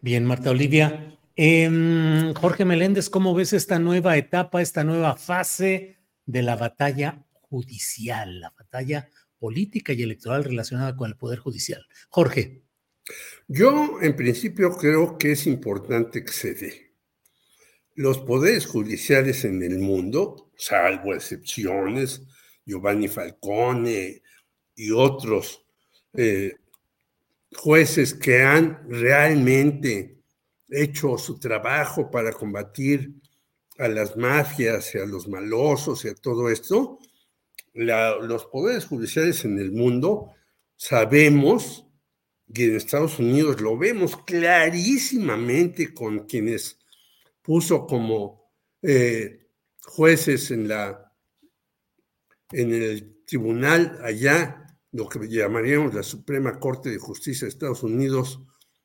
[0.00, 1.18] Bien, Marta Olivia.
[1.34, 8.40] Em, Jorge Meléndez, ¿cómo ves esta nueva etapa, esta nueva fase de la batalla judicial,
[8.40, 11.86] la batalla política y electoral relacionada con el Poder Judicial?
[12.08, 12.64] Jorge.
[13.46, 16.94] Yo, en principio, creo que es importante que se dé.
[17.94, 22.22] Los poderes judiciales en el mundo, salvo excepciones,
[22.68, 24.22] Giovanni Falcone
[24.76, 25.64] y otros
[26.12, 26.54] eh,
[27.56, 30.18] jueces que han realmente
[30.68, 33.14] hecho su trabajo para combatir
[33.78, 36.98] a las mafias y a los malosos y a todo esto,
[37.72, 40.32] los poderes judiciales en el mundo
[40.76, 41.86] sabemos,
[42.52, 46.78] y en Estados Unidos lo vemos clarísimamente con quienes
[47.42, 48.50] puso como
[48.82, 49.46] eh,
[49.82, 51.07] jueces en la
[52.52, 58.40] en el tribunal allá, lo que llamaríamos la Suprema Corte de Justicia de Estados Unidos,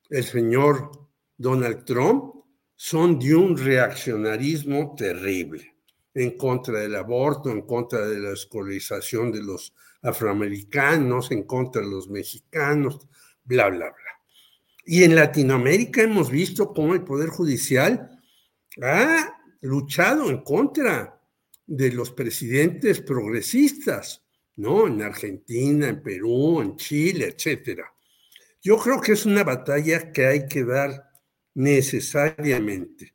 [0.09, 0.91] el señor
[1.37, 2.35] Donald Trump,
[2.75, 5.75] son de un reaccionarismo terrible
[6.13, 11.87] en contra del aborto, en contra de la escolarización de los afroamericanos, en contra de
[11.87, 13.07] los mexicanos,
[13.43, 14.13] bla, bla, bla.
[14.85, 18.19] Y en Latinoamérica hemos visto cómo el Poder Judicial
[18.81, 21.21] ha luchado en contra
[21.65, 24.23] de los presidentes progresistas,
[24.55, 24.87] ¿no?
[24.87, 27.93] En Argentina, en Perú, en Chile, etcétera.
[28.61, 31.11] Yo creo que es una batalla que hay que dar
[31.55, 33.13] necesariamente.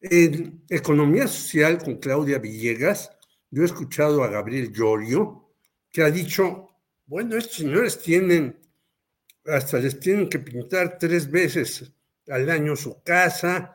[0.00, 3.10] En Economía Social con Claudia Villegas,
[3.50, 5.50] yo he escuchado a Gabriel Llorio,
[5.90, 6.68] que ha dicho,
[7.06, 8.58] bueno, estos señores tienen,
[9.44, 11.92] hasta les tienen que pintar tres veces
[12.28, 13.74] al año su casa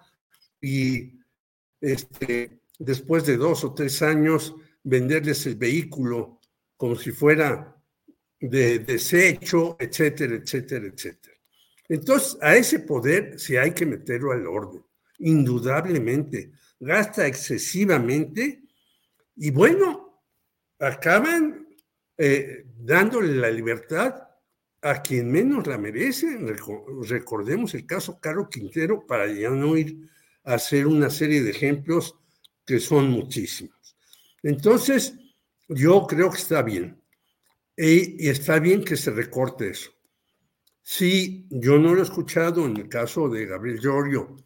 [0.62, 1.20] y
[1.82, 6.40] este, después de dos o tres años, venderles el vehículo
[6.78, 7.76] como si fuera
[8.40, 11.36] de desecho, etcétera, etcétera, etcétera.
[11.88, 14.84] Entonces, a ese poder sí hay que meterlo al orden,
[15.20, 16.52] indudablemente.
[16.80, 18.64] Gasta excesivamente
[19.36, 20.24] y bueno,
[20.80, 21.68] acaban
[22.18, 24.16] eh, dándole la libertad
[24.82, 26.38] a quien menos la merece.
[27.08, 30.10] Recordemos el caso Caro Quintero para ya no ir
[30.44, 32.16] a hacer una serie de ejemplos
[32.66, 33.96] que son muchísimos.
[34.44, 35.14] Entonces,
[35.68, 37.02] yo creo que está bien.
[37.78, 39.92] Y, está bien que se recorte eso.
[40.82, 44.38] Si yo no lo he escuchado en el caso de Gabriel Giorgio,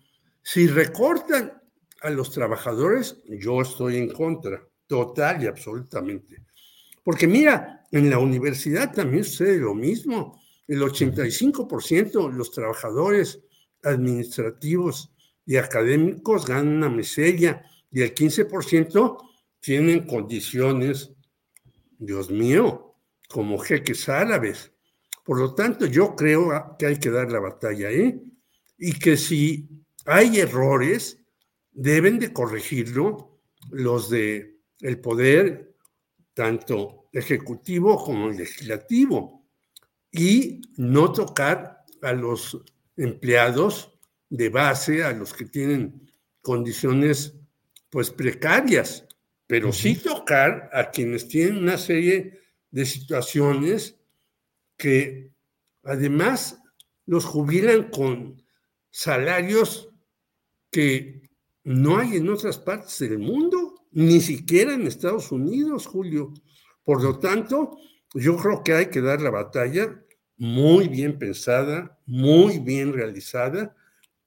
[0.42, 1.62] si recortan
[2.02, 6.44] a los trabajadores, yo estoy en contra, total y absolutamente.
[7.04, 10.42] Porque mira, en la universidad también sucede lo mismo.
[10.68, 13.40] El 85% de los trabajadores
[13.84, 15.12] administrativos
[15.46, 19.18] y académicos ganan una miseria y el 15%
[19.60, 21.12] tienen condiciones,
[21.98, 22.96] Dios mío,
[23.28, 24.72] como jeques árabes.
[25.24, 28.22] Por lo tanto, yo creo que hay que dar la batalla ahí
[28.78, 29.70] y que si
[30.06, 31.20] hay errores,
[31.72, 33.40] deben de corregirlo
[33.70, 35.76] los de el poder,
[36.34, 39.46] tanto ejecutivo como legislativo,
[40.12, 42.64] y no tocar a los
[42.96, 44.00] empleados
[44.30, 46.12] de base, a los que tienen
[46.42, 47.39] condiciones
[47.90, 49.06] pues precarias,
[49.48, 52.40] pero sí tocar a quienes tienen una serie
[52.72, 54.00] de situaciones
[54.78, 55.32] que
[55.84, 56.62] además
[57.06, 58.42] los jubilan con
[58.92, 59.90] salarios
[60.72, 61.30] que
[61.64, 66.34] no hay en otras partes del mundo, ni siquiera en Estados Unidos, Julio.
[66.84, 67.78] Por lo tanto,
[68.14, 70.04] yo creo que hay que dar la batalla
[70.38, 73.76] muy bien pensada, muy bien realizada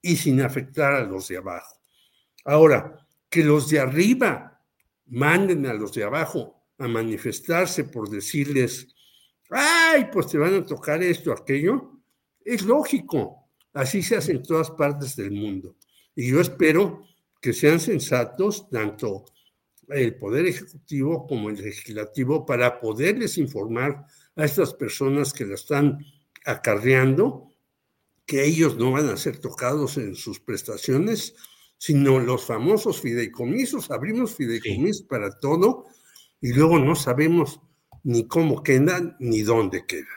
[0.01, 1.79] y sin afectar a los de abajo.
[2.45, 3.02] Ahora,
[3.33, 4.61] que los de arriba
[5.07, 8.87] manden a los de abajo a manifestarse por decirles,
[9.49, 11.99] ay, pues te van a tocar esto, aquello,
[12.45, 13.49] es lógico.
[13.73, 15.77] Así se hace en todas partes del mundo.
[16.15, 17.07] Y yo espero
[17.41, 19.25] que sean sensatos tanto
[19.87, 24.05] el Poder Ejecutivo como el Legislativo para poderles informar
[24.35, 26.05] a estas personas que la están
[26.45, 27.49] acarreando
[28.27, 31.33] que ellos no van a ser tocados en sus prestaciones
[31.83, 33.91] sino los famosos fideicomisos.
[33.91, 35.87] Abrimos fideicomisos para todo
[36.39, 37.59] y luego no sabemos
[38.03, 40.07] ni cómo quedan ni dónde quedan.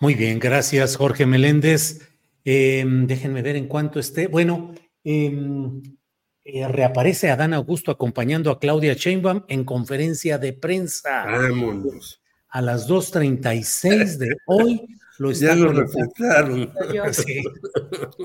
[0.00, 2.10] Muy bien, gracias Jorge Meléndez.
[2.44, 4.26] Em, déjenme ver en cuánto esté.
[4.26, 5.80] Bueno, em,
[6.44, 11.24] eh, reaparece Adán Augusto acompañando a Claudia Sheinbaum en conferencia de prensa.
[11.24, 12.20] Vámonos.
[12.50, 14.82] A las 2.36 de hoy
[15.18, 16.72] lo ya lo refutaron.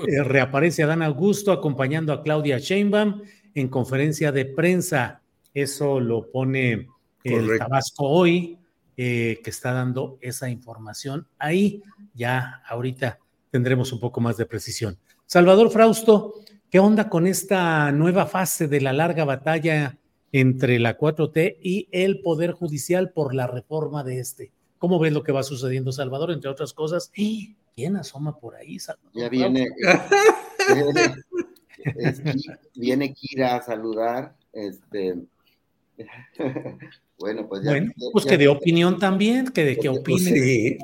[0.08, 3.22] Eh, reaparece Adán Augusto acompañando a Claudia Sheinbaum
[3.54, 5.22] en conferencia de prensa.
[5.54, 6.88] Eso lo pone
[7.24, 8.58] el Tabasco hoy,
[8.96, 11.82] eh, que está dando esa información ahí.
[12.14, 13.18] Ya ahorita
[13.50, 14.98] tendremos un poco más de precisión.
[15.26, 16.34] Salvador Frausto,
[16.70, 19.98] ¿qué onda con esta nueva fase de la larga batalla
[20.32, 24.52] entre la 4T y el Poder Judicial por la reforma de este?
[24.80, 26.30] ¿Cómo ves lo que va sucediendo, Salvador?
[26.30, 29.12] Entre otras cosas, ¿quién asoma por ahí, Salvador?
[29.12, 29.68] Ya viene,
[32.74, 34.34] viene, Kira a saludar.
[34.54, 35.16] Este,
[37.18, 37.72] bueno, pues ya.
[37.72, 40.40] Bueno, pues que de opinión también, que de qué pues opine.
[40.40, 40.78] sí.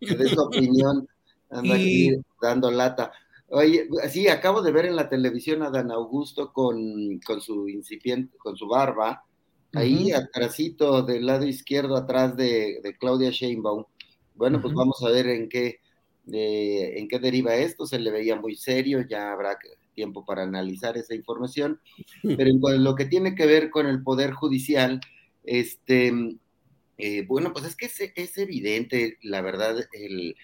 [0.00, 1.08] Que de su opinión
[1.48, 2.10] anda aquí
[2.42, 3.12] dando lata.
[3.48, 8.36] Oye, sí, acabo de ver en la televisión a Dan Augusto con, con su incipiente,
[8.36, 9.24] con su barba,
[9.74, 13.84] ahí atrásito del lado izquierdo, atrás de, Claudia Sheinbaum.
[14.34, 15.80] Bueno, pues vamos a ver en qué,
[16.26, 17.86] en qué deriva esto.
[17.86, 19.58] Se le veía muy serio, ya habrá
[19.94, 21.80] tiempo para analizar esa información.
[22.22, 25.00] Pero en lo que tiene que ver con el Poder Judicial,
[25.44, 26.12] este,
[26.98, 30.36] eh, bueno, pues es que es, evidente, la verdad, el,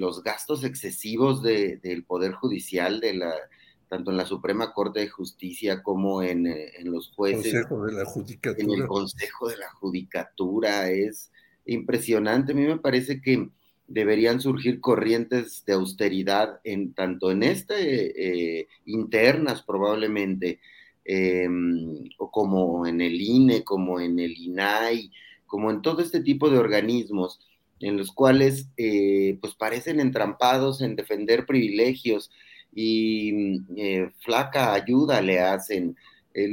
[0.00, 3.34] los gastos excesivos del Poder Judicial, de la
[3.88, 7.52] tanto en la Suprema Corte de Justicia como en, eh, los jueces.
[7.52, 8.64] Consejo de la Judicatura.
[8.64, 10.90] En el Consejo de la Judicatura.
[10.90, 11.30] Es
[11.66, 12.52] impresionante.
[12.52, 13.48] A mí me parece que
[13.86, 20.60] deberían surgir corrientes de austeridad en tanto en este, eh, internas probablemente,
[21.04, 25.10] em, o como en el INE, como en el INAI,
[25.46, 27.40] como en todo este tipo de organismos
[27.80, 32.30] en los cuales eh, pues parecen entrampados en defender privilegios,
[32.72, 35.96] y mm, eh, flaca ayuda le hacen
[36.34, 36.52] eh,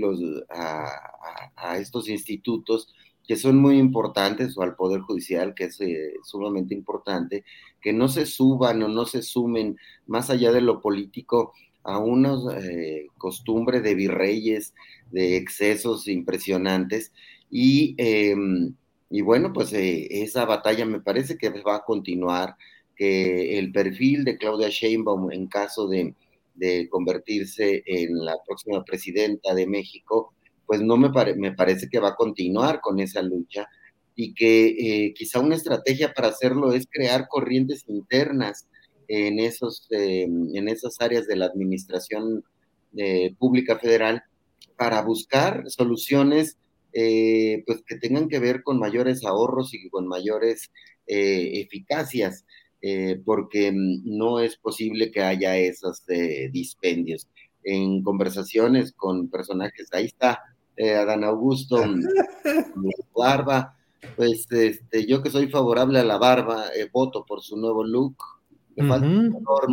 [0.49, 2.93] a, estos institutos
[3.27, 7.43] que son muy importantes, o al Poder Judicial, que es eh, sumamente importante,
[7.81, 12.35] que no se suban o no se sumen más allá de lo político a una
[13.17, 14.73] costumbre de virreyes,
[15.11, 17.13] de excesos impresionantes.
[17.49, 18.75] Y, em,
[19.09, 22.57] y bueno, pues esa batalla me parece que va a continuar
[22.95, 26.13] que el perfil de Claudia Sheinbaum en caso de,
[26.89, 30.33] convertirse en la próxima presidenta de México,
[30.65, 33.67] pues no me, me parece que va a continuar con esa lucha
[34.15, 38.67] y que eh, quizá una estrategia para hacerlo es crear corrientes internas
[39.07, 42.43] en, esos, eh, en esas áreas de la administración
[42.95, 44.23] eh, pública federal
[44.77, 46.57] para buscar soluciones
[46.93, 50.71] pues que tengan que ver con mayores ahorros y con mayores
[51.05, 52.45] eficacias,
[53.23, 56.03] porque mm, no es posible que haya esos
[56.51, 57.27] dispendios.
[57.63, 60.43] En conversaciones con personajes, ahí está
[60.77, 61.83] Adán Augusto,
[63.15, 63.75] Barba,
[64.15, 68.15] pues este, yo que soy favorable a la barba, eh, voto por su nuevo look.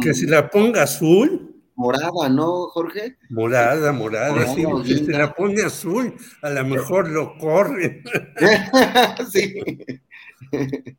[0.00, 1.48] Que si la ponga azul.
[1.74, 3.16] Morada, ¿no, Jorge?
[3.30, 4.64] Morada, morada, sí.
[4.84, 8.02] Si se la pone azul, a lo mejor lo corre.
[9.32, 9.54] sí.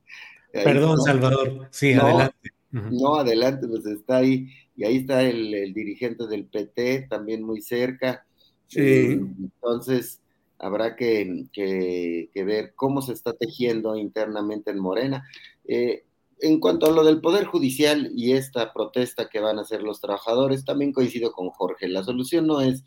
[0.53, 1.67] Perdón, Salvador.
[1.71, 2.51] Sí, adelante.
[2.71, 4.47] No, adelante, pues está ahí.
[4.75, 8.25] Y ahí está el, dirigente del PT, también muy cerca.
[8.67, 8.79] Sí.
[8.79, 10.21] Eh, entonces,
[10.59, 15.27] habrá que, ver cómo se está tejiendo internamente en Morena.
[15.65, 16.05] Eh,
[16.39, 20.01] en cuanto a lo del Poder Judicial y esta protesta que van a hacer los
[20.01, 21.87] trabajadores, también coincido con Jorge.
[21.87, 22.83] La solución no es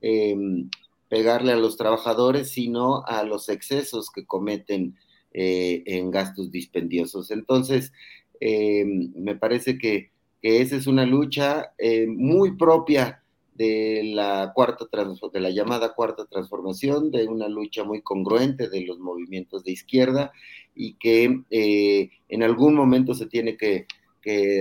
[0.00, 0.70] em,
[1.08, 4.96] pegarle a los trabajadores, sino a los excesos que cometen
[5.32, 7.30] eh, en gastos dispendiosos.
[7.30, 7.92] Entonces,
[8.40, 10.10] em, me parece que,
[10.42, 13.22] esa es una lucha eh, muy propia
[13.54, 14.86] de la cuarta
[15.32, 20.32] de la llamada cuarta transformación, de una lucha muy congruente de los movimientos de izquierda
[20.74, 23.86] y que eh, en algún momento se tiene que,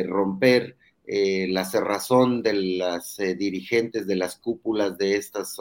[0.05, 5.57] romper la cerrazón de las dirigentes de las cúpulas de estos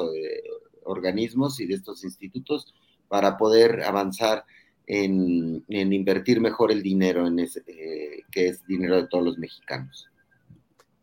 [0.84, 2.74] organismos y de estos institutos
[3.08, 4.44] para poder avanzar
[4.88, 7.62] en, invertir mejor el dinero en ese,
[8.30, 10.08] que es dinero de todos los mexicanos.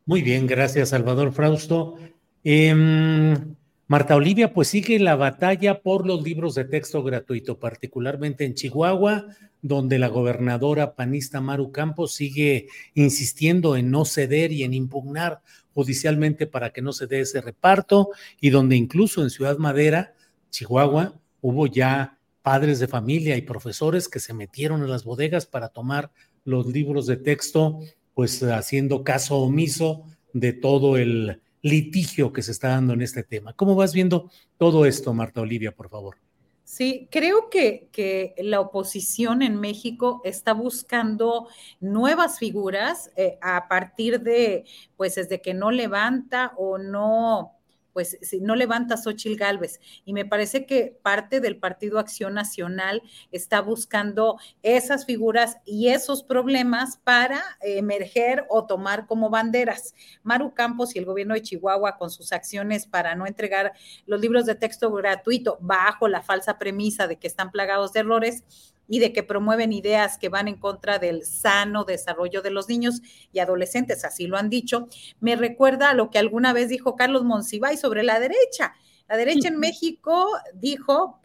[0.05, 1.95] Muy bien, gracias Salvador Frausto.
[2.43, 3.55] Em,
[3.87, 9.27] Marta Olivia, pues sigue la batalla por los libros de texto gratuito, particularmente en Chihuahua,
[9.61, 15.41] donde la gobernadora panista Maru Campos sigue insistiendo en no ceder y en impugnar
[15.75, 18.09] judicialmente para que no se dé ese reparto,
[18.41, 20.15] y donde incluso en Ciudad Madera,
[20.49, 25.69] Chihuahua, hubo ya padres de familia y profesores que se metieron en las bodegas para
[25.69, 26.11] tomar
[26.43, 27.79] los libros de texto,
[28.13, 33.53] pues haciendo caso omiso de todo el litigio que se está dando en este tema.
[33.53, 36.17] ¿Cómo vas viendo todo esto, Marta Olivia, por favor?
[36.63, 41.47] Sí, creo que, que la oposición en México está buscando
[41.79, 44.65] nuevas figuras eh, a partir de,
[44.97, 47.54] pues, desde que no levanta o no
[47.95, 49.79] pues si no levanta Xochil Gálvez.
[50.03, 53.01] Y me parece que parte del Partido Acción Nacional
[53.31, 59.95] está buscando esas figuras y esos problemas para emerger o tomar como banderas.
[60.23, 63.71] Maru Campos y el gobierno de Chihuahua con sus acciones para no entregar
[64.05, 68.43] los libros de texto gratuito bajo la falsa premisa de que están plagados de errores,
[68.87, 73.01] y de que promueven ideas que van en contra del sano desarrollo de los niños
[73.31, 74.87] y adolescentes, así lo han dicho,
[75.19, 78.73] me recuerda a lo que alguna vez dijo Carlos Monsiváis sobre la derecha.
[79.07, 81.19] La derecha en México dijo,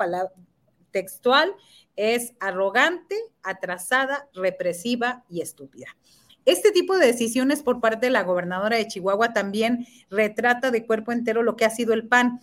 [0.91, 1.55] textual,
[1.97, 5.87] es arrogante, atrasada, represiva y estúpida.
[6.47, 11.13] Este tipo de decisiones por parte de la gobernadora de Chihuahua también retrata de cuerpo
[11.13, 12.41] entero lo que ha sido el PAN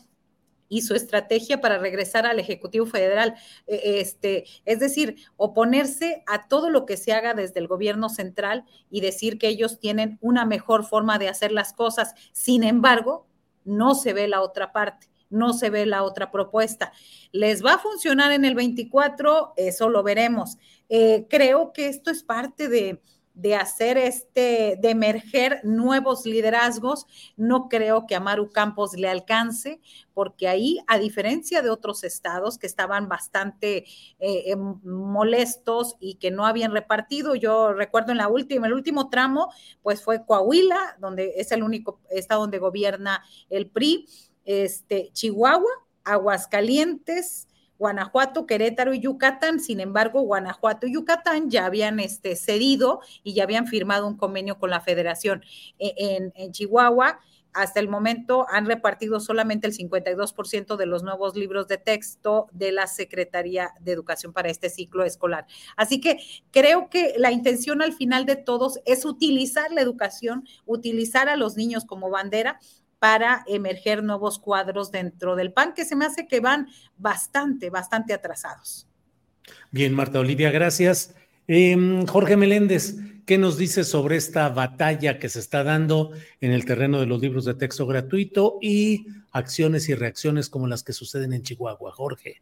[0.69, 3.35] y su estrategia para regresar al Ejecutivo Federal.
[3.67, 8.65] E, este, es decir, oponerse a todo lo que se haga desde el gobierno central
[8.89, 12.13] y decir que ellos tienen una mejor forma de hacer las cosas.
[12.31, 13.27] Sin embargo,
[13.63, 16.93] no se ve la otra parte no se ve la otra propuesta.
[17.31, 19.53] ¿Les va a funcionar en el 24?
[19.57, 20.57] Eso lo veremos.
[20.89, 23.01] Eh, creo que esto es parte de,
[23.37, 27.05] de hacer este, de emerger nuevos liderazgos.
[27.35, 29.79] No creo que a Maru Campos le alcance,
[30.15, 33.85] porque ahí, a diferencia de otros estados que estaban bastante
[34.19, 39.09] eh, em, molestos y que no habían repartido, yo recuerdo en la última, el último
[39.09, 39.53] tramo,
[39.83, 44.07] pues fue Coahuila, donde es el único estado donde gobierna el PRI,
[44.45, 45.71] este, Chihuahua,
[46.03, 47.47] Aguascalientes,
[47.77, 49.59] Guanajuato, Querétaro y Yucatán.
[49.59, 54.57] Sin embargo, Guanajuato y Yucatán ya habían este, cedido y ya habían firmado un convenio
[54.57, 55.43] con la federación.
[55.79, 57.19] E, en, en Chihuahua,
[57.57, 62.71] hasta el momento han repartido solamente el 52% de los nuevos libros de texto de
[62.71, 65.47] la Secretaría de Educación para este ciclo escolar.
[65.75, 66.19] Así que
[66.51, 71.57] creo que la intención al final de todos es utilizar la educación, utilizar a los
[71.57, 72.59] niños como bandera
[72.99, 76.67] para emerger nuevos cuadros dentro del PAN, que se me hace que van
[76.97, 78.87] bastante, bastante atrasados.
[79.71, 81.15] Bien, Marta Olivia, gracias.
[81.47, 82.95] Em, Jorge Meléndez,
[83.25, 86.11] ¿qué nos dice sobre esta batalla que se está dando
[86.41, 90.83] en el terreno de los libros de texto gratuito y acciones y reacciones como las
[90.83, 91.91] que suceden en Chihuahua?
[91.91, 92.41] Jorge.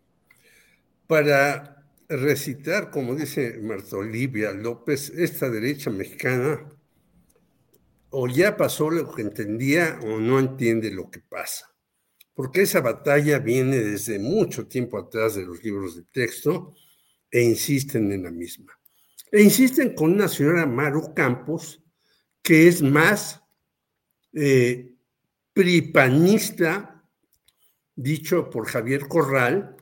[1.07, 6.61] Para recitar, como dice Marta Olivia López, esta derecha mexicana
[8.17, 11.75] o ya pasó lo que entendía o no entiende lo que pasa.
[12.33, 16.73] Porque esa batalla viene desde mucho tiempo atrás de los libros de texto
[17.29, 18.71] e insisten en la misma.
[19.29, 21.83] E insisten con una señora Maru Campos,
[22.41, 23.41] que es más
[24.31, 24.95] eh,
[25.51, 27.03] pripanista,
[27.95, 29.75] dicho por Javier Corral,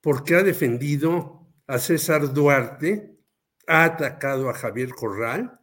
[0.00, 3.20] porque ha defendido a César Duarte,
[3.68, 5.57] ha atacado a Javier Corral,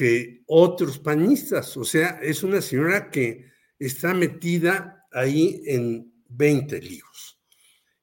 [0.00, 1.76] que otros panistas.
[1.76, 7.38] O sea, es una señora que está metida ahí en 20 libros.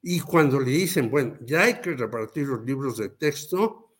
[0.04, 3.96] Y cuando le dicen, bueno, ya hay que repartir los libros de texto,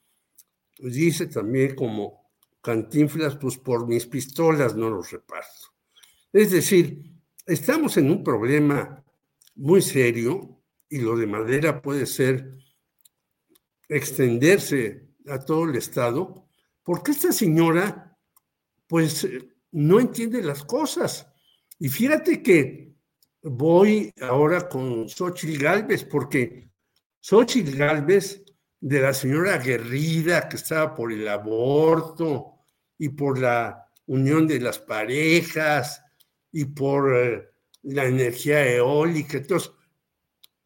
[0.78, 2.30] dice también como
[2.62, 5.74] cantinflas, pues por mis pistolas no los reparto.
[6.32, 7.02] Es decir,
[7.48, 9.04] estamos en un problema
[9.56, 12.60] muy serio y lo de madera puede ser
[13.90, 16.47] extenderse a todo el Estado
[16.88, 18.18] porque esta señora,
[18.88, 19.28] pues,
[19.74, 21.28] no entiende las cosas.
[21.78, 22.96] Y fíjate que
[23.44, 26.72] voy ahora con Xochitl Galvez, porque
[27.20, 28.42] Xochitl Galvez,
[28.80, 32.54] de la señora aguerrida que estaba por el aborto
[32.98, 36.02] y por la unión de las parejas
[36.54, 37.50] y por eh,
[37.82, 39.74] la energía eólica, entonces,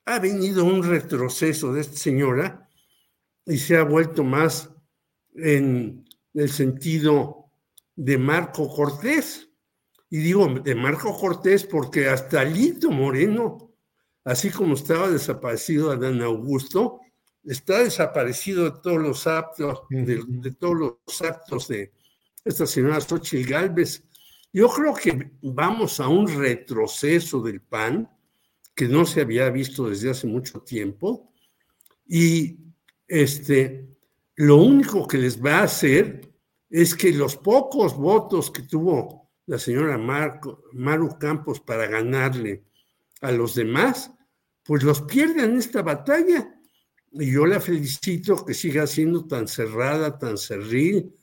[0.05, 2.69] ha venido un retroceso de esta señora
[3.43, 4.69] y se ha vuelto más
[5.33, 7.49] en el sentido
[7.95, 9.49] de Marco Cortés.
[10.09, 13.71] Y digo de Marco Cortés porque hasta Lito Moreno,
[14.23, 16.99] así como estaba desaparecido Adán Augusto,
[17.43, 21.91] está desaparecido de todos los actos, de, todos los actos de
[22.43, 24.03] esta señora Xochitl Galvez.
[24.53, 28.09] Yo creo que vamos a un retroceso del PAN
[28.75, 31.31] que no se había visto desde hace mucho tiempo
[32.05, 32.57] y
[33.07, 33.90] este
[34.41, 36.33] lo único que les va a hacer
[36.67, 42.63] es que los pocos votos que tuvo la señora Maru Campos para ganarle
[43.21, 44.11] a los demás,
[44.63, 46.59] pues los pierden en esta batalla.
[47.11, 51.13] Y yo la felicito que siga siendo tan cerrada, tan cerril,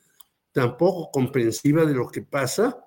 [0.53, 2.79] tan poco comprensiva de lo que pasa,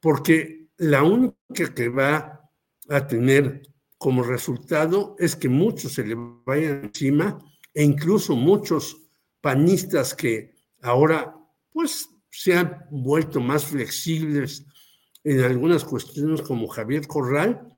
[0.00, 2.40] porque la única que va
[2.88, 3.62] a tener
[3.98, 6.14] como resultado es que muchos se le
[6.44, 7.36] vayan encima
[7.74, 9.05] e incluso muchos
[9.46, 11.32] panistas que ahora
[11.72, 14.66] pues se han vuelto más flexibles
[15.22, 17.72] en algunas cuestiones como Javier Corral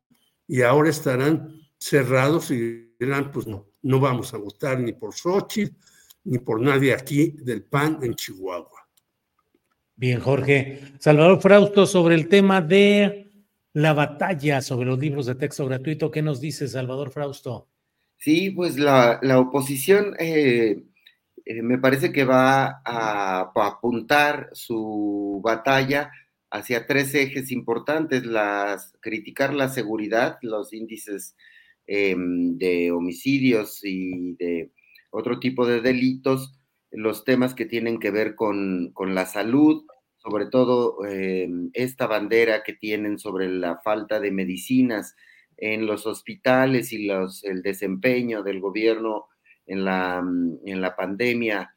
[0.47, 5.77] y ahora estarán cerrados y dirán pues no, no vamos a votar ni por Xochitl
[6.25, 8.89] ni por nadie aquí del PAN en Chihuahua.
[9.95, 10.81] Bien, Jorge.
[10.99, 13.31] Salvador Frausto, sobre el tema de
[13.75, 17.69] la batalla sobre los libros de texto gratuito, ¿qué nos dice Salvador Frausto?
[18.17, 20.88] Sí, pues la, oposición eh,
[21.49, 26.11] eh, me parece que va a, apuntar su batalla
[26.51, 31.37] hacia tres ejes importantes, las, criticar la seguridad, los índices
[31.87, 34.73] em, de homicidios y de
[35.11, 36.55] otro tipo de delitos,
[36.91, 39.87] los temas que tienen que ver con, la salud,
[40.19, 45.15] sobre todo em, esta bandera que tienen sobre la falta de medicinas
[45.57, 49.29] en los hospitales y los, el desempeño del gobierno
[49.69, 51.73] en la, mm, en la pandemia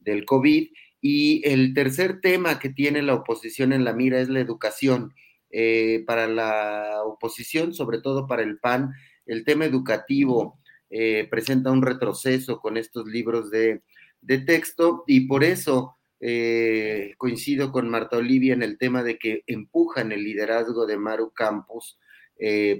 [0.00, 0.68] del COVID.
[1.00, 5.14] Y el tercer tema que tiene la oposición en la mira es la educación.
[5.56, 8.92] Eh, para la oposición, sobre todo para el PAN,
[9.24, 10.58] el tema educativo
[10.90, 13.80] eh, presenta un retroceso con estos libros de,
[14.46, 20.10] texto y por eso eh, coincido con Marta Olivia en el tema de que empujan
[20.10, 22.00] el liderazgo de Maru Campos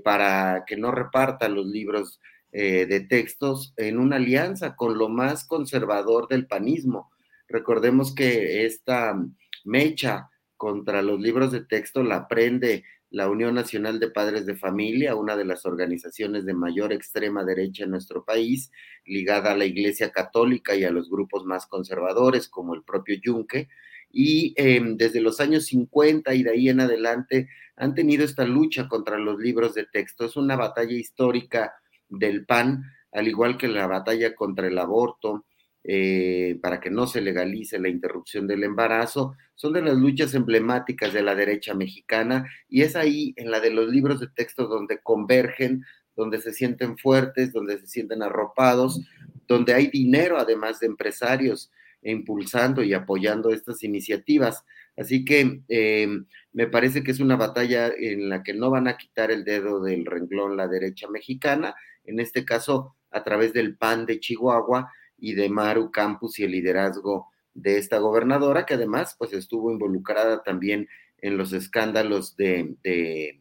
[0.03, 2.21] para que no reparta los libros
[2.57, 7.11] eh, de textos en una alianza con lo más conservador del panismo.
[7.49, 9.21] Recordemos que esta
[9.65, 15.17] mecha contra los libros de texto la prende la Unión Nacional de Padres de Familia,
[15.17, 18.71] una de las organizaciones de mayor extrema derecha en nuestro país,
[19.05, 23.67] ligada a la Iglesia Católica y a los grupos más conservadores, como el propio Yunque,
[24.13, 28.87] y em, desde los años 50 y de ahí en adelante han tenido esta lucha
[28.87, 30.25] contra los libros de texto.
[30.25, 31.75] Es una batalla histórica
[32.09, 35.45] del PAN, al igual que la batalla contra el aborto,
[35.87, 41.13] eh, para que no se legalice la interrupción del embarazo, son de las luchas emblemáticas
[41.13, 45.01] de la derecha mexicana y es ahí en la de los libros de texto donde
[45.03, 45.85] convergen,
[46.17, 49.01] donde se sienten fuertes, donde se sienten arropados,
[49.47, 51.71] donde hay dinero además de empresarios
[52.03, 54.65] impulsando y apoyando estas iniciativas.
[54.97, 58.97] Así que em, me parece que es una batalla en la que no van a
[58.97, 61.75] quitar el dedo del renglón la derecha mexicana,
[62.05, 66.53] en este caso a través del PAN de Chihuahua y de Maru Campus y el
[66.53, 73.41] liderazgo de esta gobernadora, que además pues estuvo involucrada también en los escándalos de, de,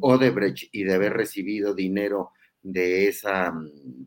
[0.00, 2.30] Odebrecht y de haber recibido dinero
[2.62, 3.52] de esa,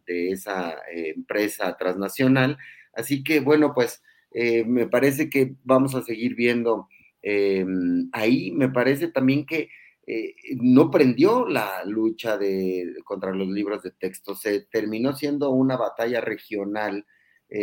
[0.06, 2.58] de esa eh, empresa transnacional.
[2.94, 4.02] Así que bueno, pues
[4.32, 6.88] eh, me parece que vamos a seguir viendo
[7.22, 7.66] eh,
[8.14, 8.52] ahí.
[8.52, 9.70] Me parece también que
[10.08, 15.78] eh, no prendió la lucha de, contra los libros de texto, se terminó siendo una
[15.78, 17.06] batalla regional,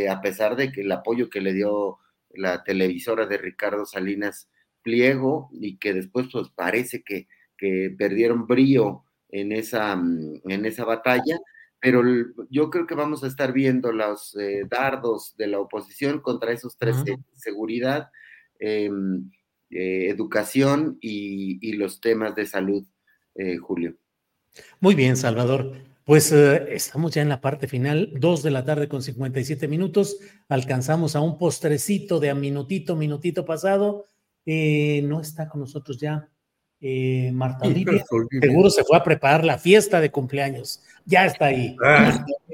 [0.08, 1.98] a pesar de que el apoyo que le dio
[2.30, 4.48] la televisora de Ricardo Salinas
[4.82, 7.26] Pliego y que después pues parece que,
[7.56, 11.38] que perdieron brío en esa, mm, en esa batalla,
[11.80, 12.02] pero
[12.50, 16.76] yo creo que vamos a estar viendo los eh, dardos de la oposición contra esos
[16.78, 16.96] tres,
[17.34, 18.10] seguridad,
[18.58, 19.30] em,
[19.74, 22.84] eh, educación y, los temas de salud,
[23.34, 23.94] eh, Julio.
[24.80, 25.72] Muy bien, Salvador.
[26.04, 30.18] Pues estamos ya en la parte final, dos de la tarde con 57 minutos.
[30.48, 34.04] Alcanzamos a un postrecito de a minutito, minutito pasado.
[34.44, 36.28] no está con nosotros ya
[37.32, 38.04] Marta Olivia.
[38.40, 41.76] Seguro se fue a preparar la fiesta de cumpleaños ya está ahí.
[41.84, 42.24] Ah,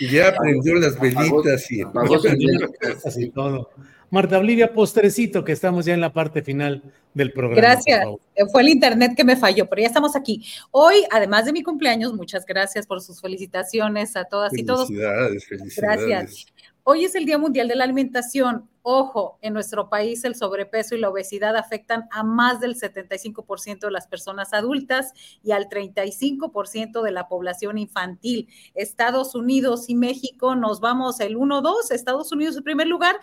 [0.00, 3.70] y ya aprendió las velitas y, todo.
[4.14, 6.82] Marta Olivia, postrecito, que estamos ya en la parte final
[7.12, 7.60] del programa.
[7.60, 8.06] Gracias.
[8.52, 10.46] Fue el internet que me falló, pero ya estamos aquí.
[10.70, 14.86] Hoy, además de mi cumpleaños, muchas gracias por sus felicitaciones a todas y todos.
[14.86, 16.06] Felicidades, felicidades.
[16.06, 16.46] Gracias.
[16.84, 18.68] Hoy es el Día Mundial de la Alimentación.
[18.86, 23.90] Ojo, en nuestro país el sobrepeso y la obesidad afectan a más del 75% de
[23.90, 28.46] las personas adultas y al 35% de la población infantil.
[28.74, 33.16] Estados Unidos y México nos vamos el 1-2, Estados Unidos el primer lugar,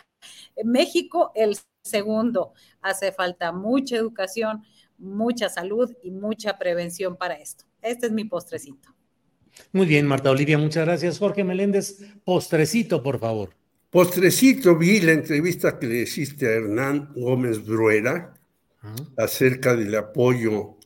[0.63, 2.53] México el segundo.
[2.81, 4.63] Hace falta mucha educación,
[4.97, 7.65] mucha salud y mucha prevención para esto.
[7.83, 8.95] Este es mi postrecito.
[9.73, 11.19] Muy bien, Marta Olivia, muchas gracias.
[11.19, 13.60] Jorge Meléndez, postrecito, por favor.
[13.91, 18.33] Postrecito, vi la entrevista que le hiciste a Hernán Gómez Bruera
[19.17, 20.77] acerca del apoyo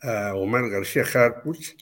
[0.00, 1.76] a Omar García Harpuch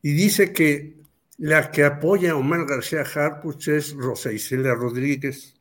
[0.00, 0.98] y dice que
[1.38, 5.56] la que apoya a Omar García Harpuch es Rosa Isela Rodríguez.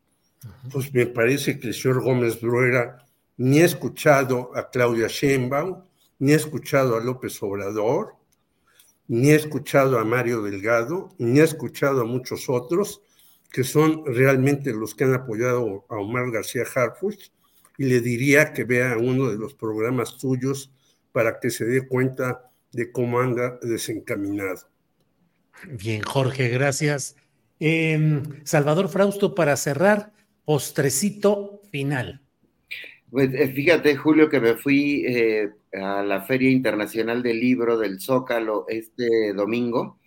[0.72, 3.04] Pues me parece que el señor Gómez Bruera
[3.38, 5.86] ni ha escuchado a Claudia Sheinbaum,
[6.20, 8.14] ni ha escuchado a López Obrador,
[9.08, 13.02] ni he escuchado a Mario Delgado, ni he escuchado a muchos otros
[13.52, 17.32] que son realmente los que han apoyado a Omar García Harfuch,
[17.78, 20.72] y le diría que vea uno de los programas tuyos
[21.12, 24.68] para que se dé cuenta de cómo anda desencaminado.
[25.64, 27.16] Bien, Jorge, gracias.
[27.60, 30.12] Em, Salvador Frausto, para cerrar,
[30.46, 32.22] postrecito final.
[33.10, 38.00] Pues eh, fíjate, Julio, que me fui eh, a la Feria Internacional del Libro del
[38.00, 40.00] Zócalo este domingo.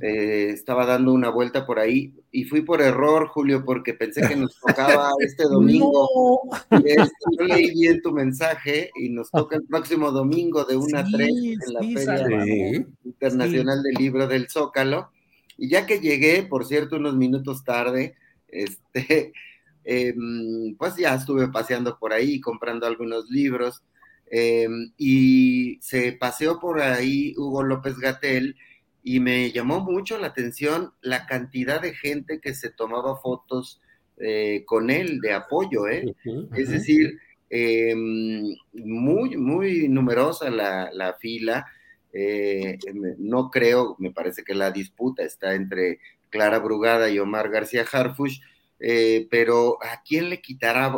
[0.00, 4.36] Eh, estaba dando una vuelta por ahí y fui por error, Julio, porque pensé que
[4.36, 6.40] nos tocaba este domingo.
[6.70, 7.46] Este, no.
[7.46, 11.72] leí bien tu mensaje y nos toca el próximo domingo de 1 a 3 en
[11.72, 15.10] la Feria Internacional del Libro del Zócalo.
[15.56, 18.16] Y ya que llegué, por cierto, unos minutos tarde,
[18.48, 19.32] este,
[19.84, 23.82] em, pues ya estuve paseando por ahí, comprando algunos libros
[24.30, 28.56] Em, y se paseó por ahí Hugo López Gatel
[29.02, 33.80] y me llamó mucho la atención la cantidad de gente que se tomaba fotos
[34.18, 36.14] eh, con él de apoyo, ¿eh?
[36.54, 37.18] Es decir,
[37.48, 41.66] em, muy, muy numerosa la, fila.
[42.12, 42.76] Eh,
[43.18, 48.40] no creo, me parece que la disputa está entre Clara Brugada y Omar García Harfush,
[48.78, 50.92] eh, pero ¿a quién le quitará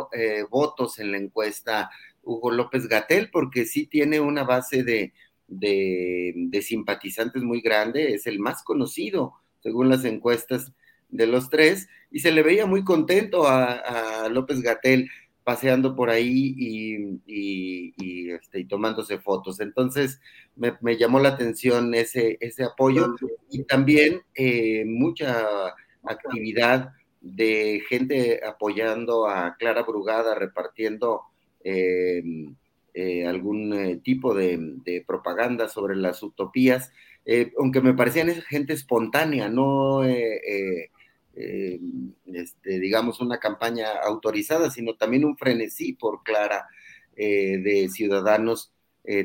[0.49, 1.89] votos en la encuesta
[2.23, 5.13] Hugo López Gatel, porque sí tiene una base de,
[5.47, 10.71] de, simpatizantes muy grande, es el más conocido, según las encuestas
[11.09, 15.09] de los tres, y se le veía muy contento a, López Gatel
[15.43, 16.55] paseando por ahí
[17.27, 19.59] y, este, tomándose fotos.
[19.59, 20.19] Entonces
[20.55, 23.15] me, llamó la atención ese, ese apoyo
[23.49, 31.23] y también eh, mucha actividad de gente apoyando a Clara Brugada, repartiendo
[31.63, 32.55] Em,
[32.93, 36.91] eh, algún eh, tipo de, propaganda sobre las utopías,
[37.25, 40.89] eh, aunque me parecían gente espontánea, no, em,
[42.25, 46.67] este, digamos, una campaña autorizada, sino también un frenesí por Clara
[47.15, 48.71] de ciudadanos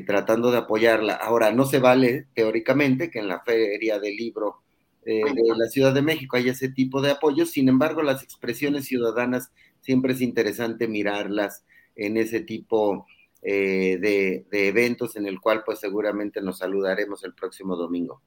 [0.05, 1.13] tratando de apoyarla.
[1.15, 4.61] Ahora, no se vale teóricamente que en la feria del libro
[5.05, 7.51] eh, de la Ciudad de México hay ese tipo de apoyos.
[7.51, 9.51] Sin embargo, las expresiones ciudadanas
[9.81, 11.63] siempre es interesante mirarlas
[11.95, 13.07] en ese tipo
[13.41, 18.21] eh, de, eventos en el cual pues seguramente nos saludaremos el próximo domingo.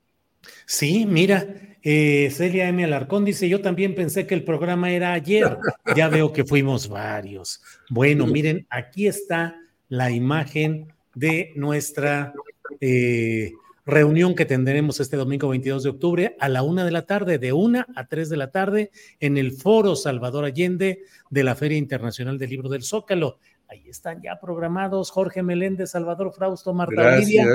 [0.67, 2.83] Sí, mira, eh, Celia M.
[2.83, 5.57] Alarcón dice, yo también pensé que el programa era ayer,
[5.95, 7.63] ya veo que fuimos varios.
[7.91, 9.57] Bueno, miren, aquí está
[9.89, 12.33] la imagen de nuestra
[12.81, 13.53] eh,
[13.85, 17.53] reunión que tendremos este domingo 22 de octubre a la una de la tarde, de
[17.53, 18.91] una a tres de la tarde,
[19.21, 23.39] en el Foro Salvador Allende de la Feria Internacional del Libro del Zócalo.
[23.73, 27.47] Ahí están ya programados Jorge Meléndez, Salvador Frausto, Marta Olivia,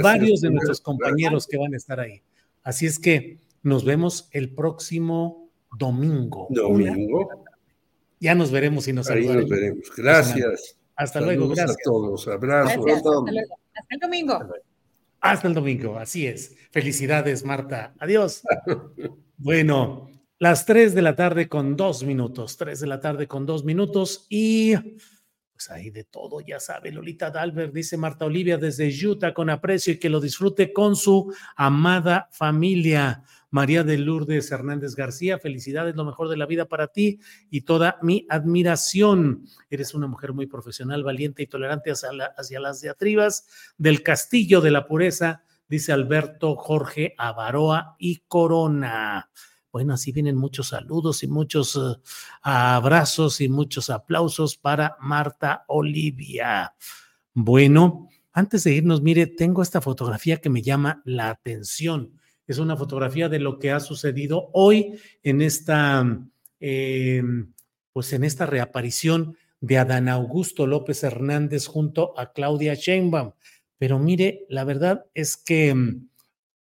[0.00, 2.22] varios de nuestros compañeros que van a estar ahí.
[2.62, 6.46] Así es que nos vemos el próximo domingo.
[6.50, 7.28] Domingo.
[8.20, 9.90] Ya nos veremos y nos Ahí nos veremos.
[9.96, 10.78] Gracias.
[10.94, 11.72] Hasta luego, gracias.
[11.72, 12.28] a todos.
[12.28, 12.86] Abrazos.
[12.86, 13.00] Hasta
[13.90, 14.38] el domingo.
[15.20, 16.54] Hasta el domingo, así es.
[16.70, 17.92] Felicidades, Marta.
[17.98, 18.44] Adiós.
[19.36, 23.64] bueno, las 3 de la tarde con dos minutos, 3 de la tarde con dos
[23.64, 24.74] minutos y
[25.56, 29.94] pues ahí de todo, ya sabe, Lolita Dalbert, dice Marta Olivia desde Utah con aprecio
[29.94, 33.22] y que lo disfrute con su amada familia.
[33.48, 37.98] María de Lourdes Hernández García, felicidades, lo mejor de la vida para ti y toda
[38.02, 39.46] mi admiración.
[39.70, 43.46] Eres una mujer muy profesional, valiente y tolerante hacia, las diatribas
[43.78, 49.30] del castillo de la pureza, dice Alberto Jorge Avaroa y Corona.
[49.76, 52.00] Bueno, así vienen muchos saludos y muchos eh,
[52.40, 56.74] abrazos y muchos aplausos para Marta Olivia.
[57.34, 62.18] Bueno, antes de irnos, mire, tengo esta fotografía que me llama la atención.
[62.46, 66.26] Es una fotografía de lo que ha sucedido hoy en esta,
[66.58, 67.22] eh,
[67.92, 73.32] pues en esta reaparición de Adán Augusto López Hernández junto a Claudia Sheinbaum.
[73.76, 76.08] Pero mire, la verdad es que mm,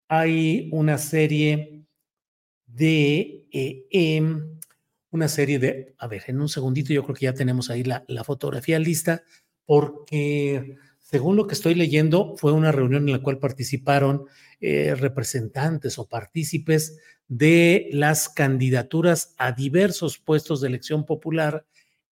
[0.10, 1.85] hay una serie
[2.76, 4.60] de eh, em,
[5.12, 8.04] una serie de, a ver, en un segundito yo creo que ya tenemos ahí la,
[8.08, 9.24] la fotografía lista,
[9.66, 14.26] porque según lo que estoy leyendo, fue una reunión en la cual participaron
[14.60, 16.98] eh, representantes o partícipes
[17.28, 21.66] de las candidaturas a diversos puestos de elección popular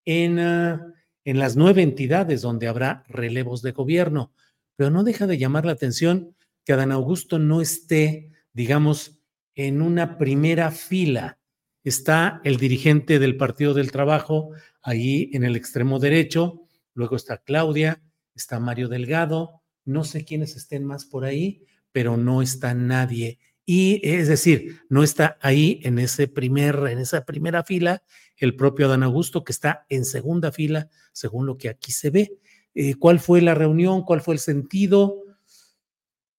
[0.05, 0.93] en, ah,
[1.25, 4.31] en las nueve entidades donde habrá relevos de gobierno.
[4.75, 9.22] Pero no deja de llamar la atención que Adán Augusto no esté, digamos,
[9.55, 11.39] en una primera fila.
[11.83, 14.51] Está el dirigente del Partido del Trabajo
[14.81, 16.61] ahí en el extremo derecho,
[16.93, 18.01] luego está Claudia,
[18.35, 23.39] está Mario Delgado, no sé quiénes estén más por ahí, pero no está nadie.
[23.65, 28.03] Y es decir, no está ahí en, ese primer, en esa primera fila
[28.37, 32.39] el propio Adán Augusto, que está en segunda fila, según lo que aquí se ve.
[32.73, 34.03] Eh, ¿Cuál fue la reunión?
[34.03, 35.22] ¿Cuál fue el sentido?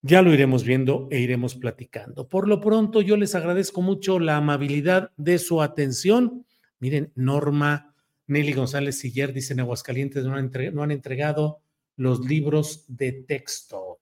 [0.06, 2.28] Ya lo iremos viendo e iremos platicando.
[2.28, 6.44] Por lo pronto, yo les agradezco mucho la amabilidad de su atención.
[6.78, 7.94] Miren, Norma
[8.26, 11.62] Nelly González Siller dice en Aguascalientes no han, no han entregado
[11.96, 14.00] los libros de texto.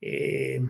[0.00, 0.62] Eh,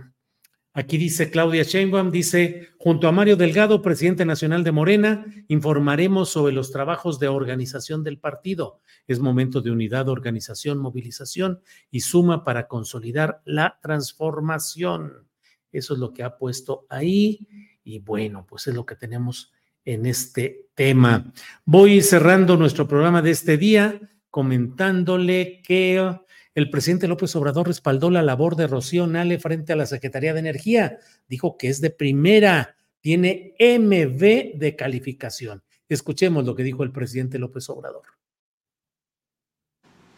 [0.76, 6.52] Aquí dice Claudia Sheinbaum, dice, junto a Mario Delgado, presidente nacional de Morena, informaremos sobre
[6.52, 8.80] los trabajos de organización del partido.
[9.06, 11.60] Es momento de unidad, organización, movilización
[11.92, 15.28] y suma para consolidar la transformación.
[15.70, 17.46] Eso es lo que ha puesto ahí
[17.84, 19.52] y bueno, pues es lo que tenemos
[19.84, 21.32] en este tema.
[21.64, 26.18] Voy cerrando nuestro programa de este día comentándole que
[26.54, 30.38] el presidente López Obrador respaldó la labor de Rocío Nale frente a la Secretaría de
[30.38, 30.98] Energía.
[31.28, 35.64] Dijo que es de primera, tiene MB de calificación.
[35.88, 38.04] Escuchemos lo que dijo el presidente López Obrador.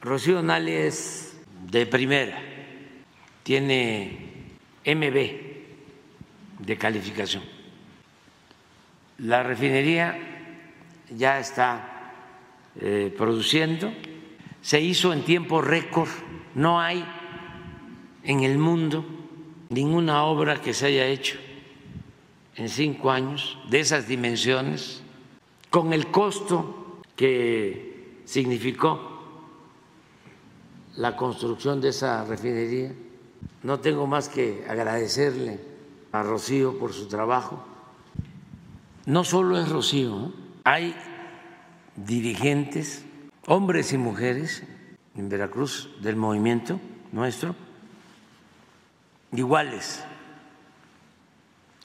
[0.02, 1.38] Rocío Nale es
[1.70, 2.38] de primera,
[3.42, 4.18] tiene
[4.84, 7.42] MB de calificación.
[9.18, 10.18] La refinería
[11.16, 12.12] ya está
[12.78, 13.90] eh, produciendo,
[14.60, 16.08] se hizo en tiempo récord
[16.56, 17.04] no hay
[18.24, 19.04] en el mundo
[19.68, 21.36] ninguna obra que se haya hecho
[22.54, 25.02] en cinco años de esas dimensiones,
[25.68, 28.98] con el costo que significó
[30.96, 32.94] la construcción de esa refinería.
[33.62, 35.60] No tengo más que agradecerle
[36.10, 37.62] a Rocío por su trabajo.
[39.04, 40.32] No solo es Rocío,
[40.64, 40.96] hay
[41.96, 43.04] dirigentes,
[43.46, 44.62] hombres y mujeres,
[45.16, 46.80] en Veracruz del movimiento
[47.12, 47.54] nuestro,
[49.32, 50.04] iguales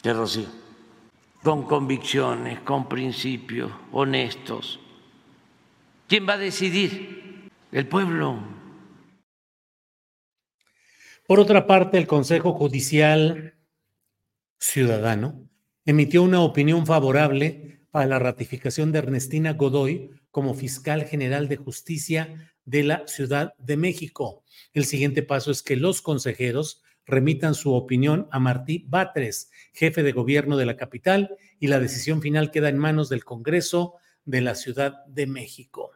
[0.02, 0.48] que Rocío,
[1.44, 4.80] con convicciones, con principios, honestos.
[6.08, 7.50] ¿Quién va a decidir?
[7.72, 8.40] El pueblo.
[11.28, 13.56] Por otra parte, el Consejo Judicial
[14.60, 15.48] Ciudadano
[15.86, 22.51] emitió una opinión favorable para la ratificación de Ernestina Godoy como fiscal general de justicia
[22.66, 24.44] de la Ciudad de México.
[24.74, 30.12] El siguiente paso es que los consejeros remitan su opinión a Martí Batres, jefe de
[30.12, 34.56] gobierno de la capital, y la decisión final queda en manos del Congreso de la
[34.56, 35.92] Ciudad de México.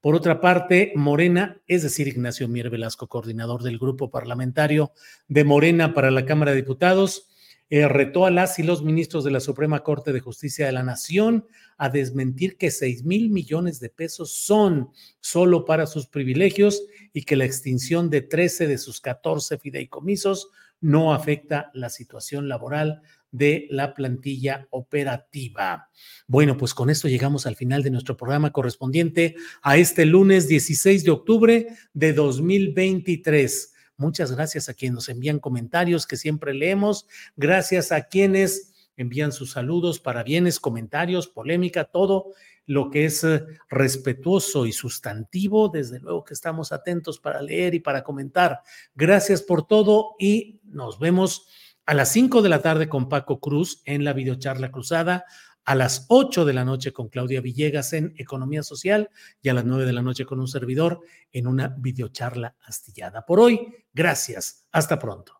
[0.00, 4.92] Por otra parte, Morena, es decir, Ignacio Mier Velasco, coordinador del grupo parlamentario
[5.28, 7.28] de Morena para la Cámara de Diputados,
[7.70, 10.82] eh, retó a las y los ministros de la Suprema Corte de Justicia de la
[10.82, 11.46] Nación
[11.78, 14.90] a desmentir que 6 mil millones de pesos son
[15.20, 16.82] solo para sus privilegios
[17.12, 23.02] y que la extinción de 13 de sus 14 fideicomisos no afecta la situación laboral
[23.30, 25.88] de la plantilla operativa.
[26.26, 31.04] Bueno, pues con esto llegamos al final de nuestro programa correspondiente a este lunes 16
[31.04, 33.74] de octubre de 2023.
[34.00, 37.06] Muchas gracias a quienes nos envían comentarios que siempre leemos.
[37.36, 42.32] Gracias a quienes envían sus saludos, parabienes, comentarios, polémica, todo
[42.64, 45.68] lo que es eh, respetuoso y sustantivo.
[45.68, 48.62] Desde luego que estamos atentos para leer y para comentar.
[48.94, 51.46] Gracias por todo y nos vemos
[51.84, 55.26] a las 5 de la tarde con Paco Cruz en la videocharla cruzada
[55.64, 59.10] a las 8 de la noche con Claudia Villegas en Economía Social
[59.42, 61.00] y a las 9 de la noche con un servidor
[61.32, 63.24] en una videocharla astillada.
[63.24, 64.66] Por hoy, gracias.
[64.72, 65.39] Hasta pronto.